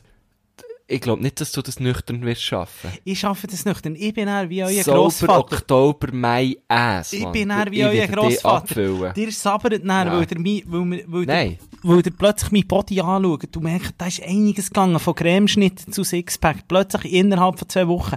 [0.93, 2.91] ich glaube nicht, dass du das nüchtern wirst schaffen.
[3.03, 5.37] Ich schaffe das nicht, denn ich bin eher wie euer Sauber Grossvater.
[5.39, 7.13] Oktober, Mai, Ass.
[7.13, 9.13] Ich bin eher wie euer Grossvater.
[9.13, 10.13] Dir sabbert dann, Ja.
[10.17, 11.57] weil mi- weil, weil, Nein.
[11.81, 13.43] weil ihr plötzlich mein Body anschaut.
[13.51, 16.67] Du merkst, da ist einiges gegangen, von Cremeschnitt zu Sixpack.
[16.67, 18.15] Plötzlich innerhalb von zwei Wochen.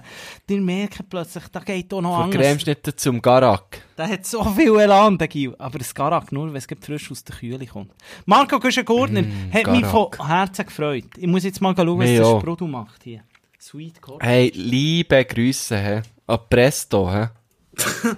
[0.49, 2.43] Ihr merkt plötzlich, da geht auch noch Von anders.
[2.43, 3.83] Cremeschnitten zum Garak.
[3.97, 5.55] Der hat so viel Elan, der Gil.
[5.59, 7.93] Aber das Garak nur, wenn es frisch aus der Kühle kommt.
[8.27, 10.29] Marco Guschen-Gurtner hat mich von Garak.
[10.29, 11.05] Herzen gefreut.
[11.17, 12.41] Ich muss jetzt mal schauen, was auch.
[12.41, 13.23] Sprudel macht hier.
[13.59, 14.21] Sweet Corn.
[14.21, 16.03] Hey, liebe Grüße, hä?
[16.27, 17.29] A presto, hä?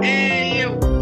[0.00, 0.80] Ey, yo.
[0.80, 0.99] Ey,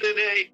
[0.00, 0.50] today.